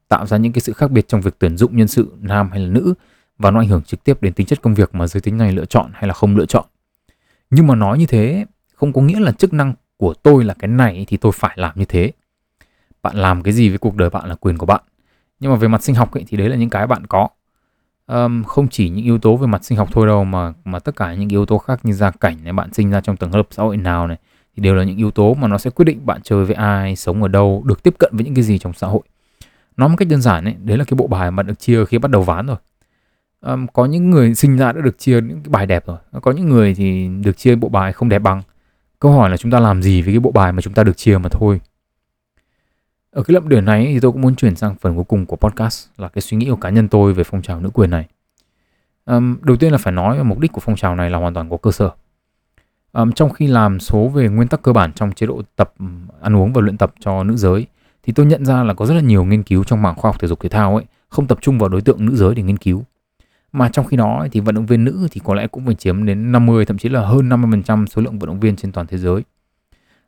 tạo 0.08 0.26
ra 0.26 0.36
những 0.36 0.52
cái 0.52 0.60
sự 0.60 0.72
khác 0.72 0.90
biệt 0.90 1.08
trong 1.08 1.20
việc 1.20 1.34
tuyển 1.38 1.56
dụng 1.56 1.76
nhân 1.76 1.88
sự 1.88 2.12
nam 2.20 2.50
hay 2.50 2.60
là 2.60 2.68
nữ 2.68 2.94
và 3.38 3.50
nó 3.50 3.60
ảnh 3.60 3.68
hưởng 3.68 3.82
trực 3.82 4.04
tiếp 4.04 4.22
đến 4.22 4.32
tính 4.32 4.46
chất 4.46 4.62
công 4.62 4.74
việc 4.74 4.94
mà 4.94 5.06
giới 5.06 5.20
tính 5.20 5.38
này 5.38 5.52
lựa 5.52 5.64
chọn 5.64 5.90
hay 5.94 6.08
là 6.08 6.14
không 6.14 6.36
lựa 6.36 6.46
chọn. 6.46 6.64
nhưng 7.50 7.66
mà 7.66 7.74
nói 7.74 7.98
như 7.98 8.06
thế 8.06 8.46
không 8.74 8.92
có 8.92 9.00
nghĩa 9.00 9.20
là 9.20 9.32
chức 9.32 9.52
năng 9.52 9.74
của 9.96 10.14
tôi 10.14 10.44
là 10.44 10.54
cái 10.54 10.68
này 10.68 11.04
thì 11.08 11.16
tôi 11.16 11.32
phải 11.32 11.54
làm 11.56 11.72
như 11.74 11.84
thế. 11.84 12.12
Bạn 13.02 13.16
làm 13.16 13.42
cái 13.42 13.52
gì 13.52 13.68
với 13.68 13.78
cuộc 13.78 13.96
đời 13.96 14.10
bạn 14.10 14.28
là 14.28 14.34
quyền 14.34 14.58
của 14.58 14.66
bạn. 14.66 14.82
Nhưng 15.40 15.50
mà 15.50 15.56
về 15.56 15.68
mặt 15.68 15.82
sinh 15.82 15.94
học 15.94 16.12
ấy, 16.14 16.24
thì 16.28 16.36
đấy 16.36 16.48
là 16.48 16.56
những 16.56 16.70
cái 16.70 16.86
bạn 16.86 17.06
có. 17.06 17.28
Um, 18.06 18.44
không 18.44 18.68
chỉ 18.68 18.88
những 18.88 19.04
yếu 19.04 19.18
tố 19.18 19.36
về 19.36 19.46
mặt 19.46 19.64
sinh 19.64 19.78
học 19.78 19.88
thôi 19.92 20.06
đâu 20.06 20.24
mà 20.24 20.52
mà 20.64 20.78
tất 20.78 20.96
cả 20.96 21.14
những 21.14 21.28
yếu 21.28 21.46
tố 21.46 21.58
khác 21.58 21.80
như 21.82 21.92
gia 21.92 22.10
cảnh 22.10 22.36
này 22.44 22.52
bạn 22.52 22.72
sinh 22.72 22.90
ra 22.90 23.00
trong 23.00 23.16
tầng 23.16 23.34
lớp 23.34 23.46
xã 23.50 23.62
hội 23.62 23.76
nào 23.76 24.06
này 24.06 24.18
thì 24.56 24.62
đều 24.62 24.74
là 24.74 24.84
những 24.84 24.96
yếu 24.96 25.10
tố 25.10 25.34
mà 25.34 25.48
nó 25.48 25.58
sẽ 25.58 25.70
quyết 25.70 25.84
định 25.84 26.06
bạn 26.06 26.20
chơi 26.22 26.44
với 26.44 26.54
ai 26.54 26.96
sống 26.96 27.22
ở 27.22 27.28
đâu 27.28 27.62
được 27.66 27.82
tiếp 27.82 27.94
cận 27.98 28.10
với 28.16 28.24
những 28.24 28.34
cái 28.34 28.44
gì 28.44 28.58
trong 28.58 28.72
xã 28.72 28.86
hội. 28.86 29.02
Nói 29.76 29.88
một 29.88 29.94
cách 29.98 30.08
đơn 30.08 30.22
giản 30.22 30.44
ấy 30.44 30.54
đấy 30.64 30.78
là 30.78 30.84
cái 30.84 30.96
bộ 30.96 31.06
bài 31.06 31.30
mà 31.30 31.42
được 31.42 31.58
chia 31.58 31.84
khi 31.84 31.98
bắt 31.98 32.10
đầu 32.10 32.22
ván 32.22 32.46
rồi. 32.46 32.56
Um, 33.40 33.66
có 33.72 33.86
những 33.86 34.10
người 34.10 34.34
sinh 34.34 34.56
ra 34.56 34.72
đã 34.72 34.80
được 34.80 34.98
chia 34.98 35.20
những 35.20 35.40
cái 35.42 35.50
bài 35.50 35.66
đẹp 35.66 35.86
rồi. 35.86 35.98
Có 36.22 36.32
những 36.32 36.48
người 36.48 36.74
thì 36.74 37.08
được 37.22 37.36
chia 37.36 37.54
bộ 37.54 37.68
bài 37.68 37.92
không 37.92 38.08
đẹp 38.08 38.18
bằng. 38.18 38.42
Câu 39.00 39.12
hỏi 39.12 39.30
là 39.30 39.36
chúng 39.36 39.50
ta 39.50 39.60
làm 39.60 39.82
gì 39.82 40.02
với 40.02 40.12
cái 40.12 40.20
bộ 40.20 40.30
bài 40.30 40.52
mà 40.52 40.60
chúng 40.60 40.74
ta 40.74 40.84
được 40.84 40.96
chia 40.96 41.18
mà 41.18 41.28
thôi. 41.28 41.60
Ở 43.10 43.22
cái 43.22 43.34
lậm 43.34 43.48
điểm 43.48 43.64
này 43.64 43.86
thì 43.86 44.00
tôi 44.00 44.12
cũng 44.12 44.20
muốn 44.20 44.36
chuyển 44.36 44.56
sang 44.56 44.74
phần 44.80 44.94
cuối 44.94 45.04
cùng 45.04 45.26
của 45.26 45.36
podcast 45.36 45.88
là 45.96 46.08
cái 46.08 46.22
suy 46.22 46.36
nghĩ 46.36 46.50
của 46.50 46.56
cá 46.56 46.70
nhân 46.70 46.88
tôi 46.88 47.12
về 47.12 47.24
phong 47.24 47.42
trào 47.42 47.60
nữ 47.60 47.70
quyền 47.74 47.90
này. 47.90 48.06
Um, 49.04 49.36
đầu 49.42 49.56
tiên 49.56 49.72
là 49.72 49.78
phải 49.78 49.92
nói 49.92 50.16
về 50.16 50.22
mục 50.22 50.38
đích 50.38 50.52
của 50.52 50.60
phong 50.60 50.76
trào 50.76 50.96
này 50.96 51.10
là 51.10 51.18
hoàn 51.18 51.34
toàn 51.34 51.50
có 51.50 51.56
cơ 51.56 51.70
sở 51.70 51.90
um, 52.94 53.12
trong 53.12 53.30
khi 53.30 53.46
làm 53.46 53.80
số 53.80 54.08
về 54.08 54.28
nguyên 54.28 54.48
tắc 54.48 54.62
cơ 54.62 54.72
bản 54.72 54.92
trong 54.92 55.12
chế 55.12 55.26
độ 55.26 55.42
tập 55.56 55.74
ăn 56.20 56.36
uống 56.36 56.52
và 56.52 56.60
luyện 56.60 56.76
tập 56.76 56.94
cho 57.00 57.24
nữ 57.24 57.36
giới 57.36 57.66
thì 58.02 58.12
tôi 58.12 58.26
nhận 58.26 58.44
ra 58.44 58.62
là 58.62 58.74
có 58.74 58.86
rất 58.86 58.94
là 58.94 59.00
nhiều 59.00 59.24
nghiên 59.24 59.42
cứu 59.42 59.64
trong 59.64 59.82
mảng 59.82 59.94
khoa 59.94 60.08
học 60.08 60.20
thể 60.20 60.28
dục 60.28 60.40
thể 60.40 60.48
thao 60.48 60.76
ấy 60.76 60.84
không 61.08 61.26
tập 61.26 61.38
trung 61.40 61.58
vào 61.58 61.68
đối 61.68 61.80
tượng 61.80 62.06
nữ 62.06 62.16
giới 62.16 62.34
để 62.34 62.42
nghiên 62.42 62.56
cứu 62.56 62.84
mà 63.54 63.68
trong 63.68 63.86
khi 63.86 63.96
đó 63.96 64.26
thì 64.32 64.40
vận 64.40 64.54
động 64.54 64.66
viên 64.66 64.84
nữ 64.84 65.08
thì 65.10 65.20
có 65.24 65.34
lẽ 65.34 65.46
cũng 65.46 65.66
phải 65.66 65.74
chiếm 65.74 66.06
đến 66.06 66.32
50 66.32 66.64
thậm 66.64 66.78
chí 66.78 66.88
là 66.88 67.06
hơn 67.06 67.28
50% 67.28 67.86
số 67.86 68.02
lượng 68.02 68.18
vận 68.18 68.28
động 68.28 68.40
viên 68.40 68.56
trên 68.56 68.72
toàn 68.72 68.86
thế 68.86 68.98
giới. 68.98 69.22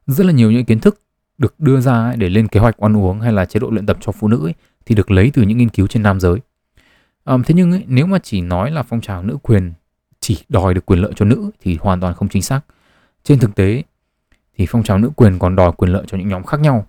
Rất 0.06 0.26
là 0.26 0.32
nhiều 0.32 0.50
những 0.50 0.64
kiến 0.64 0.80
thức 0.80 1.00
được 1.38 1.54
đưa 1.58 1.80
ra 1.80 2.14
để 2.16 2.28
lên 2.28 2.48
kế 2.48 2.60
hoạch 2.60 2.78
ăn 2.78 2.96
uống 2.96 3.20
hay 3.20 3.32
là 3.32 3.44
chế 3.44 3.60
độ 3.60 3.70
luyện 3.70 3.86
tập 3.86 3.96
cho 4.00 4.12
phụ 4.12 4.28
nữ 4.28 4.46
ấy, 4.46 4.54
thì 4.86 4.94
được 4.94 5.10
lấy 5.10 5.30
từ 5.34 5.42
những 5.42 5.58
nghiên 5.58 5.68
cứu 5.68 5.86
trên 5.86 6.02
nam 6.02 6.20
giới. 6.20 6.38
Um, 7.24 7.42
thế 7.42 7.54
nhưng 7.54 7.72
ấy, 7.72 7.84
nếu 7.86 8.06
mà 8.06 8.18
chỉ 8.18 8.40
nói 8.40 8.70
là 8.70 8.82
phong 8.82 9.00
trào 9.00 9.22
nữ 9.22 9.36
quyền 9.42 9.72
chỉ 10.20 10.38
đòi 10.48 10.74
được 10.74 10.86
quyền 10.86 10.98
lợi 11.00 11.12
cho 11.16 11.24
nữ 11.24 11.50
thì 11.60 11.78
hoàn 11.80 12.00
toàn 12.00 12.14
không 12.14 12.28
chính 12.28 12.42
xác. 12.42 12.60
Trên 13.26 13.38
thực 13.38 13.54
tế 13.54 13.82
thì 14.58 14.66
phong 14.68 14.82
trào 14.82 14.98
nữ 14.98 15.10
quyền 15.16 15.38
còn 15.38 15.56
đòi 15.56 15.72
quyền 15.72 15.92
lợi 15.92 16.04
cho 16.06 16.18
những 16.18 16.28
nhóm 16.28 16.44
khác 16.44 16.60
nhau. 16.60 16.86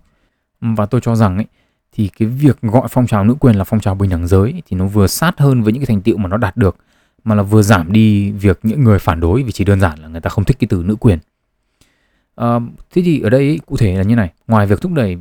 Và 0.61 0.85
tôi 0.85 1.01
cho 1.01 1.15
rằng 1.15 1.35
ấy, 1.35 1.45
thì 1.91 2.09
cái 2.19 2.27
việc 2.27 2.61
gọi 2.61 2.87
phong 2.91 3.07
trào 3.07 3.23
nữ 3.23 3.35
quyền 3.39 3.55
là 3.55 3.63
phong 3.63 3.79
trào 3.79 3.95
bình 3.95 4.09
đẳng 4.09 4.27
giới 4.27 4.63
thì 4.67 4.77
nó 4.77 4.87
vừa 4.87 5.07
sát 5.07 5.39
hơn 5.39 5.61
với 5.63 5.73
những 5.73 5.81
cái 5.81 5.87
thành 5.87 6.01
tựu 6.01 6.17
mà 6.17 6.29
nó 6.29 6.37
đạt 6.37 6.57
được 6.57 6.75
mà 7.23 7.35
là 7.35 7.43
vừa 7.43 7.61
giảm 7.61 7.91
đi 7.91 8.31
việc 8.31 8.59
những 8.63 8.83
người 8.83 8.99
phản 8.99 9.19
đối 9.19 9.43
vì 9.43 9.51
chỉ 9.51 9.63
đơn 9.65 9.79
giản 9.79 9.99
là 9.99 10.07
người 10.07 10.21
ta 10.21 10.29
không 10.29 10.43
thích 10.43 10.57
cái 10.59 10.67
từ 10.67 10.83
nữ 10.85 10.95
quyền. 10.95 11.19
À, 12.35 12.59
thế 12.91 13.01
thì 13.05 13.21
ở 13.21 13.29
đây 13.29 13.41
ý, 13.41 13.59
cụ 13.65 13.77
thể 13.77 13.95
là 13.95 14.03
như 14.03 14.15
này, 14.15 14.31
ngoài 14.47 14.67
việc 14.67 14.81
thúc 14.81 14.93
đẩy 14.93 15.17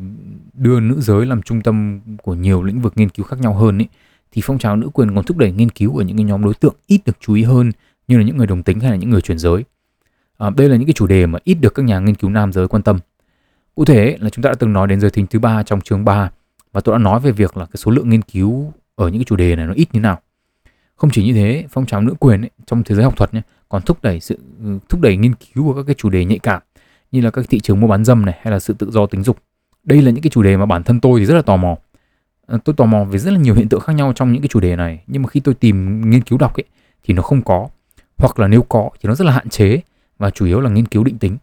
đưa 0.55 0.81
nữ 0.81 1.01
giới 1.01 1.27
làm 1.27 1.43
trung 1.43 1.63
tâm 1.63 2.01
của 2.23 2.35
nhiều 2.35 2.63
lĩnh 2.63 2.81
vực 2.81 2.93
nghiên 2.97 3.09
cứu 3.09 3.27
khác 3.27 3.41
nhau 3.41 3.55
hơn 3.55 3.79
ý, 3.79 3.87
thì 4.33 4.43
phong 4.45 4.59
trào 4.59 4.77
nữ 4.77 4.89
quyền 4.93 5.15
còn 5.15 5.25
thúc 5.25 5.37
đẩy 5.37 5.53
nghiên 5.53 5.71
cứu 5.71 5.97
ở 5.97 6.05
những 6.05 6.17
cái 6.17 6.25
nhóm 6.25 6.45
đối 6.45 6.55
tượng 6.55 6.75
ít 6.87 7.01
được 7.07 7.17
chú 7.21 7.35
ý 7.35 7.43
hơn 7.43 7.73
như 8.09 8.19
là 8.19 8.25
những 8.25 8.37
người 8.37 8.47
đồng 8.47 8.63
tính 8.63 8.81
hay 8.81 8.91
là 8.91 8.97
những 8.97 9.11
người 9.11 9.21
chuyển 9.21 9.39
giới. 9.39 9.65
À, 10.38 10.51
đây 10.51 10.68
là 10.68 10.77
những 10.77 10.87
cái 10.87 10.92
chủ 10.92 11.07
đề 11.07 11.27
mà 11.27 11.38
ít 11.44 11.55
được 11.55 11.75
các 11.75 11.83
nhà 11.83 11.99
nghiên 11.99 12.14
cứu 12.14 12.31
nam 12.31 12.53
giới 12.53 12.68
quan 12.68 12.83
tâm. 12.83 12.99
Cụ 13.75 13.85
thể 13.85 14.16
là 14.20 14.31
chúng 14.31 14.42
ta 14.42 14.49
đã 14.49 14.55
từng 14.59 14.72
nói 14.72 14.87
đến 14.87 15.01
giới 15.01 15.11
tính 15.11 15.27
thứ 15.27 15.38
ba 15.38 15.62
trong 15.62 15.81
chương 15.81 16.05
3 16.05 16.31
và 16.72 16.81
tôi 16.81 16.94
đã 16.94 16.99
nói 16.99 17.20
về 17.20 17.33
việc 17.33 17.57
là 17.57 17.64
cái 17.64 17.77
số 17.77 17.90
lượng 17.90 18.11
nghiên 18.11 18.22
cứu 18.22 18.72
ở 18.94 19.09
những 19.09 19.18
cái 19.18 19.25
chủ 19.25 19.37
đề 19.37 19.57
này 19.57 19.66
nó 19.66 19.72
ít 19.72 19.88
như 19.92 20.01
nào. 20.01 20.20
Không 20.96 21.11
chỉ 21.11 21.25
như 21.25 21.33
thế, 21.33 21.64
phong 21.70 21.87
trào 21.87 22.01
nữ 22.01 22.14
quyền 22.20 22.40
ấy, 22.40 22.51
trong 22.66 22.83
thế 22.83 22.94
giới 22.94 23.05
học 23.05 23.16
thuật 23.16 23.35
nhé, 23.35 23.42
còn 23.68 23.83
thúc 23.83 23.99
đẩy 24.03 24.20
sự 24.20 24.38
ừ, 24.64 24.79
thúc 24.88 25.01
đẩy 25.01 25.16
nghiên 25.16 25.35
cứu 25.35 25.64
của 25.64 25.75
các 25.75 25.83
cái 25.87 25.94
chủ 25.94 26.11
đề 26.11 26.25
nhạy 26.25 26.38
cảm 26.38 26.62
như 27.12 27.20
là 27.20 27.31
các 27.31 27.44
thị 27.49 27.61
trường 27.61 27.81
mua 27.81 27.87
bán 27.87 28.05
dâm 28.05 28.25
này 28.25 28.38
hay 28.42 28.53
là 28.53 28.59
sự 28.59 28.75
tự 28.75 28.90
do 28.90 29.07
tính 29.07 29.22
dục. 29.22 29.38
Đây 29.85 30.03
là 30.03 30.11
những 30.11 30.22
cái 30.22 30.31
chủ 30.31 30.42
đề 30.42 30.57
mà 30.57 30.66
bản 30.66 30.83
thân 30.83 31.01
tôi 31.01 31.20
thì 31.20 31.27
rất 31.27 31.35
là 31.35 31.42
tò 31.42 31.57
mò. 31.57 31.77
À, 32.46 32.59
tôi 32.64 32.75
tò 32.77 32.85
mò 32.85 33.05
về 33.05 33.18
rất 33.18 33.31
là 33.31 33.38
nhiều 33.38 33.55
hiện 33.55 33.68
tượng 33.68 33.81
khác 33.81 33.92
nhau 33.92 34.12
trong 34.12 34.33
những 34.33 34.42
cái 34.42 34.49
chủ 34.49 34.61
đề 34.61 34.77
này, 34.77 35.03
nhưng 35.07 35.22
mà 35.22 35.29
khi 35.29 35.40
tôi 35.40 35.55
tìm 35.55 36.11
nghiên 36.11 36.22
cứu 36.22 36.38
đọc 36.38 36.57
ấy 36.57 36.64
thì 37.05 37.14
nó 37.14 37.22
không 37.22 37.42
có, 37.42 37.68
hoặc 38.16 38.38
là 38.38 38.49
nếu 38.49 38.62
có 38.62 38.90
thì 39.01 39.09
nó 39.09 39.14
rất 39.14 39.25
là 39.25 39.33
hạn 39.33 39.49
chế 39.49 39.81
và 40.19 40.31
chủ 40.31 40.47
yếu 40.47 40.61
là 40.61 40.71
nghiên 40.71 40.87
cứu 40.87 41.05
định 41.05 41.19
tính. 41.19 41.37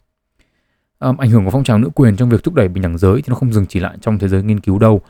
Um, 1.00 1.18
ảnh 1.18 1.30
hưởng 1.30 1.46
của 1.46 1.52
phong 1.52 1.64
trào 1.64 1.78
nữ 1.78 1.90
quyền 1.96 2.16
trong 2.16 2.30
việc 2.30 2.44
thúc 2.44 2.54
đẩy 2.54 2.68
bình 2.68 2.84
đẳng 2.84 2.98
giới 2.98 3.22
thì 3.22 3.30
nó 3.30 3.36
không 3.36 3.54
dừng 3.54 3.66
chỉ 3.66 3.80
lại 3.80 3.98
trong 4.02 4.20
thế 4.20 4.28
giới 4.28 4.44
nghiên 4.44 4.60
cứu 4.60 4.80
đâu 4.80 5.02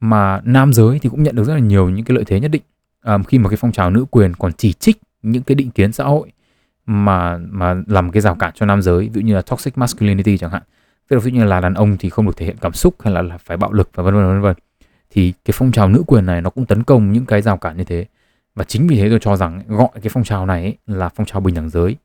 mà 0.00 0.40
nam 0.44 0.72
giới 0.72 0.98
thì 0.98 1.08
cũng 1.08 1.22
nhận 1.22 1.36
được 1.36 1.44
rất 1.44 1.54
là 1.54 1.60
nhiều 1.60 1.88
những 1.88 2.04
cái 2.04 2.14
lợi 2.14 2.24
thế 2.24 2.40
nhất 2.40 2.50
định. 2.50 2.62
Um, 3.04 3.22
khi 3.22 3.38
mà 3.38 3.48
cái 3.48 3.56
phong 3.56 3.72
trào 3.72 3.90
nữ 3.90 4.04
quyền 4.10 4.34
còn 4.34 4.52
chỉ 4.52 4.72
trích 4.72 4.98
những 5.22 5.42
cái 5.42 5.54
định 5.54 5.70
kiến 5.70 5.92
xã 5.92 6.04
hội 6.04 6.32
mà 6.86 7.38
mà 7.50 7.82
làm 7.86 8.10
cái 8.10 8.20
rào 8.20 8.34
cản 8.34 8.52
cho 8.54 8.66
nam 8.66 8.82
giới 8.82 9.08
ví 9.08 9.10
dụ 9.14 9.20
như 9.20 9.34
là 9.34 9.42
toxic 9.42 9.78
masculinity 9.78 10.38
chẳng 10.38 10.50
hạn 10.50 10.62
tức 11.08 11.16
là 11.16 11.20
ví 11.20 11.30
dụ 11.30 11.38
như 11.38 11.44
là 11.44 11.60
đàn 11.60 11.74
ông 11.74 11.96
thì 11.98 12.10
không 12.10 12.26
được 12.26 12.36
thể 12.36 12.46
hiện 12.46 12.56
cảm 12.60 12.72
xúc 12.72 12.94
hay 13.00 13.14
là, 13.14 13.22
là 13.22 13.38
phải 13.38 13.56
bạo 13.56 13.72
lực 13.72 13.90
và 13.94 14.02
vân 14.02 14.14
vân 14.14 14.26
vân 14.26 14.40
vân 14.40 14.54
thì 15.10 15.32
cái 15.44 15.54
phong 15.56 15.72
trào 15.72 15.88
nữ 15.88 16.02
quyền 16.06 16.26
này 16.26 16.42
nó 16.42 16.50
cũng 16.50 16.66
tấn 16.66 16.82
công 16.82 17.12
những 17.12 17.26
cái 17.26 17.42
rào 17.42 17.56
cản 17.56 17.76
như 17.76 17.84
thế. 17.84 18.06
Và 18.54 18.64
chính 18.64 18.86
vì 18.86 18.96
thế 18.96 19.08
tôi 19.10 19.18
cho 19.22 19.36
rằng 19.36 19.62
gọi 19.68 19.88
cái 19.94 20.08
phong 20.10 20.24
trào 20.24 20.46
này 20.46 20.76
là 20.86 21.08
phong 21.08 21.26
trào 21.26 21.40
bình 21.40 21.54
đẳng 21.54 21.70
giới 21.70 21.96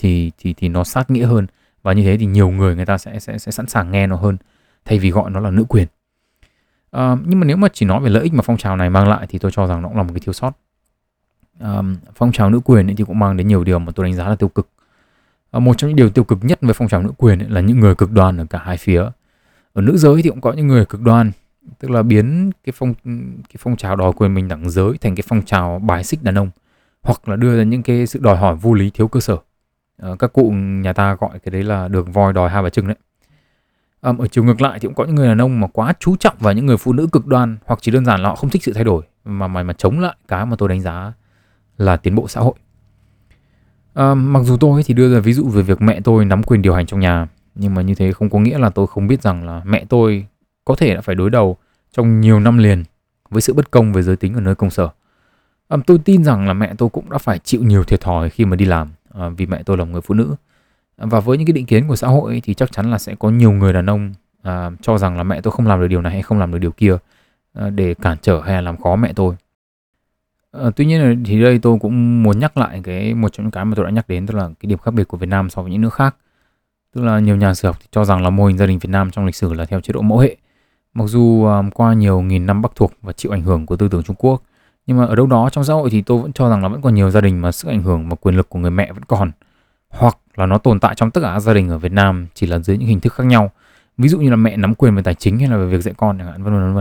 thì 0.00 0.32
thì 0.38 0.54
thì 0.54 0.68
nó 0.68 0.84
sát 0.84 1.10
nghĩa 1.10 1.26
hơn. 1.26 1.46
Và 1.82 1.92
như 1.92 2.02
thế 2.02 2.16
thì 2.16 2.26
nhiều 2.26 2.50
người 2.50 2.76
người 2.76 2.86
ta 2.86 2.98
sẽ 2.98 3.20
sẽ 3.20 3.38
sẽ 3.38 3.52
sẵn 3.52 3.66
sàng 3.66 3.90
nghe 3.90 4.06
nó 4.06 4.16
hơn 4.16 4.36
thay 4.84 4.98
vì 4.98 5.10
gọi 5.10 5.30
nó 5.30 5.40
là 5.40 5.50
nữ 5.50 5.64
quyền. 5.68 5.86
Uh, 6.96 7.18
nhưng 7.26 7.40
mà 7.40 7.46
nếu 7.46 7.56
mà 7.56 7.68
chỉ 7.72 7.86
nói 7.86 8.00
về 8.00 8.10
lợi 8.10 8.22
ích 8.22 8.32
mà 8.34 8.42
phong 8.42 8.56
trào 8.56 8.76
này 8.76 8.90
mang 8.90 9.08
lại 9.08 9.26
thì 9.28 9.38
tôi 9.38 9.50
cho 9.50 9.66
rằng 9.66 9.82
nó 9.82 9.88
cũng 9.88 9.96
là 9.96 10.02
một 10.02 10.10
cái 10.12 10.20
thiếu 10.20 10.32
sót. 10.32 10.52
Um, 11.60 11.96
phong 12.14 12.32
trào 12.32 12.50
nữ 12.50 12.60
quyền 12.60 12.86
ấy 12.86 12.94
thì 12.94 13.04
cũng 13.04 13.18
mang 13.18 13.36
đến 13.36 13.46
nhiều 13.46 13.64
điều 13.64 13.78
mà 13.78 13.92
tôi 13.94 14.06
đánh 14.06 14.14
giá 14.14 14.28
là 14.28 14.36
tiêu 14.36 14.48
cực. 14.48 14.68
Uh, 15.56 15.62
một 15.62 15.78
trong 15.78 15.88
những 15.88 15.96
điều 15.96 16.10
tiêu 16.10 16.24
cực 16.24 16.38
nhất 16.42 16.58
về 16.62 16.72
phong 16.72 16.88
trào 16.88 17.02
nữ 17.02 17.10
quyền 17.16 17.38
ấy 17.38 17.48
là 17.48 17.60
những 17.60 17.80
người 17.80 17.94
cực 17.94 18.12
đoan 18.12 18.36
ở 18.36 18.44
cả 18.50 18.58
hai 18.64 18.76
phía. 18.76 19.02
Ở 19.72 19.82
nữ 19.82 19.96
giới 19.96 20.22
thì 20.22 20.30
cũng 20.30 20.40
có 20.40 20.52
những 20.52 20.66
người 20.66 20.84
cực 20.86 21.00
đoan 21.00 21.32
tức 21.78 21.90
là 21.90 22.02
biến 22.02 22.50
cái 22.64 22.72
phong 22.76 22.94
cái 23.48 23.56
phong 23.58 23.76
trào 23.76 23.96
đòi 23.96 24.12
quyền 24.12 24.34
bình 24.34 24.48
đẳng 24.48 24.70
giới 24.70 24.98
thành 24.98 25.14
cái 25.14 25.24
phong 25.28 25.42
trào 25.42 25.78
bài 25.78 26.04
xích 26.04 26.22
đàn 26.22 26.38
ông 26.38 26.50
hoặc 27.02 27.28
là 27.28 27.36
đưa 27.36 27.58
ra 27.58 27.62
những 27.62 27.82
cái 27.82 28.06
sự 28.06 28.18
đòi 28.22 28.36
hỏi 28.36 28.56
vô 28.56 28.74
lý 28.74 28.90
thiếu 28.90 29.08
cơ 29.08 29.20
sở 29.20 29.36
uh, 30.06 30.18
các 30.18 30.32
cụ 30.32 30.50
nhà 30.50 30.92
ta 30.92 31.14
gọi 31.14 31.38
cái 31.38 31.50
đấy 31.50 31.62
là 31.62 31.88
đường 31.88 32.12
voi 32.12 32.32
đòi 32.32 32.50
hai 32.50 32.62
bà 32.62 32.68
trưng 32.68 32.86
đấy. 32.86 32.96
Um, 34.02 34.18
ở 34.18 34.26
chiều 34.26 34.44
ngược 34.44 34.60
lại 34.60 34.78
thì 34.80 34.88
cũng 34.88 34.94
có 34.94 35.04
những 35.04 35.14
người 35.14 35.28
đàn 35.28 35.40
ông 35.40 35.60
mà 35.60 35.66
quá 35.66 35.92
chú 36.00 36.16
trọng 36.16 36.34
vào 36.38 36.52
những 36.52 36.66
người 36.66 36.76
phụ 36.76 36.92
nữ 36.92 37.08
cực 37.12 37.26
đoan 37.26 37.56
hoặc 37.64 37.78
chỉ 37.82 37.92
đơn 37.92 38.04
giản 38.04 38.20
là 38.20 38.28
họ 38.28 38.36
không 38.36 38.50
thích 38.50 38.64
sự 38.64 38.72
thay 38.72 38.84
đổi 38.84 39.02
mà 39.24 39.46
mà 39.48 39.62
mà 39.62 39.72
chống 39.72 40.00
lại 40.00 40.14
cái 40.28 40.46
mà 40.46 40.56
tôi 40.56 40.68
đánh 40.68 40.80
giá 40.80 41.12
là 41.78 41.96
tiến 41.96 42.14
bộ 42.14 42.28
xã 42.28 42.40
hội. 42.40 42.54
Um, 43.94 44.32
mặc 44.32 44.40
dù 44.42 44.56
tôi 44.56 44.82
thì 44.82 44.94
đưa 44.94 45.14
ra 45.14 45.20
ví 45.20 45.32
dụ 45.32 45.48
về 45.48 45.62
việc 45.62 45.82
mẹ 45.82 46.00
tôi 46.00 46.24
nắm 46.24 46.42
quyền 46.42 46.62
điều 46.62 46.74
hành 46.74 46.86
trong 46.86 47.00
nhà 47.00 47.28
nhưng 47.54 47.74
mà 47.74 47.82
như 47.82 47.94
thế 47.94 48.12
không 48.12 48.30
có 48.30 48.38
nghĩa 48.38 48.58
là 48.58 48.70
tôi 48.70 48.86
không 48.86 49.06
biết 49.06 49.22
rằng 49.22 49.46
là 49.46 49.62
mẹ 49.64 49.84
tôi 49.88 50.26
có 50.64 50.74
thể 50.74 50.94
đã 50.94 51.00
phải 51.00 51.14
đối 51.14 51.30
đầu 51.30 51.56
trong 51.92 52.20
nhiều 52.20 52.40
năm 52.40 52.58
liền 52.58 52.84
với 53.30 53.42
sự 53.42 53.54
bất 53.54 53.70
công 53.70 53.92
về 53.92 54.02
giới 54.02 54.16
tính 54.16 54.34
ở 54.34 54.40
nơi 54.40 54.54
công 54.54 54.70
sở. 54.70 54.88
Um, 55.68 55.82
tôi 55.82 55.98
tin 55.98 56.24
rằng 56.24 56.46
là 56.46 56.52
mẹ 56.52 56.74
tôi 56.78 56.88
cũng 56.88 57.10
đã 57.10 57.18
phải 57.18 57.38
chịu 57.38 57.62
nhiều 57.62 57.84
thiệt 57.84 58.00
thòi 58.00 58.30
khi 58.30 58.44
mà 58.44 58.56
đi 58.56 58.64
làm. 58.64 58.88
À, 59.14 59.28
vì 59.28 59.46
mẹ 59.46 59.62
tôi 59.62 59.76
là 59.76 59.84
một 59.84 59.90
người 59.92 60.00
phụ 60.00 60.14
nữ. 60.14 60.34
Và 60.96 61.20
với 61.20 61.38
những 61.38 61.46
cái 61.46 61.52
định 61.52 61.66
kiến 61.66 61.88
của 61.88 61.96
xã 61.96 62.08
hội 62.08 62.40
thì 62.44 62.54
chắc 62.54 62.72
chắn 62.72 62.90
là 62.90 62.98
sẽ 62.98 63.14
có 63.14 63.30
nhiều 63.30 63.52
người 63.52 63.72
đàn 63.72 63.86
ông 63.86 64.14
à, 64.42 64.70
cho 64.82 64.98
rằng 64.98 65.16
là 65.16 65.22
mẹ 65.22 65.40
tôi 65.40 65.52
không 65.52 65.66
làm 65.66 65.80
được 65.80 65.88
điều 65.88 66.02
này 66.02 66.12
hay 66.12 66.22
không 66.22 66.38
làm 66.38 66.52
được 66.52 66.58
điều 66.58 66.72
kia 66.72 66.96
à, 67.54 67.70
để 67.70 67.94
cản 67.94 68.18
trở 68.22 68.40
hay 68.40 68.54
là 68.54 68.60
làm 68.60 68.76
khó 68.76 68.96
mẹ 68.96 69.12
tôi. 69.16 69.34
À, 70.52 70.70
tuy 70.76 70.84
nhiên 70.84 71.24
thì 71.26 71.42
đây 71.42 71.58
tôi 71.58 71.78
cũng 71.80 72.22
muốn 72.22 72.38
nhắc 72.38 72.56
lại 72.56 72.80
cái 72.84 73.14
một 73.14 73.32
trong 73.32 73.44
những 73.46 73.50
cái 73.50 73.64
mà 73.64 73.74
tôi 73.76 73.84
đã 73.84 73.90
nhắc 73.90 74.08
đến 74.08 74.26
tức 74.26 74.34
là 74.34 74.50
cái 74.60 74.66
điểm 74.68 74.78
khác 74.78 74.94
biệt 74.94 75.08
của 75.08 75.16
Việt 75.16 75.28
Nam 75.28 75.50
so 75.50 75.62
với 75.62 75.70
những 75.70 75.80
nước 75.80 75.94
khác. 75.94 76.16
Tức 76.94 77.02
là 77.02 77.18
nhiều 77.18 77.36
nhà 77.36 77.54
sử 77.54 77.68
học 77.68 77.76
thì 77.80 77.86
cho 77.90 78.04
rằng 78.04 78.22
là 78.22 78.30
mô 78.30 78.46
hình 78.46 78.58
gia 78.58 78.66
đình 78.66 78.78
Việt 78.78 78.90
Nam 78.90 79.10
trong 79.10 79.26
lịch 79.26 79.34
sử 79.34 79.54
là 79.54 79.64
theo 79.64 79.80
chế 79.80 79.92
độ 79.92 80.02
mẫu 80.02 80.18
hệ. 80.18 80.36
Mặc 80.94 81.04
dù 81.06 81.44
um, 81.44 81.70
qua 81.70 81.94
nhiều 81.94 82.20
nghìn 82.20 82.46
năm 82.46 82.62
bắc 82.62 82.72
thuộc 82.74 82.92
và 83.02 83.12
chịu 83.12 83.32
ảnh 83.32 83.42
hưởng 83.42 83.66
của 83.66 83.76
tư 83.76 83.88
tưởng 83.88 84.02
Trung 84.02 84.16
Quốc 84.18 84.42
nhưng 84.90 84.98
mà 84.98 85.04
ở 85.04 85.14
đâu 85.14 85.26
đó 85.26 85.50
trong 85.52 85.64
xã 85.64 85.74
hội 85.74 85.90
thì 85.90 86.02
tôi 86.02 86.22
vẫn 86.22 86.32
cho 86.32 86.50
rằng 86.50 86.62
là 86.62 86.68
vẫn 86.68 86.82
còn 86.82 86.94
nhiều 86.94 87.10
gia 87.10 87.20
đình 87.20 87.40
mà 87.40 87.52
sức 87.52 87.68
ảnh 87.68 87.82
hưởng 87.82 88.08
và 88.08 88.16
quyền 88.20 88.36
lực 88.36 88.48
của 88.48 88.58
người 88.58 88.70
mẹ 88.70 88.92
vẫn 88.92 89.04
còn. 89.04 89.30
Hoặc 89.88 90.18
là 90.36 90.46
nó 90.46 90.58
tồn 90.58 90.80
tại 90.80 90.94
trong 90.94 91.10
tất 91.10 91.20
cả 91.20 91.30
các 91.32 91.40
gia 91.40 91.54
đình 91.54 91.68
ở 91.68 91.78
Việt 91.78 91.92
Nam 91.92 92.26
chỉ 92.34 92.46
là 92.46 92.58
dưới 92.58 92.78
những 92.78 92.88
hình 92.88 93.00
thức 93.00 93.14
khác 93.14 93.24
nhau. 93.24 93.50
Ví 93.98 94.08
dụ 94.08 94.18
như 94.18 94.30
là 94.30 94.36
mẹ 94.36 94.56
nắm 94.56 94.74
quyền 94.74 94.96
về 94.96 95.02
tài 95.02 95.14
chính 95.14 95.38
hay 95.38 95.48
là 95.48 95.56
về 95.56 95.66
việc 95.66 95.82
dạy 95.82 95.94
con 95.96 96.18
chẳng 96.18 96.26
hạn 96.26 96.42
vân 96.42 96.54
vân 96.54 96.62
vân 96.62 96.74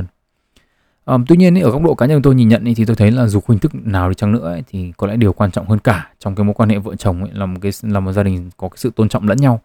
vân. 1.05 1.25
Tuy 1.27 1.37
nhiên 1.37 1.55
ý, 1.55 1.61
ở 1.61 1.69
góc 1.69 1.81
độ 1.83 1.95
cá 1.95 2.05
nhân 2.05 2.21
tôi 2.21 2.35
nhìn 2.35 2.49
nhận 2.49 2.63
ý, 2.63 2.73
thì 2.75 2.85
tôi 2.85 2.95
thấy 2.95 3.11
là 3.11 3.27
dù 3.27 3.39
hình 3.47 3.59
thức 3.59 3.71
nào 3.75 4.09
đi 4.09 4.15
chăng 4.15 4.31
nữa 4.31 4.55
ý, 4.55 4.61
thì 4.71 4.93
có 4.97 5.07
lẽ 5.07 5.17
điều 5.17 5.33
quan 5.33 5.51
trọng 5.51 5.69
hơn 5.69 5.79
cả 5.79 6.09
trong 6.19 6.35
cái 6.35 6.43
mối 6.43 6.53
quan 6.53 6.69
hệ 6.69 6.77
vợ 6.77 6.95
chồng 6.95 7.23
ý, 7.23 7.31
là 7.33 7.45
một 7.45 7.59
cái 7.61 7.71
là 7.81 7.99
một 7.99 8.11
gia 8.11 8.23
đình 8.23 8.49
có 8.57 8.69
cái 8.69 8.77
sự 8.77 8.91
tôn 8.95 9.09
trọng 9.09 9.27
lẫn 9.27 9.37
nhau. 9.37 9.61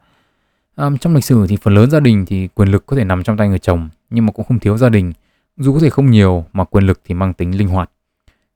À, 0.77 0.91
trong 1.01 1.15
lịch 1.15 1.25
sử 1.25 1.47
thì 1.47 1.57
phần 1.63 1.75
lớn 1.75 1.91
gia 1.91 2.01
đình 2.01 2.27
thì 2.27 2.49
quyền 2.55 2.69
lực 2.69 2.87
có 2.87 2.97
thể 2.97 3.05
nằm 3.05 3.23
trong 3.23 3.37
tay 3.37 3.49
người 3.49 3.59
chồng 3.59 3.89
nhưng 4.11 4.27
mà 4.27 4.33
cũng 4.33 4.45
không 4.49 4.59
thiếu 4.59 4.77
gia 4.79 4.89
đình. 4.89 5.13
Dù 5.57 5.75
có 5.75 5.81
thể 5.81 5.91
không 5.91 6.11
nhiều 6.11 6.45
mà 6.53 6.65
quyền 6.65 6.85
lực 6.85 7.01
thì 7.05 7.15
mang 7.15 7.33
tính 7.33 7.59
linh 7.59 7.69
hoạt 7.69 7.91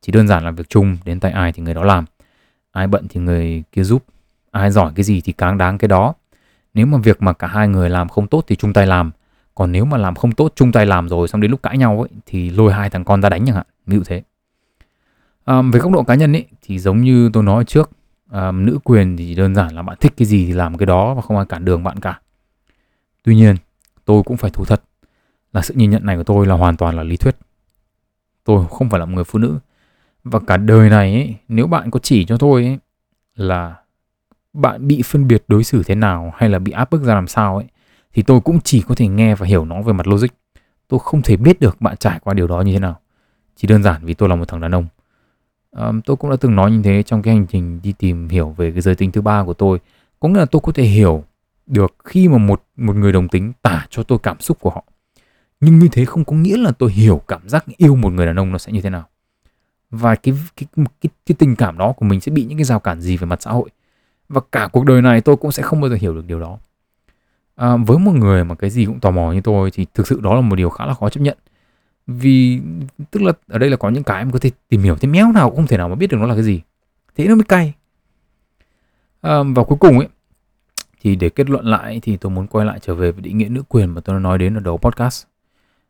chỉ 0.00 0.12
đơn 0.12 0.28
giản 0.28 0.44
là 0.44 0.50
việc 0.50 0.68
chung 0.68 0.96
đến 1.04 1.20
tay 1.20 1.32
ai 1.32 1.52
thì 1.52 1.62
người 1.62 1.74
đó 1.74 1.84
làm. 1.84 2.04
Ai 2.72 2.86
bận 2.86 3.06
thì 3.08 3.20
người 3.20 3.62
kia 3.72 3.82
giúp. 3.82 4.04
Ai 4.50 4.70
giỏi 4.70 4.92
cái 4.94 5.04
gì 5.04 5.20
thì 5.20 5.32
càng 5.32 5.58
đáng 5.58 5.78
cái 5.78 5.88
đó. 5.88 6.14
Nếu 6.74 6.86
mà 6.86 6.98
việc 6.98 7.22
mà 7.22 7.32
cả 7.32 7.46
hai 7.46 7.68
người 7.68 7.90
làm 7.90 8.08
không 8.08 8.26
tốt 8.26 8.44
thì 8.46 8.56
chung 8.56 8.72
tay 8.72 8.86
làm. 8.86 9.10
Còn 9.54 9.72
nếu 9.72 9.84
mà 9.84 9.96
làm 9.96 10.14
không 10.14 10.32
tốt 10.32 10.52
chung 10.56 10.72
tay 10.72 10.86
làm 10.86 11.08
rồi 11.08 11.28
xong 11.28 11.40
đến 11.40 11.50
lúc 11.50 11.62
cãi 11.62 11.78
nhau 11.78 12.00
ấy 12.00 12.08
thì 12.26 12.50
lôi 12.50 12.72
hai 12.72 12.90
thằng 12.90 13.04
con 13.04 13.22
ra 13.22 13.28
đánh 13.28 13.46
chẳng 13.46 13.56
hạn. 13.56 13.66
Ví 13.86 13.96
dụ 13.96 14.02
thế. 14.06 14.22
À, 15.44 15.62
về 15.72 15.80
góc 15.80 15.92
độ 15.92 16.02
cá 16.02 16.14
nhân 16.14 16.36
ấy 16.36 16.46
thì 16.62 16.78
giống 16.78 17.00
như 17.00 17.30
tôi 17.32 17.42
nói 17.42 17.64
trước 17.64 17.90
à, 18.30 18.52
nữ 18.52 18.78
quyền 18.84 19.16
thì 19.16 19.34
đơn 19.34 19.54
giản 19.54 19.74
là 19.74 19.82
bạn 19.82 19.96
thích 20.00 20.12
cái 20.16 20.26
gì 20.26 20.46
thì 20.46 20.52
làm 20.52 20.78
cái 20.78 20.86
đó 20.86 21.14
và 21.14 21.22
không 21.22 21.36
ai 21.36 21.46
cản 21.46 21.64
đường 21.64 21.84
bạn 21.84 22.00
cả. 22.00 22.20
Tuy 23.22 23.36
nhiên 23.36 23.56
tôi 24.04 24.22
cũng 24.22 24.36
phải 24.36 24.50
thú 24.50 24.64
thật 24.64 24.82
là 25.52 25.62
sự 25.62 25.74
nhìn 25.74 25.90
nhận 25.90 26.06
này 26.06 26.16
của 26.16 26.24
tôi 26.24 26.46
là 26.46 26.54
hoàn 26.54 26.76
toàn 26.76 26.96
là 26.96 27.02
lý 27.02 27.16
thuyết. 27.16 27.36
Tôi 28.44 28.66
không 28.70 28.90
phải 28.90 29.00
là 29.00 29.06
một 29.06 29.14
người 29.14 29.24
phụ 29.24 29.38
nữ 29.38 29.58
và 30.30 30.38
cả 30.46 30.56
đời 30.56 30.90
này 30.90 31.14
ấy, 31.14 31.36
nếu 31.48 31.66
bạn 31.66 31.90
có 31.90 32.00
chỉ 32.02 32.24
cho 32.24 32.36
tôi 32.36 32.64
ấy, 32.64 32.78
là 33.34 33.76
bạn 34.52 34.88
bị 34.88 35.02
phân 35.02 35.28
biệt 35.28 35.44
đối 35.48 35.64
xử 35.64 35.82
thế 35.82 35.94
nào 35.94 36.32
hay 36.36 36.48
là 36.48 36.58
bị 36.58 36.72
áp 36.72 36.90
bức 36.90 37.02
ra 37.02 37.14
làm 37.14 37.26
sao 37.26 37.56
ấy 37.56 37.66
thì 38.12 38.22
tôi 38.22 38.40
cũng 38.40 38.60
chỉ 38.64 38.82
có 38.88 38.94
thể 38.94 39.08
nghe 39.08 39.34
và 39.34 39.46
hiểu 39.46 39.64
nó 39.64 39.82
về 39.82 39.92
mặt 39.92 40.06
logic. 40.06 40.28
Tôi 40.88 41.00
không 41.02 41.22
thể 41.22 41.36
biết 41.36 41.60
được 41.60 41.80
bạn 41.80 41.96
trải 41.96 42.18
qua 42.20 42.34
điều 42.34 42.46
đó 42.46 42.60
như 42.60 42.72
thế 42.72 42.78
nào. 42.78 43.00
Chỉ 43.56 43.68
đơn 43.68 43.82
giản 43.82 44.04
vì 44.04 44.14
tôi 44.14 44.28
là 44.28 44.34
một 44.34 44.48
thằng 44.48 44.60
đàn 44.60 44.74
ông. 44.74 44.86
À, 45.72 45.92
tôi 46.04 46.16
cũng 46.16 46.30
đã 46.30 46.36
từng 46.40 46.56
nói 46.56 46.70
như 46.70 46.82
thế 46.82 47.02
trong 47.02 47.22
cái 47.22 47.34
hành 47.34 47.46
trình 47.46 47.80
đi 47.82 47.92
tìm 47.92 48.28
hiểu 48.28 48.50
về 48.50 48.72
cái 48.72 48.80
giới 48.80 48.94
tính 48.94 49.12
thứ 49.12 49.20
ba 49.20 49.44
của 49.44 49.54
tôi. 49.54 49.78
Có 50.20 50.28
nghĩa 50.28 50.38
là 50.38 50.46
tôi 50.46 50.60
có 50.60 50.72
thể 50.72 50.82
hiểu 50.82 51.24
được 51.66 51.96
khi 52.04 52.28
mà 52.28 52.38
một 52.38 52.62
một 52.76 52.96
người 52.96 53.12
đồng 53.12 53.28
tính 53.28 53.52
tả 53.62 53.86
cho 53.90 54.02
tôi 54.02 54.18
cảm 54.18 54.40
xúc 54.40 54.60
của 54.60 54.70
họ. 54.70 54.84
Nhưng 55.60 55.78
như 55.78 55.88
thế 55.92 56.04
không 56.04 56.24
có 56.24 56.36
nghĩa 56.36 56.56
là 56.56 56.70
tôi 56.70 56.92
hiểu 56.92 57.22
cảm 57.28 57.48
giác 57.48 57.64
yêu 57.76 57.96
một 57.96 58.12
người 58.12 58.26
đàn 58.26 58.38
ông 58.38 58.52
nó 58.52 58.58
sẽ 58.58 58.72
như 58.72 58.80
thế 58.80 58.90
nào 58.90 59.08
và 59.90 60.14
cái 60.14 60.34
cái 60.56 60.66
cái, 60.76 61.10
cái, 61.26 61.34
tình 61.38 61.56
cảm 61.56 61.78
đó 61.78 61.92
của 61.92 62.04
mình 62.04 62.20
sẽ 62.20 62.32
bị 62.32 62.44
những 62.44 62.58
cái 62.58 62.64
rào 62.64 62.80
cản 62.80 63.00
gì 63.00 63.16
về 63.16 63.26
mặt 63.26 63.42
xã 63.42 63.50
hội. 63.50 63.70
Và 64.28 64.40
cả 64.52 64.68
cuộc 64.72 64.84
đời 64.84 65.02
này 65.02 65.20
tôi 65.20 65.36
cũng 65.36 65.52
sẽ 65.52 65.62
không 65.62 65.80
bao 65.80 65.90
giờ 65.90 65.96
hiểu 66.00 66.14
được 66.14 66.26
điều 66.26 66.40
đó. 66.40 66.58
À, 67.56 67.76
với 67.76 67.98
một 67.98 68.14
người 68.14 68.44
mà 68.44 68.54
cái 68.54 68.70
gì 68.70 68.84
cũng 68.84 69.00
tò 69.00 69.10
mò 69.10 69.32
như 69.32 69.40
tôi 69.40 69.70
thì 69.70 69.86
thực 69.94 70.06
sự 70.06 70.20
đó 70.20 70.34
là 70.34 70.40
một 70.40 70.56
điều 70.56 70.70
khá 70.70 70.86
là 70.86 70.94
khó 70.94 71.08
chấp 71.08 71.20
nhận. 71.20 71.38
Vì 72.06 72.60
tức 73.10 73.22
là 73.22 73.32
ở 73.48 73.58
đây 73.58 73.70
là 73.70 73.76
có 73.76 73.90
những 73.90 74.04
cái 74.04 74.18
em 74.18 74.30
có 74.30 74.38
thể 74.38 74.50
tìm 74.68 74.82
hiểu 74.82 74.96
thế 74.96 75.08
méo 75.08 75.32
nào 75.32 75.50
cũng 75.50 75.56
không 75.56 75.66
thể 75.66 75.76
nào 75.76 75.88
mà 75.88 75.94
biết 75.94 76.06
được 76.06 76.18
nó 76.20 76.26
là 76.26 76.34
cái 76.34 76.44
gì. 76.44 76.60
Thế 77.16 77.28
nó 77.28 77.34
mới 77.34 77.44
cay. 77.44 77.74
À, 79.20 79.42
và 79.54 79.64
cuối 79.64 79.78
cùng 79.80 79.98
ấy 79.98 80.08
thì 81.00 81.16
để 81.16 81.28
kết 81.28 81.50
luận 81.50 81.66
lại 81.66 82.00
thì 82.02 82.16
tôi 82.16 82.30
muốn 82.30 82.46
quay 82.46 82.66
lại 82.66 82.78
trở 82.82 82.94
về 82.94 83.12
với 83.12 83.22
định 83.22 83.38
nghĩa 83.38 83.48
nữ 83.48 83.62
quyền 83.68 83.90
mà 83.94 84.00
tôi 84.00 84.16
đã 84.16 84.20
nói 84.20 84.38
đến 84.38 84.54
ở 84.54 84.60
đầu 84.60 84.78
podcast. 84.78 85.26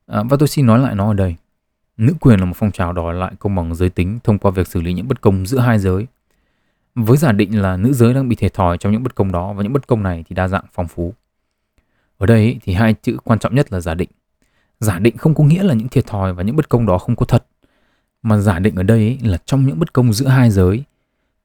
À, 0.06 0.22
và 0.22 0.36
tôi 0.40 0.48
xin 0.48 0.66
nói 0.66 0.78
lại 0.78 0.94
nó 0.94 1.08
ở 1.08 1.14
đây 1.14 1.36
nữ 1.98 2.14
quyền 2.20 2.40
là 2.40 2.44
một 2.44 2.52
phong 2.56 2.72
trào 2.72 2.92
đòi 2.92 3.14
lại 3.14 3.32
công 3.38 3.54
bằng 3.54 3.74
giới 3.74 3.90
tính 3.90 4.18
thông 4.24 4.38
qua 4.38 4.50
việc 4.50 4.68
xử 4.68 4.80
lý 4.80 4.92
những 4.92 5.08
bất 5.08 5.20
công 5.20 5.46
giữa 5.46 5.58
hai 5.58 5.78
giới. 5.78 6.06
Với 6.94 7.16
giả 7.16 7.32
định 7.32 7.62
là 7.62 7.76
nữ 7.76 7.92
giới 7.92 8.14
đang 8.14 8.28
bị 8.28 8.36
thiệt 8.36 8.54
thòi 8.54 8.78
trong 8.78 8.92
những 8.92 9.02
bất 9.02 9.14
công 9.14 9.32
đó 9.32 9.52
và 9.52 9.62
những 9.62 9.72
bất 9.72 9.86
công 9.86 10.02
này 10.02 10.24
thì 10.28 10.34
đa 10.34 10.48
dạng 10.48 10.64
phong 10.72 10.88
phú. 10.88 11.14
Ở 12.18 12.26
đây 12.26 12.58
thì 12.62 12.72
hai 12.72 12.94
chữ 12.94 13.16
quan 13.24 13.38
trọng 13.38 13.54
nhất 13.54 13.72
là 13.72 13.80
giả 13.80 13.94
định. 13.94 14.08
Giả 14.80 14.98
định 14.98 15.16
không 15.16 15.34
có 15.34 15.44
nghĩa 15.44 15.62
là 15.62 15.74
những 15.74 15.88
thiệt 15.88 16.06
thòi 16.06 16.32
và 16.32 16.42
những 16.42 16.56
bất 16.56 16.68
công 16.68 16.86
đó 16.86 16.98
không 16.98 17.16
có 17.16 17.26
thật, 17.26 17.46
mà 18.22 18.38
giả 18.38 18.58
định 18.58 18.74
ở 18.74 18.82
đây 18.82 19.18
là 19.22 19.38
trong 19.46 19.66
những 19.66 19.78
bất 19.78 19.92
công 19.92 20.12
giữa 20.12 20.26
hai 20.26 20.50
giới 20.50 20.82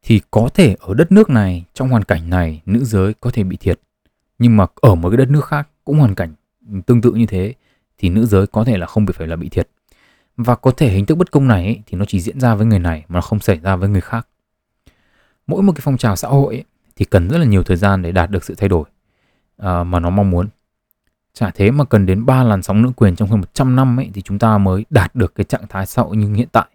thì 0.04 0.22
có 0.32 0.50
thể 0.54 0.76
ở 0.80 0.94
đất 0.94 1.12
nước 1.12 1.30
này, 1.30 1.66
trong 1.74 1.89
hoàn 1.89 2.04
cảnh 2.04 2.30
này, 2.30 2.62
nữ 2.66 2.84
giới 2.84 3.13
có 3.13 3.32
thể 3.34 3.44
bị 3.44 3.58
thiệt. 3.58 3.80
Nhưng 4.39 4.58
mà 4.58 4.66
ở 4.76 4.96
một 4.96 5.10
cái 5.10 5.18
đất 5.18 5.30
nước 5.30 5.46
khác 5.46 5.70
cũng 5.84 6.00
hoàn 6.00 6.16
cảnh 6.16 6.34
tương 6.86 7.02
tự 7.02 7.12
như 7.12 7.26
thế 7.26 7.54
thì 7.98 8.10
nữ 8.10 8.26
giới 8.26 8.48
có 8.48 8.63
thể 8.63 8.78
là 8.78 8.86
không 8.86 9.06
bị 9.06 9.13
phải 9.18 9.28
là 9.28 9.36
bị 9.36 9.50
thiệt 9.50 9.68
và 10.38 10.56
có 10.56 10.72
thể 10.72 10.89
hình 10.89 11.06
thức 11.06 11.15
bất 11.15 11.32
công 11.32 11.48
này 11.48 11.84
thì 11.86 11.98
nó 11.98 12.06
chỉ 12.06 12.19
diễn 12.19 12.39
ra 12.39 12.56
với 12.56 12.65
người 12.65 12.80
này 12.80 13.06
mà 13.08 13.15
nó 13.15 13.22
không 13.22 13.39
xảy 13.39 13.60
ra 13.60 13.76
với 13.76 13.89
người 13.89 14.02
khác 14.02 14.28
mỗi 15.48 15.63
một 15.63 15.72
cái 15.76 15.82
phong 15.84 15.98
trào 15.98 16.15
xã 16.15 16.28
hội 16.28 16.63
thì 16.96 17.06
cần 17.06 17.30
rất 17.30 17.38
là 17.38 17.46
nhiều 17.46 17.63
thời 17.63 17.78
gian 17.78 18.02
để 18.02 18.12
đạt 18.12 18.30
được 18.30 18.43
sự 18.43 18.56
thay 18.58 18.69
đổi 18.69 18.82
uh, 19.62 19.88
mà 19.88 20.00
nó 20.00 20.10
mong 20.10 20.30
muốn 20.30 20.48
Chả 21.34 21.52
thế 21.52 21.72
mà 21.72 21.84
cần 21.84 22.06
đến 22.06 22.26
3 22.26 22.43
làn 22.43 22.63
sóng 22.63 22.82
nữ 22.82 22.91
quyền 22.96 23.15
trong 23.15 23.30
hơn 23.30 23.39
100 23.39 23.76
năm 23.76 24.00
ấy 24.00 24.12
thì 24.13 24.22
chúng 24.22 24.39
ta 24.39 24.58
mới 24.58 24.86
đạt 24.89 25.15
được 25.15 25.36
cái 25.36 25.43
trạng 25.43 25.67
thái 25.69 25.86
xã 25.86 26.02
hội 26.02 26.17
như 26.17 26.34
hiện 26.34 26.48
tại. 26.52 26.65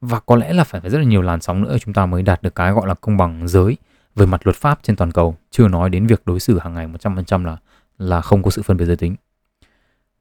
Và 0.00 0.20
có 0.20 0.36
lẽ 0.36 0.52
là 0.52 0.64
phải 0.64 0.80
phải 0.80 0.90
rất 0.90 0.98
là 0.98 1.04
nhiều 1.04 1.22
làn 1.22 1.40
sóng 1.40 1.62
nữa 1.62 1.76
chúng 1.80 1.94
ta 1.94 2.06
mới 2.06 2.22
đạt 2.22 2.42
được 2.42 2.54
cái 2.54 2.72
gọi 2.72 2.88
là 2.88 2.94
công 2.94 3.16
bằng 3.16 3.48
giới 3.48 3.76
về 4.16 4.26
mặt 4.26 4.40
luật 4.44 4.56
pháp 4.56 4.78
trên 4.82 4.96
toàn 4.96 5.12
cầu, 5.12 5.36
chưa 5.50 5.68
nói 5.68 5.90
đến 5.90 6.06
việc 6.06 6.22
đối 6.24 6.40
xử 6.40 6.58
hàng 6.58 6.74
ngày 6.74 6.88
100% 7.02 7.44
là 7.44 7.56
là 7.98 8.20
không 8.20 8.42
có 8.42 8.50
sự 8.50 8.62
phân 8.62 8.76
biệt 8.76 8.84
giới 8.84 8.96
tính. 8.96 9.16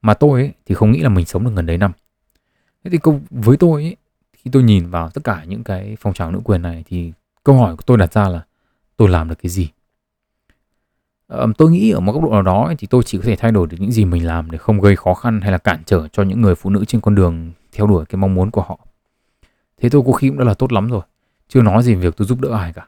Mà 0.02 0.14
tôi 0.14 0.42
ấy, 0.42 0.52
thì 0.66 0.76
không 0.76 0.92
nghĩ 0.92 1.02
là 1.02 1.10
mình 1.10 1.26
sống 1.26 1.44
được 1.44 1.52
gần 1.56 1.66
đấy 1.66 1.78
năm. 1.78 1.92
Thế 2.84 2.92
thì 2.92 2.98
câu 3.04 3.22
với 3.30 3.58
tôi 3.58 3.84
ấy, 3.84 3.96
khi 4.34 4.52
tôi 4.52 4.64
nhìn 4.64 4.90
vào 4.90 5.10
tất 5.10 5.24
cả 5.24 5.44
những 5.48 5.64
cái 5.64 5.98
phong 6.00 6.14
trào 6.14 6.32
nữ 6.32 6.40
quyền 6.44 6.62
này 6.62 6.84
thì 6.88 7.14
câu 7.44 7.56
hỏi 7.56 7.76
của 7.76 7.84
tôi 7.86 7.98
đặt 7.98 8.14
ra 8.14 8.30
là 8.30 8.46
tôi 8.98 9.10
làm 9.10 9.30
được 9.30 9.36
cái 9.42 9.50
gì? 9.50 9.70
tôi 11.58 11.72
nghĩ 11.72 11.92
ở 11.92 12.00
một 12.00 12.12
góc 12.12 12.24
độ 12.24 12.30
nào 12.30 12.42
đó 12.42 12.74
thì 12.78 12.88
tôi 12.88 13.04
chỉ 13.06 13.18
có 13.18 13.24
thể 13.24 13.36
thay 13.36 13.52
đổi 13.52 13.68
được 13.68 13.78
những 13.80 13.92
gì 13.92 14.06
mình 14.06 14.28
làm 14.28 14.52
để 14.52 14.58
không 14.58 14.82
gây 14.82 14.96
khó 14.96 15.14
khăn 15.14 15.42
hay 15.42 15.52
là 15.52 15.58
cản 15.58 15.84
trở 15.86 16.08
cho 16.08 16.24
những 16.24 16.42
người 16.42 16.56
phụ 16.56 16.70
nữ 16.70 16.86
trên 16.86 17.02
con 17.02 17.16
đường 17.16 17.52
theo 17.72 17.88
đuổi 17.88 18.06
cái 18.06 18.18
mong 18.18 18.36
muốn 18.36 18.52
của 18.52 18.62
họ 18.62 18.80
thế 19.82 19.90
tôi 19.90 20.02
có 20.06 20.12
khi 20.12 20.30
cũng 20.30 20.38
đã 20.38 20.46
là 20.46 20.54
tốt 20.54 20.74
lắm 20.74 20.90
rồi 20.90 21.02
chưa 21.48 21.62
nói 21.62 21.84
gì 21.84 21.96
việc 21.96 22.18
tôi 22.18 22.28
giúp 22.28 22.42
đỡ 22.42 22.50
ai 22.50 22.74
cả 22.74 22.88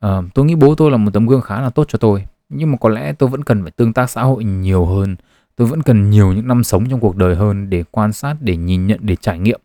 à, 0.00 0.22
tôi 0.34 0.44
nghĩ 0.44 0.54
bố 0.54 0.74
tôi 0.74 0.90
là 0.90 0.96
một 0.96 1.10
tấm 1.14 1.26
gương 1.26 1.40
khá 1.40 1.60
là 1.60 1.70
tốt 1.70 1.84
cho 1.88 1.98
tôi 1.98 2.26
nhưng 2.48 2.70
mà 2.72 2.78
có 2.80 2.88
lẽ 2.88 3.12
tôi 3.12 3.28
vẫn 3.28 3.44
cần 3.44 3.62
phải 3.62 3.70
tương 3.70 3.92
tác 3.92 4.10
xã 4.10 4.22
hội 4.22 4.44
nhiều 4.44 4.86
hơn 4.86 5.16
tôi 5.56 5.68
vẫn 5.68 5.82
cần 5.82 6.10
nhiều 6.10 6.32
những 6.32 6.48
năm 6.48 6.64
sống 6.64 6.88
trong 6.88 7.00
cuộc 7.00 7.16
đời 7.16 7.34
hơn 7.34 7.70
để 7.70 7.84
quan 7.90 8.12
sát 8.12 8.36
để 8.40 8.56
nhìn 8.56 8.86
nhận 8.86 9.00
để 9.02 9.16
trải 9.16 9.38
nghiệm. 9.38 9.60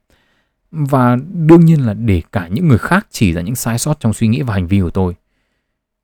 Và 0.72 1.18
đương 1.34 1.66
nhiên 1.66 1.86
là 1.86 1.94
để 1.94 2.22
cả 2.32 2.48
những 2.48 2.68
người 2.68 2.78
khác 2.78 3.08
chỉ 3.10 3.34
ra 3.34 3.42
những 3.42 3.56
sai 3.56 3.80
sót 3.80 4.00
trong 4.00 4.14
suy 4.14 4.28
nghĩ 4.28 4.42
và 4.42 4.54
hành 4.54 4.68
vi 4.68 4.82
của 4.82 4.90
tôi. 4.90 5.16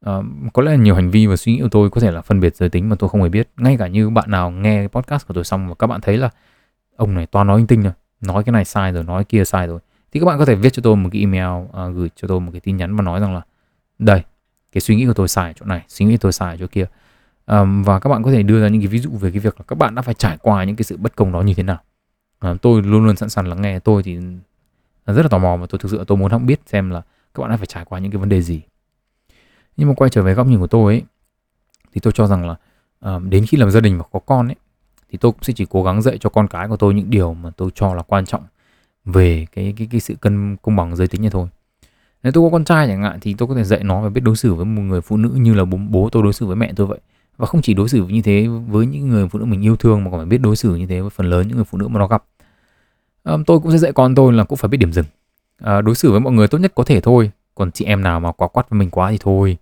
À, 0.05 0.13
có 0.53 0.61
lẽ 0.61 0.71
là 0.71 0.77
nhiều 0.77 0.95
hành 0.95 1.11
vi 1.11 1.27
và 1.27 1.35
suy 1.35 1.53
nghĩ 1.53 1.61
của 1.61 1.69
tôi 1.69 1.89
có 1.89 2.01
thể 2.01 2.11
là 2.11 2.21
phân 2.21 2.39
biệt 2.39 2.55
giới 2.55 2.69
tính 2.69 2.89
mà 2.89 2.95
tôi 2.99 3.09
không 3.09 3.23
hề 3.23 3.29
biết. 3.29 3.49
Ngay 3.57 3.77
cả 3.77 3.87
như 3.87 4.09
bạn 4.09 4.31
nào 4.31 4.51
nghe 4.51 4.87
podcast 4.87 5.27
của 5.27 5.33
tôi 5.33 5.43
xong 5.43 5.67
và 5.67 5.75
các 5.75 5.87
bạn 5.87 6.01
thấy 6.01 6.17
là 6.17 6.29
ông 6.95 7.13
này 7.13 7.25
toàn 7.25 7.47
nói 7.47 7.57
linh 7.57 7.67
tinh 7.67 7.81
rồi 7.83 7.93
nói 8.21 8.43
cái 8.43 8.53
này 8.53 8.65
sai 8.65 8.91
rồi 8.91 9.03
nói 9.03 9.23
kia 9.23 9.45
sai 9.45 9.67
rồi. 9.67 9.79
Thì 10.11 10.19
các 10.19 10.25
bạn 10.25 10.39
có 10.39 10.45
thể 10.45 10.55
viết 10.55 10.73
cho 10.73 10.81
tôi 10.81 10.95
một 10.95 11.09
cái 11.11 11.21
email 11.21 11.65
à, 11.73 11.87
gửi 11.87 12.09
cho 12.15 12.27
tôi 12.27 12.39
một 12.39 12.51
cái 12.51 12.61
tin 12.61 12.77
nhắn 12.77 12.95
và 12.95 13.01
nói 13.01 13.19
rằng 13.19 13.35
là 13.35 13.41
đây 13.99 14.21
cái 14.71 14.81
suy 14.81 14.95
nghĩ 14.95 15.05
của 15.05 15.13
tôi 15.13 15.27
sai 15.27 15.53
chỗ 15.59 15.65
này 15.65 15.83
suy 15.87 16.05
nghĩ 16.05 16.13
của 16.13 16.21
tôi 16.21 16.31
sai 16.31 16.57
chỗ 16.59 16.67
kia 16.67 16.85
um, 17.51 17.83
và 17.83 17.99
các 17.99 18.09
bạn 18.09 18.23
có 18.23 18.31
thể 18.31 18.43
đưa 18.43 18.61
ra 18.61 18.67
những 18.67 18.81
cái 18.81 18.87
ví 18.87 18.99
dụ 18.99 19.09
về 19.09 19.31
cái 19.31 19.39
việc 19.39 19.55
là 19.59 19.65
các 19.67 19.77
bạn 19.77 19.95
đã 19.95 20.01
phải 20.01 20.13
trải 20.13 20.37
qua 20.41 20.63
những 20.63 20.75
cái 20.75 20.83
sự 20.83 20.97
bất 20.97 21.15
công 21.15 21.31
đó 21.31 21.41
như 21.41 21.53
thế 21.53 21.63
nào. 21.63 21.77
À, 22.39 22.53
tôi 22.61 22.81
luôn 22.81 23.05
luôn 23.05 23.15
sẵn 23.15 23.29
sàng 23.29 23.47
lắng 23.47 23.61
nghe. 23.61 23.79
Tôi 23.79 24.03
thì 24.03 24.19
rất 25.05 25.23
là 25.23 25.27
tò 25.29 25.37
mò 25.37 25.57
và 25.57 25.65
tôi 25.69 25.79
thực 25.79 25.91
sự 25.91 26.03
tôi 26.07 26.17
muốn 26.17 26.31
học 26.31 26.41
biết 26.45 26.59
xem 26.65 26.89
là 26.89 27.01
các 27.33 27.41
bạn 27.41 27.49
đã 27.49 27.57
phải 27.57 27.65
trải 27.65 27.85
qua 27.85 27.99
những 27.99 28.11
cái 28.11 28.19
vấn 28.19 28.29
đề 28.29 28.41
gì. 28.41 28.61
Nhưng 29.77 29.87
mà 29.87 29.93
quay 29.93 30.09
trở 30.09 30.23
về 30.23 30.33
góc 30.33 30.47
nhìn 30.47 30.59
của 30.59 30.67
tôi 30.67 30.93
ấy 30.93 31.03
thì 31.93 31.99
tôi 31.99 32.13
cho 32.13 32.27
rằng 32.27 32.47
là 32.47 32.55
um, 33.01 33.29
đến 33.29 33.45
khi 33.45 33.57
làm 33.57 33.71
gia 33.71 33.79
đình 33.79 33.97
và 33.97 34.03
có 34.11 34.19
con 34.19 34.47
ấy 34.47 34.55
thì 35.11 35.17
tôi 35.17 35.31
cũng 35.31 35.43
sẽ 35.43 35.53
chỉ 35.53 35.65
cố 35.69 35.83
gắng 35.83 36.01
dạy 36.01 36.17
cho 36.17 36.29
con 36.29 36.47
cái 36.47 36.67
của 36.67 36.77
tôi 36.77 36.93
những 36.93 37.09
điều 37.09 37.33
mà 37.33 37.49
tôi 37.49 37.69
cho 37.75 37.93
là 37.93 38.03
quan 38.03 38.25
trọng 38.25 38.43
về 39.05 39.45
cái 39.51 39.73
cái 39.77 39.87
cái 39.91 39.99
sự 39.99 40.15
cân 40.15 40.57
công 40.61 40.75
bằng 40.75 40.95
giới 40.95 41.07
tính 41.07 41.21
như 41.21 41.29
thôi. 41.29 41.47
Nếu 42.23 42.31
tôi 42.31 42.43
có 42.43 42.49
con 42.51 42.65
trai 42.65 42.87
chẳng 42.87 43.03
hạn 43.03 43.19
thì 43.19 43.35
tôi 43.37 43.47
có 43.47 43.55
thể 43.55 43.63
dạy 43.63 43.83
nó 43.83 44.01
và 44.01 44.09
biết 44.09 44.21
đối 44.21 44.35
xử 44.35 44.53
với 44.53 44.65
một 44.65 44.81
người 44.81 45.01
phụ 45.01 45.17
nữ 45.17 45.29
như 45.29 45.53
là 45.53 45.65
bố, 45.65 45.77
bố 45.89 46.09
tôi 46.11 46.23
đối 46.23 46.33
xử 46.33 46.45
với 46.45 46.55
mẹ 46.55 46.73
tôi 46.75 46.87
vậy 46.87 46.99
và 47.37 47.45
không 47.45 47.61
chỉ 47.61 47.73
đối 47.73 47.89
xử 47.89 48.05
như 48.07 48.21
thế 48.21 48.47
với 48.67 48.85
những 48.85 49.09
người 49.09 49.27
phụ 49.27 49.39
nữ 49.39 49.45
mình 49.45 49.61
yêu 49.61 49.75
thương 49.75 50.03
mà 50.03 50.11
còn 50.11 50.19
phải 50.19 50.25
biết 50.25 50.37
đối 50.37 50.55
xử 50.55 50.75
như 50.75 50.87
thế 50.87 51.01
với 51.01 51.09
phần 51.09 51.29
lớn 51.29 51.47
những 51.47 51.55
người 51.55 51.65
phụ 51.65 51.77
nữ 51.77 51.87
mà 51.87 51.99
nó 51.99 52.07
gặp. 52.07 52.23
À, 53.23 53.33
tôi 53.45 53.59
cũng 53.59 53.71
sẽ 53.71 53.77
dạy 53.77 53.91
con 53.91 54.15
tôi 54.15 54.33
là 54.33 54.43
cũng 54.43 54.57
phải 54.57 54.69
biết 54.69 54.77
điểm 54.77 54.93
dừng. 54.93 55.05
À, 55.57 55.81
đối 55.81 55.95
xử 55.95 56.11
với 56.11 56.19
mọi 56.19 56.33
người 56.33 56.47
tốt 56.47 56.57
nhất 56.57 56.71
có 56.75 56.83
thể 56.83 57.01
thôi 57.01 57.31
còn 57.55 57.71
chị 57.71 57.85
em 57.85 58.03
nào 58.03 58.19
mà 58.19 58.31
quá 58.31 58.47
quát 58.47 58.69
với 58.69 58.79
mình 58.79 58.89
quá 58.89 59.11
thì 59.11 59.17
thôi. 59.21 59.57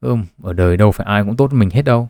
Ừm 0.00 0.24
ở 0.42 0.52
đời 0.52 0.76
đâu 0.76 0.92
phải 0.92 1.06
ai 1.06 1.24
cũng 1.24 1.36
tốt 1.36 1.50
với 1.50 1.60
mình 1.60 1.70
hết 1.70 1.82
đâu. 1.82 2.08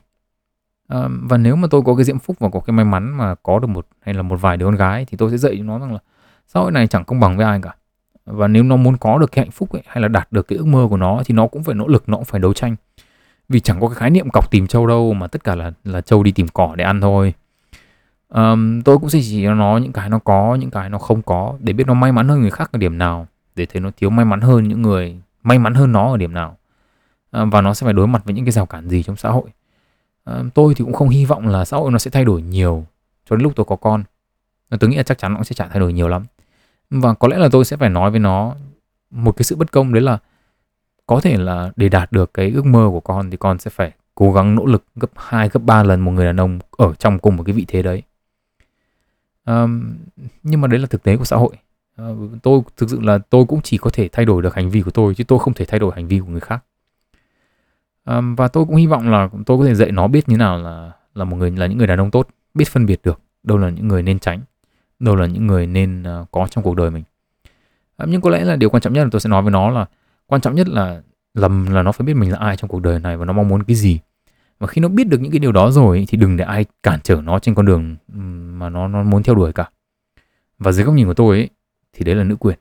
À, 0.89 1.09
và 1.23 1.37
nếu 1.37 1.57
mà 1.57 1.69
tôi 1.71 1.83
có 1.83 1.95
cái 1.95 2.05
diễm 2.05 2.19
phúc 2.19 2.37
và 2.41 2.49
có 2.49 2.61
cái 2.61 2.75
may 2.75 2.85
mắn 2.85 3.17
mà 3.17 3.35
có 3.35 3.59
được 3.59 3.69
một 3.69 3.87
hay 4.01 4.15
là 4.15 4.23
một 4.23 4.41
vài 4.41 4.57
đứa 4.57 4.67
con 4.67 4.77
gái 4.77 5.05
thì 5.05 5.17
tôi 5.17 5.31
sẽ 5.31 5.37
dạy 5.37 5.55
cho 5.59 5.65
nó 5.65 5.79
rằng 5.79 5.93
là 5.93 5.99
xã 6.47 6.61
hội 6.61 6.73
này 6.73 6.87
chẳng 6.87 7.05
công 7.05 7.21
bằng 7.21 7.37
với 7.37 7.47
ai 7.47 7.61
cả. 7.63 7.75
Và 8.25 8.49
nếu 8.49 8.63
nó 8.63 8.77
muốn 8.77 8.97
có 8.97 9.19
được 9.19 9.33
cái 9.33 9.45
hạnh 9.45 9.51
phúc 9.51 9.73
ấy, 9.73 9.83
hay 9.87 10.03
là 10.03 10.09
đạt 10.09 10.33
được 10.33 10.49
cái 10.49 10.59
ước 10.59 10.67
mơ 10.67 10.87
của 10.91 10.97
nó 10.97 11.23
thì 11.27 11.35
nó 11.35 11.47
cũng 11.47 11.63
phải 11.65 11.75
nỗ 11.75 11.89
lực 11.89 12.09
nó 12.09 12.17
cũng 12.17 12.25
phải 12.25 12.41
đấu 12.41 12.53
tranh 12.53 12.77
vì 13.51 13.61
chẳng 13.61 13.81
có 13.81 13.89
cái 13.89 13.95
khái 13.95 14.11
niệm 14.11 14.31
cọc 14.33 14.51
tìm 14.51 14.67
trâu 14.67 14.87
đâu 14.87 15.15
mà 15.15 15.27
tất 15.27 15.45
cả 15.45 15.55
là 15.55 15.73
là 15.85 16.01
trâu 16.01 16.23
đi 16.23 16.33
tìm 16.33 16.49
cỏ 16.49 16.75
để 16.77 16.85
ăn 16.85 17.01
thôi. 17.01 17.35
Um, 18.29 18.83
tôi 18.83 18.99
cũng 18.99 19.11
sẽ 19.11 19.19
chỉ 19.23 19.43
cho 19.45 19.55
nó 19.55 19.77
những 19.77 19.93
cái 19.93 20.09
nó 20.09 20.19
có 20.19 20.55
những 20.55 20.71
cái 20.71 20.89
nó 20.89 20.99
không 20.99 21.23
có 21.23 21.55
để 21.61 21.73
biết 21.73 21.87
nó 21.87 21.95
may 21.95 22.13
mắn 22.13 22.29
hơn 22.29 22.41
người 22.41 22.51
khác 22.51 22.73
ở 22.73 22.79
điểm 22.79 22.99
nào 22.99 23.27
để 23.57 23.67
thấy 23.67 23.81
nó 23.81 23.91
thiếu 23.97 24.11
may 24.11 24.25
mắn 24.25 24.41
hơn 24.41 24.69
những 24.69 24.83
người 24.83 25.17
may 25.43 25.59
mắn 25.59 25.75
hơn 25.75 25.93
nó 25.93 26.11
ở 26.11 26.17
điểm 26.17 26.35
nào. 26.35 26.57
Um, 27.33 27.51
và 27.51 27.61
nó 27.61 27.75
sẽ 27.75 27.85
phải 27.85 27.95
đối 27.95 28.07
mặt 28.07 28.25
với 28.25 28.35
những 28.35 28.45
cái 28.45 28.53
rào 28.53 28.67
cản 28.67 28.89
gì 28.89 29.03
trong 29.03 29.17
xã 29.17 29.31
hội. 29.31 29.49
Um, 30.25 30.51
tôi 30.51 30.75
thì 30.75 30.85
cũng 30.85 30.95
không 30.95 31.09
hy 31.09 31.25
vọng 31.25 31.49
là 31.49 31.65
xã 31.65 31.77
hội 31.77 31.93
nó 31.93 31.99
sẽ 31.99 32.11
thay 32.11 32.25
đổi 32.25 32.43
nhiều 32.43 32.85
cho 33.31 33.37
đến 33.37 33.43
lúc 33.43 33.53
tôi 33.57 33.65
có 33.65 33.77
con. 33.77 34.05
Tôi 34.81 34.91
nghĩ 34.91 34.97
là 34.97 35.03
chắc 35.03 35.19
chắn 35.19 35.35
nó 35.35 35.43
sẽ 35.43 35.55
chả 35.55 35.69
thay 35.69 35.81
đổi 35.81 35.93
nhiều 35.93 36.09
lắm. 36.09 36.23
Và 36.91 37.15
có 37.15 37.29
lẽ 37.29 37.39
là 37.39 37.49
tôi 37.53 37.65
sẽ 37.65 37.77
phải 37.77 37.91
nói 37.91 38.11
với 38.11 38.21
nó 38.21 38.55
một 39.11 39.33
cái 39.37 39.45
sự 39.45 39.57
bất 39.57 39.73
công 39.73 39.93
đấy 39.93 40.03
là 40.03 40.19
có 41.11 41.21
thể 41.21 41.37
là 41.37 41.71
để 41.77 41.89
đạt 41.89 42.13
được 42.13 42.35
cái 42.35 42.51
ước 42.51 42.67
mơ 42.67 42.89
của 42.91 43.01
con 43.01 43.31
thì 43.31 43.37
con 43.37 43.59
sẽ 43.59 43.71
phải 43.71 43.93
cố 44.15 44.33
gắng 44.33 44.55
nỗ 44.55 44.67
lực 44.67 44.85
gấp 44.97 45.11
2, 45.17 45.49
gấp 45.49 45.61
3 45.63 45.83
lần 45.83 46.01
một 46.01 46.11
người 46.11 46.27
đàn 46.27 46.41
ông 46.41 46.59
ở 46.71 46.95
trong 46.95 47.19
cùng 47.19 47.37
một 47.37 47.43
cái 47.47 47.53
vị 47.53 47.65
thế 47.69 47.83
đấy. 47.83 48.03
Um, 49.47 49.95
nhưng 50.43 50.61
mà 50.61 50.69
đấy 50.69 50.79
là 50.79 50.87
thực 50.87 51.03
tế 51.03 51.17
của 51.17 51.25
xã 51.25 51.37
hội. 51.37 51.51
Uh, 52.03 52.43
tôi 52.43 52.61
thực 52.77 52.91
sự 52.91 53.01
là 53.01 53.19
tôi 53.19 53.45
cũng 53.45 53.61
chỉ 53.63 53.79
có 53.79 53.91
thể 53.93 54.09
thay 54.09 54.25
đổi 54.25 54.43
được 54.43 54.55
hành 54.55 54.71
vi 54.71 54.83
của 54.83 54.91
tôi 54.91 55.15
chứ 55.15 55.25
tôi 55.25 55.39
không 55.39 55.55
thể 55.55 55.65
thay 55.65 55.81
đổi 55.81 55.93
hành 55.95 56.09
vi 56.09 56.21
của 56.21 56.27
người 56.27 56.41
khác 56.41 56.65
um, 58.05 58.35
và 58.35 58.49
tôi 58.49 58.65
cũng 58.65 58.77
hy 58.77 58.87
vọng 58.87 59.11
là 59.11 59.29
tôi 59.47 59.59
có 59.59 59.65
thể 59.65 59.75
dạy 59.75 59.93
nó 59.93 60.09
biết 60.09 60.29
như 60.29 60.37
nào 60.37 60.59
là 60.59 60.93
là 61.15 61.25
một 61.25 61.37
người 61.37 61.51
là 61.51 61.67
những 61.67 61.79
người 61.79 61.87
đàn 61.87 62.01
ông 62.01 62.11
tốt 62.11 62.29
biết 62.55 62.69
phân 62.69 62.87
biệt 62.87 63.01
được 63.05 63.21
đâu 63.43 63.59
là 63.59 63.71
những 63.71 63.89
người 63.89 64.03
nên 64.03 64.19
tránh 64.19 64.41
đâu 64.99 65.17
là 65.17 65.27
những 65.27 65.47
người 65.47 65.67
nên 65.67 66.03
uh, 66.03 66.31
có 66.31 66.47
trong 66.51 66.65
cuộc 66.65 66.77
đời 66.77 66.91
mình 66.91 67.05
um, 67.97 68.11
nhưng 68.11 68.21
có 68.21 68.31
lẽ 68.31 68.45
là 68.45 68.57
điều 68.57 68.71
quan 68.71 68.81
trọng 68.81 68.93
nhất 68.93 69.05
là 69.05 69.09
tôi 69.13 69.21
sẽ 69.21 69.31
nói 69.31 69.43
với 69.43 69.51
nó 69.51 69.71
là 69.71 69.87
quan 70.31 70.41
trọng 70.41 70.55
nhất 70.55 70.69
là 70.69 71.03
lầm 71.35 71.67
là 71.67 71.83
nó 71.83 71.93
phải 71.93 72.07
biết 72.07 72.15
mình 72.15 72.33
là 72.33 72.39
ai 72.39 72.57
trong 72.57 72.71
cuộc 72.71 72.83
đời 72.83 73.01
này 73.01 73.17
và 73.17 73.25
nó 73.25 73.33
mong 73.33 73.49
muốn 73.49 73.63
cái 73.63 73.77
gì 73.77 73.99
và 74.59 74.67
khi 74.67 74.81
nó 74.81 74.89
biết 74.89 75.09
được 75.09 75.21
những 75.21 75.33
cái 75.33 75.39
điều 75.39 75.53
đó 75.53 75.71
rồi 75.71 76.05
thì 76.09 76.19
đừng 76.19 76.37
để 76.37 76.45
ai 76.45 76.65
cản 76.83 77.01
trở 77.03 77.21
nó 77.21 77.39
trên 77.39 77.55
con 77.55 77.67
đường 77.67 77.97
mà 78.59 78.69
nó 78.69 78.89
nó 78.89 79.03
muốn 79.03 79.23
theo 79.23 79.35
đuổi 79.35 79.53
cả 79.53 79.71
và 80.59 80.73
dưới 80.73 80.85
góc 80.85 80.95
nhìn 80.95 81.07
của 81.07 81.15
tôi 81.15 81.37
ấy, 81.37 81.49
thì 81.93 82.05
đấy 82.05 82.15
là 82.15 82.25
nữ 82.25 82.37
quyền 82.37 82.59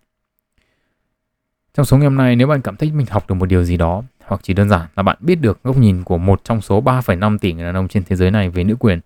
trong 1.73 1.85
số 1.85 1.97
ngày 1.97 2.05
hôm 2.05 2.17
nay 2.17 2.35
nếu 2.35 2.47
bạn 2.47 2.61
cảm 2.61 2.75
thấy 2.75 2.91
mình 2.91 3.05
học 3.09 3.29
được 3.29 3.35
một 3.35 3.45
điều 3.45 3.63
gì 3.63 3.77
đó 3.77 4.03
hoặc 4.25 4.41
chỉ 4.43 4.53
đơn 4.53 4.69
giản 4.69 4.87
là 4.95 5.03
bạn 5.03 5.17
biết 5.19 5.35
được 5.35 5.63
góc 5.63 5.77
nhìn 5.77 6.03
của 6.03 6.17
một 6.17 6.41
trong 6.43 6.61
số 6.61 6.81
3,5 6.81 7.37
tỷ 7.37 7.53
người 7.53 7.63
đàn 7.63 7.75
ông 7.75 7.87
trên 7.87 8.03
thế 8.03 8.15
giới 8.15 8.31
này 8.31 8.49
về 8.49 8.63
nữ 8.63 8.75
quyền 8.75 8.99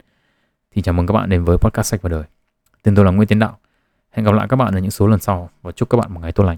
thì 0.76 0.82
chào 0.82 0.94
mừng 0.94 1.08
các 1.08 1.14
bạn 1.14 1.30
đến 1.30 1.44
với 1.44 1.58
podcast 1.58 1.88
sách 1.88 2.02
và 2.02 2.10
đời. 2.10 2.24
Tên 2.84 2.96
tôi 2.96 3.06
là 3.06 3.12
Nguyễn 3.12 3.28
Tiến 3.28 3.40
Đạo. 3.40 3.58
Hẹn 4.12 4.26
gặp 4.26 4.32
lại 4.32 4.48
các 4.50 4.56
bạn 4.56 4.74
ở 4.74 4.80
những 4.80 4.92
số 4.92 5.08
lần 5.08 5.20
sau 5.20 5.50
và 5.62 5.72
chúc 5.72 5.90
các 5.90 5.98
bạn 5.98 6.14
một 6.14 6.20
ngày 6.20 6.32
tốt 6.32 6.44
lành. 6.44 6.58